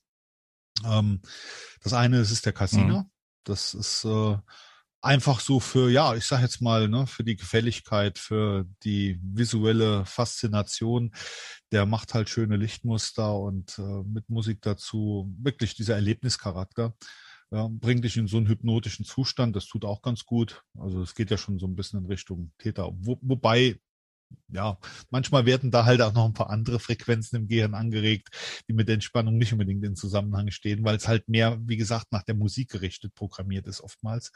Ähm, 0.86 1.22
das 1.84 1.94
eine 1.94 2.20
ist, 2.20 2.32
ist 2.32 2.46
der 2.46 2.54
Casino. 2.54 3.00
Mhm. 3.00 3.12
Das 3.44 3.74
ist 3.74 4.06
äh, 4.06 4.38
einfach 5.02 5.40
so 5.40 5.60
für, 5.60 5.90
ja, 5.90 6.16
ich 6.16 6.26
sag 6.26 6.42
jetzt 6.42 6.62
mal, 6.62 6.90
ne, 6.90 7.08
für 7.08 7.24
die 7.24 7.36
Gefälligkeit, 7.36 8.20
für 8.20 8.66
die 8.84 9.20
visuelle 9.22 10.06
Faszination. 10.06 11.12
Der 11.72 11.86
macht 11.86 12.14
halt 12.14 12.30
schöne 12.30 12.58
Lichtmuster 12.58 13.38
und 13.40 13.78
äh, 13.80 14.04
mit 14.04 14.30
Musik 14.30 14.62
dazu 14.62 15.34
wirklich 15.40 15.76
dieser 15.76 15.96
Erlebnischarakter. 15.96 16.94
Ja, 17.52 17.68
bringt 17.70 18.04
dich 18.04 18.18
in 18.18 18.28
so 18.28 18.38
einen 18.38 18.48
hypnotischen 18.48 19.06
Zustand, 19.06 19.56
das 19.56 19.66
tut 19.66 19.84
auch 19.84 20.04
ganz 20.04 20.26
gut. 20.26 20.64
Also 20.78 21.02
es 21.02 21.16
geht 21.16 21.32
ja 21.32 21.38
schon 21.38 21.58
so 21.58 21.66
ein 21.66 21.76
bisschen 21.76 22.00
in 22.00 22.06
Richtung 22.06 22.52
Täter. 22.60 22.92
Wo, 22.94 23.18
wobei 23.22 23.80
ja, 24.52 24.78
manchmal 25.10 25.46
werden 25.46 25.72
da 25.72 25.86
halt 25.86 26.02
auch 26.02 26.14
noch 26.14 26.26
ein 26.26 26.34
paar 26.34 26.50
andere 26.50 26.80
Frequenzen 26.80 27.36
im 27.38 27.48
Gehirn 27.48 27.74
angeregt, 27.74 28.30
die 28.68 28.74
mit 28.74 28.88
der 28.88 28.96
Entspannung 28.96 29.38
nicht 29.38 29.54
unbedingt 29.54 29.84
in 29.84 29.96
Zusammenhang 29.96 30.52
stehen, 30.52 30.84
weil 30.84 30.96
es 30.96 31.08
halt 31.08 31.30
mehr, 31.30 31.60
wie 31.62 31.78
gesagt, 31.78 32.12
nach 32.12 32.24
der 32.24 32.36
Musik 32.36 32.70
gerichtet 32.70 33.14
programmiert 33.14 33.68
ist 33.68 33.82
oftmals. 33.82 34.32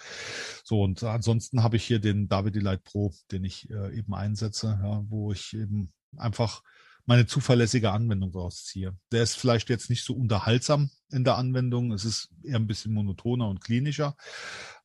So, 0.63 0.81
und 0.81 1.03
ansonsten 1.03 1.63
habe 1.63 1.77
ich 1.77 1.83
hier 1.83 1.99
den 1.99 2.27
David 2.27 2.55
Delight 2.55 2.83
Pro, 2.83 3.13
den 3.31 3.43
ich 3.43 3.69
äh, 3.69 3.97
eben 3.97 4.13
einsetze, 4.13 4.79
ja, 4.81 5.03
wo 5.09 5.31
ich 5.31 5.53
eben 5.53 5.91
einfach 6.17 6.61
meine 7.05 7.25
zuverlässige 7.25 7.91
Anwendung 7.91 8.31
rausziehe. 8.31 8.95
Der 9.11 9.23
ist 9.23 9.35
vielleicht 9.35 9.69
jetzt 9.69 9.89
nicht 9.89 10.05
so 10.05 10.13
unterhaltsam 10.13 10.89
in 11.09 11.23
der 11.23 11.37
Anwendung, 11.37 11.91
es 11.91 12.05
ist 12.05 12.29
eher 12.43 12.55
ein 12.55 12.67
bisschen 12.67 12.93
monotoner 12.93 13.49
und 13.49 13.61
klinischer, 13.61 14.15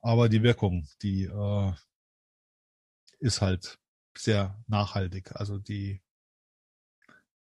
aber 0.00 0.28
die 0.28 0.42
Wirkung, 0.42 0.88
die 1.02 1.24
äh, 1.24 1.72
ist 3.20 3.40
halt 3.40 3.78
sehr 4.18 4.62
nachhaltig. 4.66 5.32
Also 5.34 5.58
die, 5.58 6.02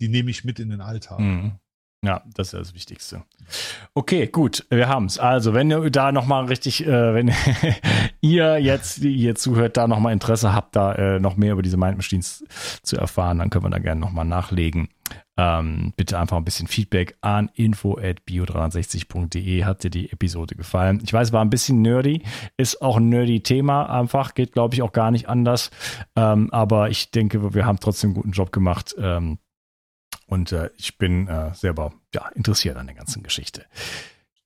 die 0.00 0.08
nehme 0.08 0.30
ich 0.30 0.44
mit 0.44 0.58
in 0.58 0.70
den 0.70 0.80
Alltag. 0.80 1.20
Mhm. 1.20 1.58
Ja, 2.04 2.22
das 2.34 2.48
ist 2.48 2.52
ja 2.52 2.58
das 2.60 2.74
Wichtigste. 2.74 3.22
Okay, 3.92 4.28
gut, 4.28 4.64
wir 4.70 4.88
haben 4.88 5.06
es. 5.06 5.18
Also, 5.18 5.52
wenn 5.52 5.68
ihr 5.70 5.90
da 5.90 6.12
nochmal 6.12 6.44
richtig, 6.44 6.86
äh, 6.86 7.14
wenn 7.14 7.32
ihr 8.20 8.58
jetzt, 8.58 9.02
die 9.02 9.16
ihr 9.16 9.34
zuhört, 9.34 9.76
da 9.76 9.88
nochmal 9.88 10.12
Interesse 10.12 10.52
habt, 10.52 10.76
da 10.76 10.94
äh, 10.94 11.18
noch 11.18 11.36
mehr 11.36 11.54
über 11.54 11.62
diese 11.62 11.76
Mind 11.76 11.96
Machines 11.96 12.44
zu 12.84 12.96
erfahren, 12.96 13.38
dann 13.38 13.50
können 13.50 13.64
wir 13.64 13.70
da 13.70 13.80
gerne 13.80 14.00
nochmal 14.00 14.26
nachlegen. 14.26 14.90
Ähm, 15.36 15.92
bitte 15.96 16.20
einfach 16.20 16.36
ein 16.36 16.44
bisschen 16.44 16.68
Feedback 16.68 17.16
an 17.20 17.50
info.bio360.de. 17.54 19.64
Hat 19.64 19.82
dir 19.82 19.90
die 19.90 20.12
Episode 20.12 20.54
gefallen? 20.54 21.00
Ich 21.02 21.12
weiß, 21.12 21.32
war 21.32 21.44
ein 21.44 21.50
bisschen 21.50 21.82
nerdy, 21.82 22.22
ist 22.56 22.80
auch 22.80 22.98
ein 22.98 23.08
nerdy 23.08 23.40
Thema 23.40 23.86
einfach, 23.86 24.34
geht 24.34 24.52
glaube 24.52 24.74
ich 24.74 24.82
auch 24.82 24.92
gar 24.92 25.10
nicht 25.10 25.28
anders. 25.28 25.72
Ähm, 26.14 26.48
aber 26.52 26.90
ich 26.90 27.10
denke, 27.10 27.54
wir 27.54 27.66
haben 27.66 27.80
trotzdem 27.80 28.10
einen 28.10 28.16
guten 28.16 28.32
Job 28.32 28.52
gemacht. 28.52 28.94
Ähm, 28.98 29.38
und 30.28 30.52
äh, 30.52 30.70
ich 30.76 30.98
bin 30.98 31.28
äh, 31.28 31.54
selber 31.54 31.94
ja, 32.14 32.28
interessiert 32.34 32.76
an 32.76 32.86
der 32.86 32.94
ganzen 32.94 33.22
Geschichte. 33.22 33.64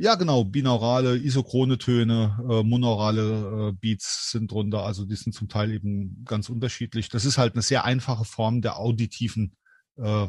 Ja, 0.00 0.14
genau, 0.14 0.44
binaurale, 0.44 1.16
isochrone 1.16 1.76
Töne, 1.76 2.38
äh, 2.48 2.62
monaurale 2.62 3.70
äh, 3.70 3.72
Beats 3.72 4.30
sind 4.30 4.52
drunter. 4.52 4.84
Also 4.84 5.04
die 5.04 5.16
sind 5.16 5.32
zum 5.32 5.48
Teil 5.48 5.72
eben 5.72 6.24
ganz 6.24 6.48
unterschiedlich. 6.48 7.08
Das 7.08 7.24
ist 7.24 7.36
halt 7.36 7.54
eine 7.54 7.62
sehr 7.62 7.84
einfache 7.84 8.24
Form 8.24 8.62
der 8.62 8.78
auditiven, 8.78 9.56
äh, 9.96 10.28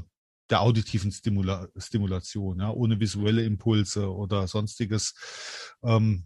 der 0.50 0.62
auditiven 0.62 1.12
Stimula 1.12 1.68
Stimulation, 1.78 2.60
ja, 2.60 2.72
ohne 2.72 3.00
visuelle 3.00 3.44
Impulse 3.44 4.12
oder 4.12 4.48
sonstiges. 4.48 5.14
Ähm, 5.84 6.26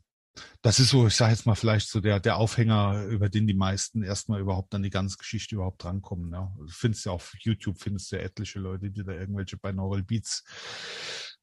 das 0.61 0.79
ist 0.79 0.89
so, 0.89 1.07
ich 1.07 1.15
sage 1.15 1.31
jetzt 1.31 1.45
mal 1.45 1.55
vielleicht 1.55 1.89
so 1.89 1.99
der, 1.99 2.19
der 2.19 2.37
Aufhänger, 2.37 3.05
über 3.05 3.29
den 3.29 3.47
die 3.47 3.53
meisten 3.53 4.01
erstmal 4.01 4.39
überhaupt 4.39 4.73
an 4.73 4.83
die 4.83 4.89
ganze 4.89 5.17
Geschichte 5.17 5.55
überhaupt 5.55 5.83
drankommen. 5.83 6.31
Ja. 6.31 6.53
Du 6.57 6.67
findest 6.67 7.05
ja 7.05 7.11
auf 7.11 7.33
YouTube, 7.39 7.77
findest 7.79 8.11
du 8.11 8.15
ja 8.15 8.23
etliche 8.23 8.59
Leute, 8.59 8.89
die 8.89 9.03
da 9.03 9.11
irgendwelche 9.11 9.57
Binaural 9.57 10.03
Beats 10.03 10.43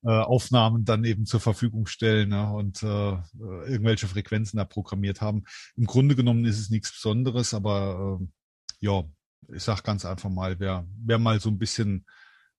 äh, 0.03 0.11
Aufnahmen 0.11 0.85
dann 0.85 1.05
eben 1.05 1.27
zur 1.27 1.41
Verfügung 1.41 1.87
stellen 1.87 2.33
ja, 2.33 2.51
und 2.51 2.83
äh, 2.83 3.19
irgendwelche 3.39 4.09
Frequenzen 4.09 4.57
da 4.57 4.65
programmiert 4.65 5.21
haben. 5.21 5.45
Im 5.77 5.85
Grunde 5.85 6.17
genommen 6.17 6.45
ist 6.45 6.59
es 6.59 6.71
nichts 6.71 6.93
Besonderes, 6.93 7.55
aber 7.55 8.19
äh, 8.21 8.27
ja, 8.81 9.05
ich 9.53 9.63
sag 9.63 9.83
ganz 9.83 10.05
einfach 10.05 10.31
mal, 10.31 10.59
wer, 10.59 10.87
wer 11.05 11.19
mal 11.19 11.41
so 11.41 11.51
ein 11.51 11.59
bisschen 11.59 12.07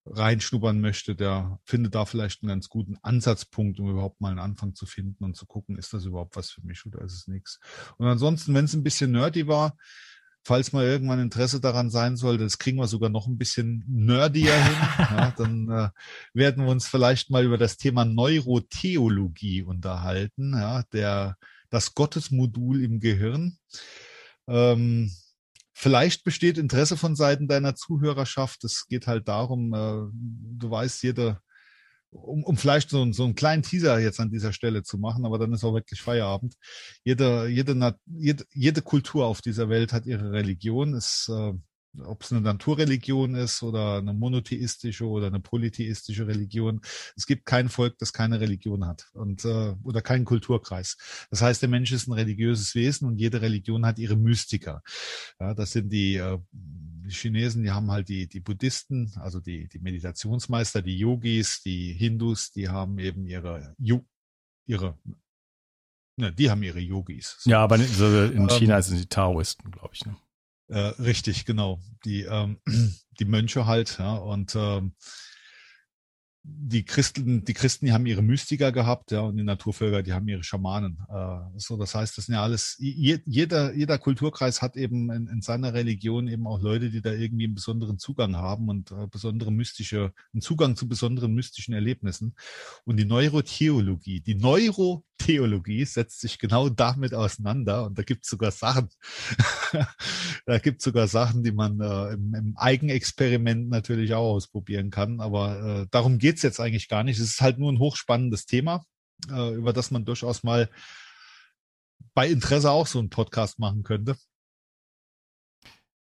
reinschnuppern 0.06 0.82
möchte, 0.82 1.16
der 1.16 1.60
findet 1.64 1.95
da 1.95 2.06
vielleicht 2.06 2.41
einen 2.41 2.49
ganz 2.49 2.70
guten 2.70 2.97
Ansatzpunkt, 3.02 3.80
um 3.80 3.89
überhaupt 3.89 4.20
mal 4.20 4.30
einen 4.30 4.39
Anfang 4.39 4.74
zu 4.74 4.86
finden 4.86 5.24
und 5.24 5.36
zu 5.36 5.45
gucken, 5.45 5.78
ist 5.78 5.93
das 5.93 6.06
überhaupt 6.06 6.36
was 6.36 6.49
für 6.49 6.62
mich 6.62 6.86
oder 6.86 7.02
ist 7.02 7.14
es 7.14 7.28
nichts. 7.28 7.60
Und 7.97 8.08
ansonsten, 8.08 8.54
wenn 8.54 8.66
es 8.66 8.74
ein 8.74 8.84
bisschen 8.84 9.12
nerdy 9.12 9.47
war, 9.47 9.78
falls 10.43 10.74
mal 10.74 10.86
irgendwann 10.86 11.20
Interesse 11.20 11.62
daran 11.62 11.91
sein 11.91 12.18
sollte, 12.18 12.43
das 12.43 12.58
kriegen 12.58 12.78
wir 12.78 12.88
sogar 12.88 13.10
noch 13.10 13.28
ein 13.28 13.38
bisschen 13.38 13.84
nerdier 13.88 14.56
hin, 14.56 14.76
ja, 14.97 15.34
dann 15.38 15.70
äh, 15.70 15.89
werden 16.34 16.66
wir 16.66 16.72
uns 16.72 16.88
vielleicht 16.88 17.30
mal 17.30 17.45
über 17.45 17.58
das 17.58 17.78
Thema 17.78 18.06
Neurotheologie 18.06 19.62
unterhalten, 19.62 20.54
ja, 20.54 20.84
der, 20.93 21.38
das 21.70 21.93
Gottesmodul 21.93 22.84
im 22.84 22.99
Gehirn. 22.99 23.58
Ähm, 24.47 25.12
Vielleicht 25.82 26.23
besteht 26.23 26.59
Interesse 26.59 26.95
von 26.95 27.15
Seiten 27.15 27.47
deiner 27.47 27.73
Zuhörerschaft. 27.73 28.63
Es 28.63 28.86
geht 28.88 29.07
halt 29.07 29.27
darum, 29.27 29.73
äh, 29.73 30.11
du 30.13 30.69
weißt, 30.69 31.01
jeder, 31.01 31.41
um, 32.11 32.43
um 32.43 32.55
vielleicht 32.55 32.91
so, 32.91 33.11
so 33.13 33.23
einen 33.23 33.34
kleinen 33.34 33.63
Teaser 33.63 33.97
jetzt 33.97 34.19
an 34.19 34.29
dieser 34.29 34.53
Stelle 34.53 34.84
zu 34.84 34.99
machen, 34.99 35.25
aber 35.25 35.39
dann 35.39 35.51
ist 35.53 35.63
auch 35.63 35.73
wirklich 35.73 35.99
Feierabend. 35.99 36.53
Jede, 37.03 37.47
jede, 37.47 37.95
jede, 38.05 38.45
jede 38.53 38.84
Kultur 38.84 39.25
auf 39.25 39.41
dieser 39.41 39.69
Welt 39.69 39.91
hat 39.91 40.05
ihre 40.05 40.32
Religion. 40.32 40.93
Es 40.93 41.27
äh, 41.34 41.53
ob 41.99 42.23
es 42.23 42.31
eine 42.31 42.41
Naturreligion 42.41 43.35
ist 43.35 43.63
oder 43.63 43.97
eine 43.97 44.13
monotheistische 44.13 45.05
oder 45.05 45.27
eine 45.27 45.39
polytheistische 45.39 46.27
Religion. 46.27 46.81
Es 47.15 47.25
gibt 47.25 47.45
kein 47.45 47.69
Volk, 47.69 47.97
das 47.97 48.13
keine 48.13 48.39
Religion 48.39 48.85
hat 48.85 49.09
und 49.13 49.43
äh, 49.45 49.75
oder 49.83 50.01
keinen 50.01 50.25
Kulturkreis. 50.25 50.97
Das 51.29 51.41
heißt, 51.41 51.61
der 51.61 51.69
Mensch 51.69 51.91
ist 51.91 52.07
ein 52.07 52.13
religiöses 52.13 52.75
Wesen 52.75 53.07
und 53.07 53.17
jede 53.17 53.41
Religion 53.41 53.85
hat 53.85 53.99
ihre 53.99 54.15
Mystiker. 54.15 54.81
Ja, 55.39 55.53
das 55.53 55.71
sind 55.71 55.91
die, 55.91 56.15
äh, 56.15 56.37
die 56.51 57.09
Chinesen, 57.09 57.63
die 57.63 57.71
haben 57.71 57.91
halt 57.91 58.09
die 58.09 58.27
die 58.27 58.39
Buddhisten, 58.39 59.11
also 59.17 59.39
die 59.39 59.67
die 59.67 59.79
Meditationsmeister, 59.79 60.81
die 60.81 60.97
Yogis, 60.97 61.61
die 61.63 61.93
Hindus, 61.93 62.51
die 62.51 62.69
haben 62.69 62.99
eben 62.99 63.25
ihre 63.25 63.75
ihre 64.65 64.97
ne, 66.15 66.31
die 66.31 66.49
haben 66.49 66.63
ihre 66.63 66.79
Yogis. 66.79 67.37
So. 67.39 67.49
Ja, 67.49 67.63
aber 67.63 67.75
in, 67.75 68.47
China 68.49 68.77
ähm, 68.77 68.81
sind 68.81 68.99
die 68.99 69.07
Taoisten, 69.07 69.71
glaube 69.71 69.91
ich. 69.93 70.05
Ne? 70.05 70.15
Äh, 70.72 70.93
richtig, 71.01 71.43
genau. 71.43 71.82
Die, 72.05 72.22
ähm, 72.22 72.57
die 73.19 73.26
Mönche 73.26 73.65
halt, 73.65 73.97
ja, 73.99 74.15
und 74.15 74.55
ähm, 74.55 74.93
die 76.43 76.86
Christen, 76.86 77.43
die 77.43 77.53
Christen, 77.53 77.86
die 77.86 77.91
haben 77.91 78.05
ihre 78.05 78.24
Mystiker 78.24 78.72
gehabt, 78.72 79.11
ja, 79.11 79.19
und 79.19 79.36
die 79.36 79.43
Naturvölker, 79.43 80.01
die 80.01 80.13
haben 80.13 80.28
ihre 80.30 80.43
Schamanen. 80.43 80.97
Äh, 81.09 81.39
so, 81.57 81.76
das 81.76 81.93
heißt, 81.93 82.17
das 82.17 82.26
sind 82.26 82.36
ja 82.36 82.41
alles, 82.41 82.78
jeder, 82.80 83.76
jeder 83.76 83.97
Kulturkreis 83.99 84.61
hat 84.61 84.78
eben 84.78 85.11
in, 85.11 85.28
in 85.28 85.41
seiner 85.41 85.74
Religion 85.74 86.30
eben 86.30 86.47
auch 86.47 86.61
Leute, 86.61 86.89
die 86.89 87.01
da 87.01 87.11
irgendwie 87.11 87.45
einen 87.45 87.55
besonderen 87.55 87.99
Zugang 87.99 88.38
haben 88.38 88.69
und 88.69 88.91
äh, 88.91 89.07
besondere 89.07 89.51
mystische, 89.51 90.13
einen 90.34 90.41
Zugang 90.41 90.78
zu 90.78 90.88
besonderen 90.88 91.34
mystischen 91.34 91.74
Erlebnissen. 91.74 92.34
Und 92.86 92.97
die 92.97 93.05
Neurotheologie, 93.05 94.22
die 94.22 94.36
Neurotheologie 95.22 95.86
setzt 95.86 96.22
sich 96.22 96.39
genau 96.39 96.69
damit 96.69 97.13
auseinander 97.13 97.86
und 97.86 97.97
da 97.97 98.03
gibt 98.03 98.24
es 98.24 98.30
sogar 98.30 98.51
Sachen, 98.51 98.89
da 100.45 100.57
gibt 100.57 100.80
es 100.80 100.84
sogar 100.84 101.07
Sachen, 101.07 101.43
die 101.43 101.51
man 101.51 101.80
äh, 101.80 102.13
im, 102.13 102.34
im 102.34 102.57
Eigenexperiment 102.57 103.69
natürlich 103.69 104.13
auch 104.15 104.34
ausprobieren 104.34 104.89
kann, 104.89 105.19
aber 105.19 105.82
äh, 105.82 105.88
darum 105.91 106.17
geht 106.17 106.32
geht's 106.32 106.43
jetzt 106.43 106.61
eigentlich 106.61 106.88
gar 106.88 107.03
nicht. 107.03 107.19
Es 107.19 107.30
ist 107.30 107.41
halt 107.41 107.59
nur 107.59 107.69
ein 107.69 107.80
hochspannendes 107.80 108.45
Thema, 108.45 108.86
äh, 109.30 109.53
über 109.53 109.74
das 109.74 109.91
man 109.91 110.05
durchaus 110.05 110.43
mal 110.43 110.69
bei 112.13 112.30
Interesse 112.30 112.72
auch 112.72 112.88
so 112.88 112.99
einen 112.99 113.09
Podcast 113.09 113.59
machen 113.59 113.84
könnte. 113.84 114.15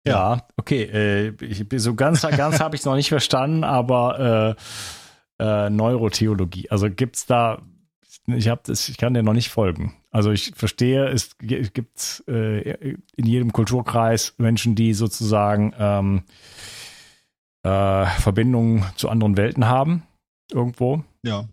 Ja, 0.07 0.49
okay. 0.57 0.85
Äh, 0.85 1.45
ich, 1.45 1.67
so 1.77 1.95
ganz, 1.95 2.23
ganz 2.23 2.59
habe 2.61 2.75
ich 2.75 2.81
es 2.81 2.87
noch 2.87 2.95
nicht 2.95 3.11
verstanden, 3.11 3.65
aber 3.65 4.57
äh, 5.39 5.45
äh, 5.45 5.69
Neurotheologie. 5.69 6.71
Also 6.71 6.89
gibt 6.89 7.17
es 7.17 7.27
da, 7.27 7.61
ich 8.27 8.49
habe 8.49 8.63
das, 8.65 8.89
ich 8.89 8.97
kann 8.97 9.15
dir 9.15 9.23
noch 9.23 9.33
nicht 9.33 9.51
folgen. 9.51 9.95
Also 10.11 10.31
ich 10.31 10.53
verstehe, 10.55 11.09
es 11.09 11.37
gibt 11.39 12.25
äh, 12.29 12.95
in 13.17 13.27
jedem 13.27 13.53
Kulturkreis 13.53 14.35
Menschen, 14.39 14.75
die 14.75 14.95
sozusagen 14.95 15.75
ähm, 15.79 16.23
äh, 17.63 18.07
Verbindungen 18.07 18.85
zu 18.97 19.09
anderen 19.09 19.37
Welten 19.37 19.67
haben 19.67 20.05
irgendwo. 20.53 21.05
Ja, 21.23 21.41
ja, 21.41 21.49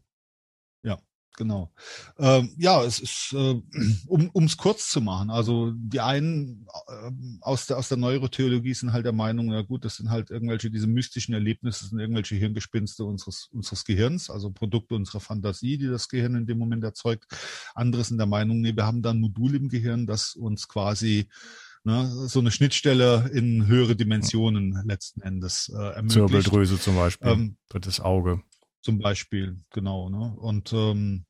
genau. 1.38 1.72
Ähm, 2.18 2.54
ja, 2.58 2.84
es 2.84 3.00
ist, 3.00 3.34
äh, 3.34 3.62
um 4.08 4.46
es 4.46 4.58
kurz 4.58 4.90
zu 4.90 5.02
machen, 5.02 5.30
also 5.30 5.72
die 5.76 6.00
einen 6.00 6.68
äh, 6.88 7.12
aus, 7.42 7.68
der, 7.68 7.78
aus 7.78 7.90
der 7.90 7.98
Neurotheologie 7.98 8.74
sind 8.74 8.94
halt 8.94 9.06
der 9.06 9.14
Meinung, 9.14 9.48
na 9.48 9.62
gut, 9.62 9.86
das 9.86 9.98
sind 9.98 10.10
halt 10.10 10.30
irgendwelche, 10.30 10.70
diese 10.70 10.88
mystischen 10.88 11.34
Erlebnisse, 11.34 11.88
sind 11.88 12.00
irgendwelche 12.00 12.36
Hirngespinste 12.36 13.04
unseres, 13.04 13.50
unseres 13.52 13.86
Gehirns, 13.86 14.30
also 14.30 14.52
Produkte 14.52 14.96
unserer 14.96 15.20
Fantasie, 15.20 15.78
die 15.78 15.88
das 15.88 16.10
Gehirn 16.10 16.36
in 16.36 16.46
dem 16.46 16.58
Moment 16.58 16.84
erzeugt. 16.84 17.26
Andere 17.76 18.04
sind 18.04 18.18
der 18.18 18.28
Meinung, 18.28 18.62
nee, 18.62 18.76
wir 18.76 18.86
haben 18.86 19.02
da 19.02 19.12
ein 19.12 19.20
Modul 19.20 19.56
im 19.56 19.70
Gehirn, 19.70 20.08
das 20.08 20.36
uns 20.36 20.68
quasi 20.68 21.28
ne, 21.84 22.28
so 22.28 22.40
eine 22.40 22.52
Schnittstelle 22.52 23.30
in 23.34 23.68
höhere 23.68 23.96
Dimensionen 23.96 24.82
letzten 24.86 25.22
Endes 25.22 25.72
äh, 25.74 25.78
ermöglicht. 25.78 26.12
Zirbeldrüse 26.12 26.80
zum 26.80 26.96
Beispiel, 26.96 27.28
ähm, 27.30 27.58
drittes 27.70 28.00
Auge 28.00 28.42
zum 28.82 29.00
Beispiel, 29.00 29.58
genau. 29.72 30.10
Ne? 30.10 30.36
Und 30.38 30.74
ähm, 30.74 31.26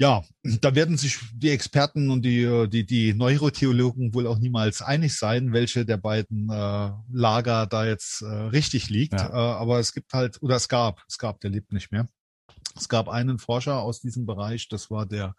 ja, 0.00 0.24
da 0.42 0.74
werden 0.74 0.96
sich 0.96 1.18
die 1.34 1.50
Experten 1.50 2.10
und 2.10 2.22
die, 2.22 2.68
die, 2.70 2.86
die 2.86 3.12
Neurotheologen 3.12 4.14
wohl 4.14 4.26
auch 4.26 4.38
niemals 4.38 4.80
einig 4.80 5.14
sein, 5.14 5.52
welche 5.52 5.84
der 5.84 5.98
beiden 5.98 6.48
äh, 6.48 6.90
Lager 7.12 7.66
da 7.66 7.84
jetzt 7.84 8.22
äh, 8.22 8.26
richtig 8.26 8.88
liegt. 8.88 9.12
Ja. 9.12 9.28
Äh, 9.28 9.58
aber 9.60 9.78
es 9.78 9.92
gibt 9.92 10.14
halt, 10.14 10.40
oder 10.40 10.56
es 10.56 10.68
gab, 10.68 11.02
es 11.06 11.18
gab, 11.18 11.40
der 11.40 11.50
lebt 11.50 11.74
nicht 11.74 11.92
mehr. 11.92 12.08
Es 12.76 12.88
gab 12.88 13.10
einen 13.10 13.38
Forscher 13.38 13.82
aus 13.82 14.00
diesem 14.00 14.24
Bereich, 14.24 14.68
das 14.68 14.90
war 14.90 15.04
der 15.04 15.34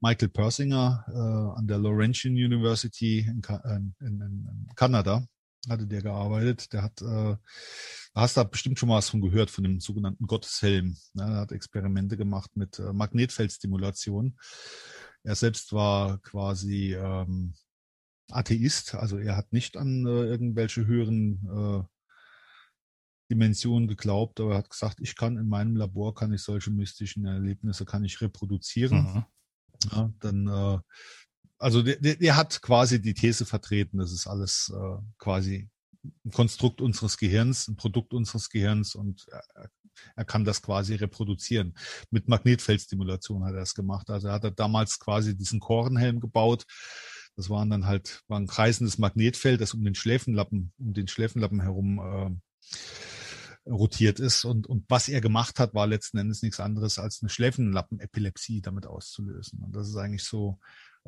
Michael 0.00 0.28
Persinger 0.28 1.04
äh, 1.08 1.58
an 1.58 1.68
der 1.68 1.78
Laurentian 1.78 2.34
University 2.34 3.20
in, 3.20 3.42
in, 3.64 3.94
in, 4.00 4.20
in 4.20 4.68
Kanada, 4.74 5.24
hatte 5.68 5.86
der 5.86 6.02
gearbeitet. 6.02 6.72
Der 6.72 6.82
hat 6.82 7.00
äh, 7.02 7.36
hast 8.14 8.36
da 8.36 8.44
bestimmt 8.44 8.78
schon 8.78 8.88
mal 8.88 8.96
was 8.96 9.10
von 9.10 9.20
gehört, 9.20 9.50
von 9.50 9.64
dem 9.64 9.80
sogenannten 9.80 10.26
Gotteshelm. 10.26 10.96
Ja, 11.14 11.28
er 11.28 11.40
hat 11.40 11.52
Experimente 11.52 12.16
gemacht 12.16 12.50
mit 12.56 12.78
äh, 12.78 12.92
Magnetfeldstimulation. 12.92 14.38
Er 15.24 15.34
selbst 15.34 15.72
war 15.72 16.18
quasi 16.18 16.94
ähm, 16.94 17.54
Atheist, 18.30 18.94
also 18.94 19.18
er 19.18 19.36
hat 19.36 19.52
nicht 19.52 19.76
an 19.76 20.06
äh, 20.06 20.24
irgendwelche 20.24 20.86
höheren 20.86 21.46
äh, 21.48 21.82
Dimensionen 23.30 23.88
geglaubt, 23.88 24.40
aber 24.40 24.52
er 24.52 24.58
hat 24.58 24.70
gesagt, 24.70 25.00
ich 25.00 25.16
kann 25.16 25.36
in 25.36 25.48
meinem 25.48 25.76
Labor, 25.76 26.14
kann 26.14 26.32
ich 26.32 26.42
solche 26.42 26.70
mystischen 26.70 27.26
Erlebnisse, 27.26 27.84
kann 27.84 28.04
ich 28.04 28.20
reproduzieren. 28.20 29.02
Mhm. 29.02 29.24
Ja, 29.92 30.12
dann, 30.20 30.46
äh, 30.48 30.78
also 31.58 31.82
der, 31.82 31.96
der, 31.96 32.16
der 32.16 32.36
hat 32.36 32.60
quasi 32.62 33.00
die 33.00 33.14
These 33.14 33.44
vertreten, 33.44 33.98
das 33.98 34.12
ist 34.12 34.26
alles 34.26 34.72
äh, 34.74 35.02
quasi 35.18 35.68
ein 36.24 36.30
Konstrukt 36.30 36.80
unseres 36.80 37.18
Gehirns, 37.18 37.68
ein 37.68 37.76
Produkt 37.76 38.14
unseres 38.14 38.48
Gehirns 38.48 38.94
und 38.94 39.26
er, 39.30 39.70
er 40.16 40.24
kann 40.24 40.44
das 40.44 40.62
quasi 40.62 40.94
reproduzieren. 40.94 41.74
Mit 42.10 42.28
Magnetfeldstimulation 42.28 43.44
hat 43.44 43.54
er 43.54 43.60
das 43.60 43.74
gemacht. 43.74 44.10
Also 44.10 44.28
er 44.28 44.34
hat 44.34 44.58
damals 44.58 44.98
quasi 44.98 45.36
diesen 45.36 45.60
Korenhelm 45.60 46.20
gebaut. 46.20 46.64
Das 47.36 47.50
waren 47.50 47.70
dann 47.70 47.86
halt, 47.86 48.22
war 48.28 48.38
ein 48.38 48.46
kreisendes 48.46 48.98
Magnetfeld, 48.98 49.60
das 49.60 49.74
um 49.74 49.84
den 49.84 49.94
Schläfenlappen, 49.94 50.72
um 50.78 50.92
den 50.92 51.08
Schläfenlappen 51.08 51.60
herum 51.60 51.98
äh, 51.98 53.70
rotiert 53.70 54.18
ist. 54.20 54.44
Und, 54.44 54.66
und 54.66 54.84
was 54.88 55.08
er 55.08 55.20
gemacht 55.20 55.58
hat, 55.58 55.74
war 55.74 55.86
letzten 55.86 56.18
Endes 56.18 56.42
nichts 56.42 56.60
anderes 56.60 56.98
als 56.98 57.22
eine 57.22 57.28
Schläfenlappenepilepsie 57.28 58.60
damit 58.60 58.86
auszulösen. 58.86 59.60
Und 59.62 59.76
das 59.76 59.88
ist 59.88 59.96
eigentlich 59.96 60.24
so 60.24 60.58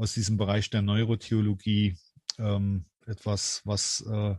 aus 0.00 0.14
diesem 0.14 0.38
Bereich 0.38 0.70
der 0.70 0.80
Neurotheologie 0.80 1.98
ähm, 2.38 2.86
etwas, 3.06 3.60
was 3.64 4.02
äh, 4.10 4.34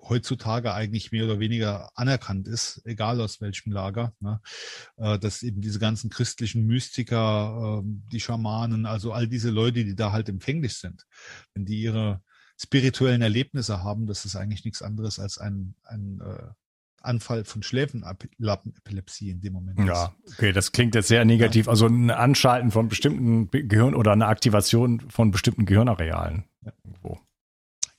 heutzutage 0.00 0.72
eigentlich 0.72 1.12
mehr 1.12 1.24
oder 1.24 1.38
weniger 1.38 1.90
anerkannt 1.94 2.48
ist, 2.48 2.80
egal 2.84 3.20
aus 3.20 3.40
welchem 3.40 3.72
Lager, 3.72 4.14
ne? 4.20 4.40
äh, 4.96 5.18
dass 5.18 5.42
eben 5.42 5.60
diese 5.60 5.78
ganzen 5.78 6.08
christlichen 6.08 6.66
Mystiker, 6.66 7.82
äh, 7.82 7.86
die 8.10 8.20
Schamanen, 8.20 8.86
also 8.86 9.12
all 9.12 9.28
diese 9.28 9.50
Leute, 9.50 9.84
die 9.84 9.94
da 9.94 10.12
halt 10.12 10.30
empfänglich 10.30 10.78
sind, 10.78 11.06
wenn 11.52 11.66
die 11.66 11.82
ihre 11.82 12.22
spirituellen 12.58 13.22
Erlebnisse 13.22 13.82
haben, 13.82 14.06
das 14.06 14.24
ist 14.24 14.34
eigentlich 14.34 14.64
nichts 14.64 14.80
anderes 14.80 15.18
als 15.18 15.36
ein, 15.36 15.74
ein 15.84 16.20
äh, 16.20 16.48
Anfall 17.04 17.44
von 17.44 17.62
Schläfenlappenepilepsie 17.62 19.30
in 19.30 19.40
dem 19.40 19.52
Moment. 19.52 19.78
Ja, 19.86 20.14
okay, 20.32 20.52
das 20.52 20.72
klingt 20.72 20.94
jetzt 20.94 21.08
sehr 21.08 21.24
negativ. 21.24 21.68
Also 21.68 21.86
ein 21.86 22.10
Anschalten 22.10 22.70
von 22.70 22.88
bestimmten 22.88 23.50
Gehirn 23.50 23.94
oder 23.94 24.12
eine 24.12 24.26
Aktivation 24.26 25.00
von 25.08 25.30
bestimmten 25.30 25.66
Gehirnarealen. 25.66 26.44
Ja. 26.64 26.72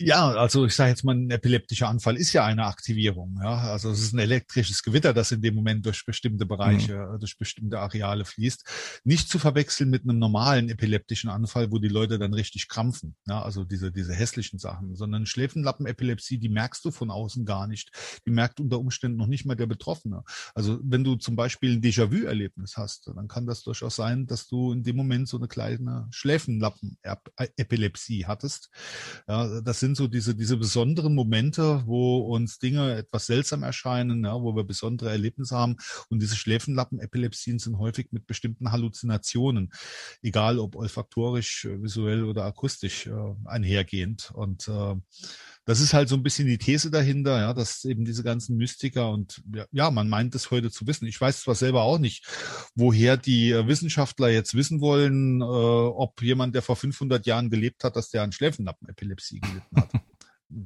Ja, 0.05 0.31
also 0.31 0.65
ich 0.65 0.75
sage 0.75 0.89
jetzt 0.89 1.03
mal, 1.03 1.15
ein 1.15 1.31
epileptischer 1.31 1.87
Anfall 1.87 2.17
ist 2.17 2.33
ja 2.33 2.45
eine 2.45 2.65
Aktivierung. 2.65 3.39
Ja? 3.41 3.71
Also 3.71 3.91
es 3.91 4.01
ist 4.01 4.13
ein 4.13 4.19
elektrisches 4.19 4.83
Gewitter, 4.83 5.13
das 5.13 5.31
in 5.31 5.41
dem 5.41 5.55
Moment 5.55 5.85
durch 5.85 6.05
bestimmte 6.05 6.45
Bereiche, 6.45 7.11
mhm. 7.13 7.19
durch 7.19 7.37
bestimmte 7.37 7.79
Areale 7.79 8.25
fließt. 8.25 9.01
Nicht 9.05 9.29
zu 9.29 9.39
verwechseln 9.39 9.89
mit 9.89 10.03
einem 10.03 10.19
normalen 10.19 10.67
epileptischen 10.69 11.29
Anfall, 11.29 11.71
wo 11.71 11.79
die 11.79 11.87
Leute 11.87 12.19
dann 12.19 12.33
richtig 12.33 12.67
krampfen. 12.67 13.15
Ja? 13.27 13.41
Also 13.41 13.63
diese, 13.63 13.93
diese 13.93 14.13
hässlichen 14.13 14.59
Sachen, 14.59 14.93
sondern 14.95 15.25
Schläfenlappenepilepsie, 15.25 16.37
die 16.37 16.49
merkst 16.49 16.83
du 16.83 16.91
von 16.91 17.09
außen 17.09 17.45
gar 17.45 17.67
nicht. 17.67 17.91
Die 18.25 18.31
merkt 18.31 18.59
unter 18.59 18.79
Umständen 18.79 19.17
noch 19.17 19.27
nicht 19.27 19.45
mal 19.45 19.55
der 19.55 19.67
Betroffene. 19.67 20.23
Also 20.53 20.81
wenn 20.83 21.05
du 21.05 21.15
zum 21.15 21.37
Beispiel 21.37 21.77
ein 21.77 21.81
Déjà-vu-Erlebnis 21.81 22.75
hast, 22.75 23.09
dann 23.15 23.29
kann 23.29 23.45
das 23.45 23.63
durchaus 23.63 23.95
sein, 23.95 24.27
dass 24.27 24.47
du 24.47 24.73
in 24.73 24.83
dem 24.83 24.97
Moment 24.97 25.29
so 25.29 25.37
eine 25.37 25.47
kleine 25.47 26.09
Schläfenlappenepilepsie 26.11 28.25
hattest. 28.25 28.69
Ja, 29.27 29.61
das 29.61 29.79
sind 29.79 29.92
sind 29.93 30.05
so 30.05 30.07
diese, 30.07 30.33
diese 30.33 30.57
besonderen 30.57 31.13
Momente, 31.13 31.83
wo 31.85 32.17
uns 32.19 32.57
Dinge 32.57 32.95
etwas 32.95 33.27
seltsam 33.27 33.61
erscheinen, 33.61 34.25
ja, 34.25 34.33
wo 34.41 34.55
wir 34.55 34.63
besondere 34.63 35.11
Erlebnisse 35.11 35.55
haben. 35.55 35.77
Und 36.09 36.19
diese 36.19 36.35
Schläfenlappen-Epilepsien 36.35 37.59
sind 37.59 37.77
häufig 37.77 38.07
mit 38.11 38.25
bestimmten 38.25 38.71
Halluzinationen, 38.71 39.71
egal 40.23 40.57
ob 40.57 40.75
olfaktorisch, 40.75 41.67
visuell 41.69 42.23
oder 42.23 42.45
akustisch 42.45 43.05
äh, 43.05 43.11
einhergehend. 43.45 44.31
Und 44.33 44.67
äh, 44.67 44.95
das 45.65 45.79
ist 45.79 45.93
halt 45.93 46.09
so 46.09 46.15
ein 46.15 46.23
bisschen 46.23 46.47
die 46.47 46.57
These 46.57 46.91
dahinter, 46.91 47.39
ja, 47.39 47.53
dass 47.53 47.85
eben 47.85 48.03
diese 48.05 48.23
ganzen 48.23 48.57
Mystiker 48.57 49.09
und 49.09 49.41
ja, 49.71 49.91
man 49.91 50.09
meint 50.09 50.35
es 50.35 50.51
heute 50.51 50.71
zu 50.71 50.85
wissen. 50.87 51.07
Ich 51.07 51.19
weiß 51.19 51.41
zwar 51.41 51.55
selber 51.55 51.83
auch 51.83 51.99
nicht, 51.99 52.25
woher 52.75 53.17
die 53.17 53.51
äh, 53.51 53.67
Wissenschaftler 53.67 54.29
jetzt 54.29 54.55
wissen 54.55 54.81
wollen, 54.81 55.41
äh, 55.41 55.43
ob 55.43 56.21
jemand, 56.21 56.55
der 56.55 56.61
vor 56.61 56.75
500 56.75 57.25
Jahren 57.25 57.49
gelebt 57.49 57.83
hat, 57.83 57.95
dass 57.95 58.09
der 58.09 58.23
an 58.23 58.31
Schläfenlappenepilepsie 58.31 59.39
gelitten 59.39 59.77
hat. 59.77 59.91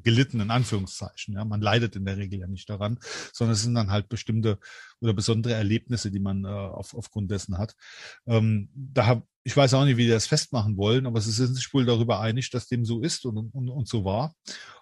gelitten 0.04 0.39
in 0.39 0.52
Anführungszeichen. 0.52 1.36
Ja, 1.36 1.45
man 1.45 1.62
leidet 1.62 1.95
in 1.95 2.06
der 2.06 2.18
Regel 2.18 2.39
ja 2.39 2.48
nicht 2.48 2.70
daran, 2.70 3.00
sondern 3.34 3.54
es 3.54 3.62
sind 3.62 3.76
dann 3.76 3.91
halt 3.91 4.10
bestimmte 4.10 4.60
oder 5.00 5.14
besondere 5.14 5.54
Erlebnisse, 5.54 6.12
die 6.12 6.20
man 6.20 6.45
äh, 6.45 6.48
auf, 6.48 6.93
aufgrund 6.93 7.32
dessen 7.32 7.58
hat. 7.58 7.76
Ähm, 8.26 8.70
da 8.74 9.06
hab, 9.06 9.28
ich 9.43 9.56
weiß 9.56 9.74
auch 9.76 9.86
nicht, 9.86 9.98
wie 9.98 10.06
die 10.06 10.12
das 10.12 10.28
festmachen 10.28 10.78
wollen, 10.78 11.06
aber 11.06 11.22
sie 11.22 11.32
sind 11.32 11.56
sich 11.56 11.74
wohl 11.74 11.86
darüber 11.86 12.20
einig, 12.20 12.50
dass 12.50 12.68
dem 12.68 12.84
so 12.84 13.02
ist 13.02 13.26
und, 13.26 13.38
und, 13.38 13.70
und 13.70 13.88
so 13.88 14.04
war. 14.04 14.34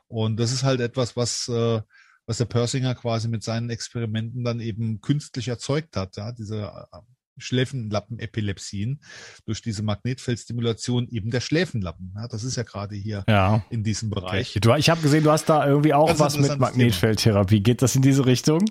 Und 0.07 0.37
das 0.37 0.51
ist 0.51 0.63
halt 0.63 0.79
etwas, 0.81 1.15
was, 1.17 1.47
äh, 1.47 1.81
was 2.27 2.37
der 2.37 2.45
Persinger 2.45 2.95
quasi 2.95 3.27
mit 3.27 3.43
seinen 3.43 3.69
Experimenten 3.69 4.43
dann 4.43 4.59
eben 4.59 5.01
künstlich 5.01 5.47
erzeugt 5.47 5.95
hat. 5.97 6.17
Ja? 6.17 6.31
Diese 6.31 6.63
äh, 6.91 6.97
Schläfenlappen-Epilepsien 7.37 9.01
durch 9.45 9.61
diese 9.61 9.83
Magnetfeldstimulation 9.83 11.07
eben 11.09 11.31
der 11.31 11.41
Schläfenlappen. 11.41 12.13
Ja, 12.15 12.27
das 12.27 12.43
ist 12.43 12.55
ja 12.55 12.63
gerade 12.63 12.95
hier 12.95 13.23
Ja. 13.27 13.63
in 13.69 13.83
diesem 13.83 14.09
Bereich. 14.09 14.55
Okay. 14.57 14.79
Ich 14.79 14.89
habe 14.89 15.01
gesehen, 15.01 15.23
du 15.23 15.31
hast 15.31 15.45
da 15.49 15.65
irgendwie 15.67 15.93
auch 15.93 16.07
Ganz 16.07 16.19
was 16.19 16.37
mit 16.37 16.57
Magnetfeldtherapie. 16.57 17.61
Geht 17.61 17.81
das 17.81 17.95
in 17.95 18.01
diese 18.01 18.25
Richtung? 18.25 18.63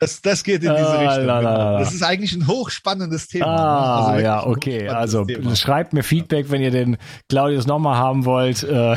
Das, 0.00 0.22
das 0.22 0.44
geht 0.44 0.62
in 0.62 0.70
diese 0.76 0.86
Ah, 0.86 1.00
Richtung. 1.08 1.26
la, 1.26 1.40
la, 1.40 1.50
genau. 1.50 1.72
la. 1.72 1.78
Das 1.80 1.92
ist 1.92 2.02
eigentlich 2.04 2.32
ein 2.34 2.46
hochspannendes 2.46 3.26
Thema. 3.26 3.46
ne? 3.46 3.52
Ah, 3.60 4.06
wirklich 4.12 4.24
ja, 4.24 4.42
ein 4.44 4.48
okay. 4.52 4.88
Also 4.88 5.24
Thema. 5.24 5.56
schreibt 5.56 5.92
mir 5.92 6.04
Feedback, 6.04 6.50
wenn 6.50 6.62
ihr 6.62 6.70
den 6.70 6.98
Claudius 7.28 7.66
nochmal 7.66 7.96
haben 7.96 8.24
wollt. 8.24 8.62
Äh, 8.62 8.94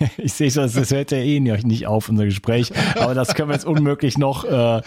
ich 0.16 0.32
sehe 0.32 0.50
schon, 0.50 0.62
das 0.72 0.90
hört 0.90 1.10
ja 1.10 1.18
eh 1.18 1.40
nicht 1.40 1.86
auf, 1.86 2.08
unser 2.08 2.24
Gespräch. 2.24 2.72
Aber 2.96 3.14
das 3.14 3.34
können 3.34 3.50
wir 3.50 3.54
jetzt 3.54 3.66
unmöglich 3.66 4.16
noch. 4.18 4.44
Äh, 4.44 4.80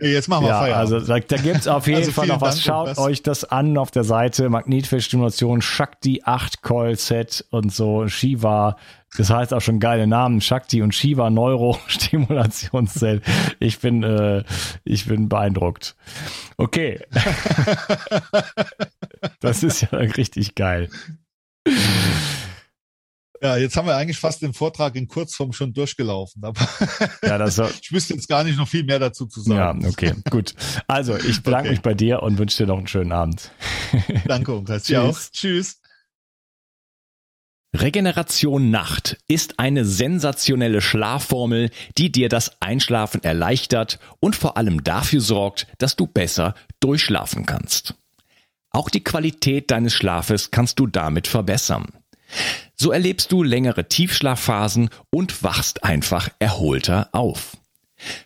Jetzt 0.00 0.28
machen 0.28 0.44
wir 0.44 0.50
ja, 0.50 0.60
Feierabend. 0.60 0.92
also 0.94 1.06
da, 1.06 1.18
da 1.20 1.36
gibt's 1.36 1.68
auf 1.68 1.86
jeden 1.86 2.00
Also 2.00 2.12
Fall 2.12 2.26
noch 2.26 2.40
was. 2.40 2.56
Dank, 2.56 2.64
Schaut 2.64 2.88
Lukas. 2.88 2.98
euch 2.98 3.22
das 3.22 3.44
an 3.44 3.76
auf 3.78 3.90
der 3.90 4.04
Seite. 4.04 4.48
Magnetfeldstimulation, 4.48 5.62
Shakti 5.62 6.22
8 6.24 6.62
Coil 6.62 6.96
Set 6.96 7.44
und 7.50 7.72
so, 7.72 8.08
Shiva. 8.08 8.76
Das 9.16 9.30
heißt 9.30 9.54
auch 9.54 9.62
schon 9.62 9.80
geile 9.80 10.06
Namen. 10.06 10.40
Shakti 10.42 10.82
und 10.82 10.94
Shiva 10.94 11.30
Neurostimulationsset. 11.30 13.22
Ich 13.58 13.78
bin, 13.80 14.02
äh, 14.02 14.44
ich 14.84 15.06
bin 15.06 15.28
beeindruckt. 15.30 15.96
Okay. 16.58 17.00
das 19.40 19.62
ist 19.62 19.82
ja 19.82 19.88
richtig 19.98 20.54
geil. 20.54 20.88
Ja, 23.46 23.56
jetzt 23.56 23.76
haben 23.76 23.86
wir 23.86 23.96
eigentlich 23.96 24.18
fast 24.18 24.42
den 24.42 24.52
Vortrag 24.52 24.94
in 24.96 25.08
Kurzform 25.08 25.52
schon 25.52 25.72
durchgelaufen. 25.72 26.44
Aber 26.44 26.60
Ja, 27.22 27.38
das 27.38 27.58
war, 27.58 27.70
ich 27.82 27.92
wüsste 27.92 28.14
jetzt 28.14 28.28
gar 28.28 28.44
nicht 28.44 28.56
noch 28.58 28.68
viel 28.68 28.84
mehr 28.84 28.98
dazu 28.98 29.26
zu 29.26 29.40
ja, 29.48 29.56
sagen. 29.56 29.86
okay, 29.86 30.14
gut. 30.30 30.54
Also, 30.88 31.16
ich 31.16 31.42
bedanke 31.42 31.68
Okay. 31.68 31.70
mich 31.70 31.82
bei 31.82 31.94
dir 31.94 32.22
und 32.22 32.38
wünsche 32.38 32.58
dir 32.64 32.66
noch 32.66 32.78
einen 32.78 32.86
schönen 32.88 33.12
Abend. 33.12 33.50
Danke, 34.26 34.54
Unkas. 34.54 34.82
Tschüss. 34.84 35.30
Tschüss. 35.32 35.80
Regeneration 37.74 38.70
Nacht 38.70 39.18
ist 39.28 39.58
eine 39.58 39.84
sensationelle 39.84 40.80
Schlafformel, 40.80 41.70
die 41.98 42.10
dir 42.10 42.28
das 42.28 42.60
Einschlafen 42.60 43.22
erleichtert 43.22 43.98
und 44.20 44.34
vor 44.34 44.56
allem 44.56 44.82
dafür 44.82 45.20
sorgt, 45.20 45.66
dass 45.78 45.94
du 45.96 46.06
besser 46.06 46.54
durchschlafen 46.80 47.44
kannst. 47.44 47.94
Auch 48.70 48.88
die 48.88 49.04
Qualität 49.04 49.70
deines 49.70 49.92
Schlafes 49.94 50.50
kannst 50.50 50.78
du 50.78 50.86
damit 50.86 51.26
verbessern. 51.26 51.88
So 52.74 52.92
erlebst 52.92 53.32
du 53.32 53.42
längere 53.42 53.88
Tiefschlafphasen 53.88 54.90
und 55.10 55.42
wachst 55.42 55.84
einfach 55.84 56.28
erholter 56.38 57.08
auf. 57.12 57.56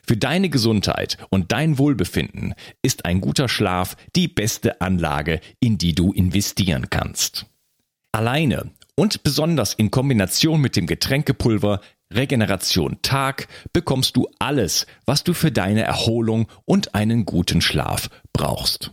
Für 0.06 0.16
deine 0.16 0.50
Gesundheit 0.50 1.16
und 1.30 1.52
dein 1.52 1.78
Wohlbefinden 1.78 2.54
ist 2.82 3.04
ein 3.04 3.20
guter 3.20 3.48
Schlaf 3.48 3.96
die 4.16 4.26
beste 4.26 4.80
Anlage, 4.80 5.40
in 5.60 5.78
die 5.78 5.94
du 5.94 6.12
investieren 6.12 6.90
kannst. 6.90 7.46
Alleine 8.12 8.70
und 8.96 9.22
besonders 9.22 9.74
in 9.74 9.90
Kombination 9.90 10.60
mit 10.60 10.76
dem 10.76 10.86
Getränkepulver 10.86 11.80
Regeneration 12.12 12.98
Tag 13.02 13.46
bekommst 13.72 14.16
du 14.16 14.28
alles, 14.40 14.86
was 15.06 15.22
du 15.22 15.32
für 15.32 15.52
deine 15.52 15.82
Erholung 15.82 16.48
und 16.64 16.94
einen 16.94 17.24
guten 17.24 17.60
Schlaf 17.60 18.10
brauchst. 18.32 18.92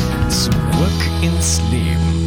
Zurück 0.31 0.53
ins 1.21 1.61
Leben. 1.69 2.20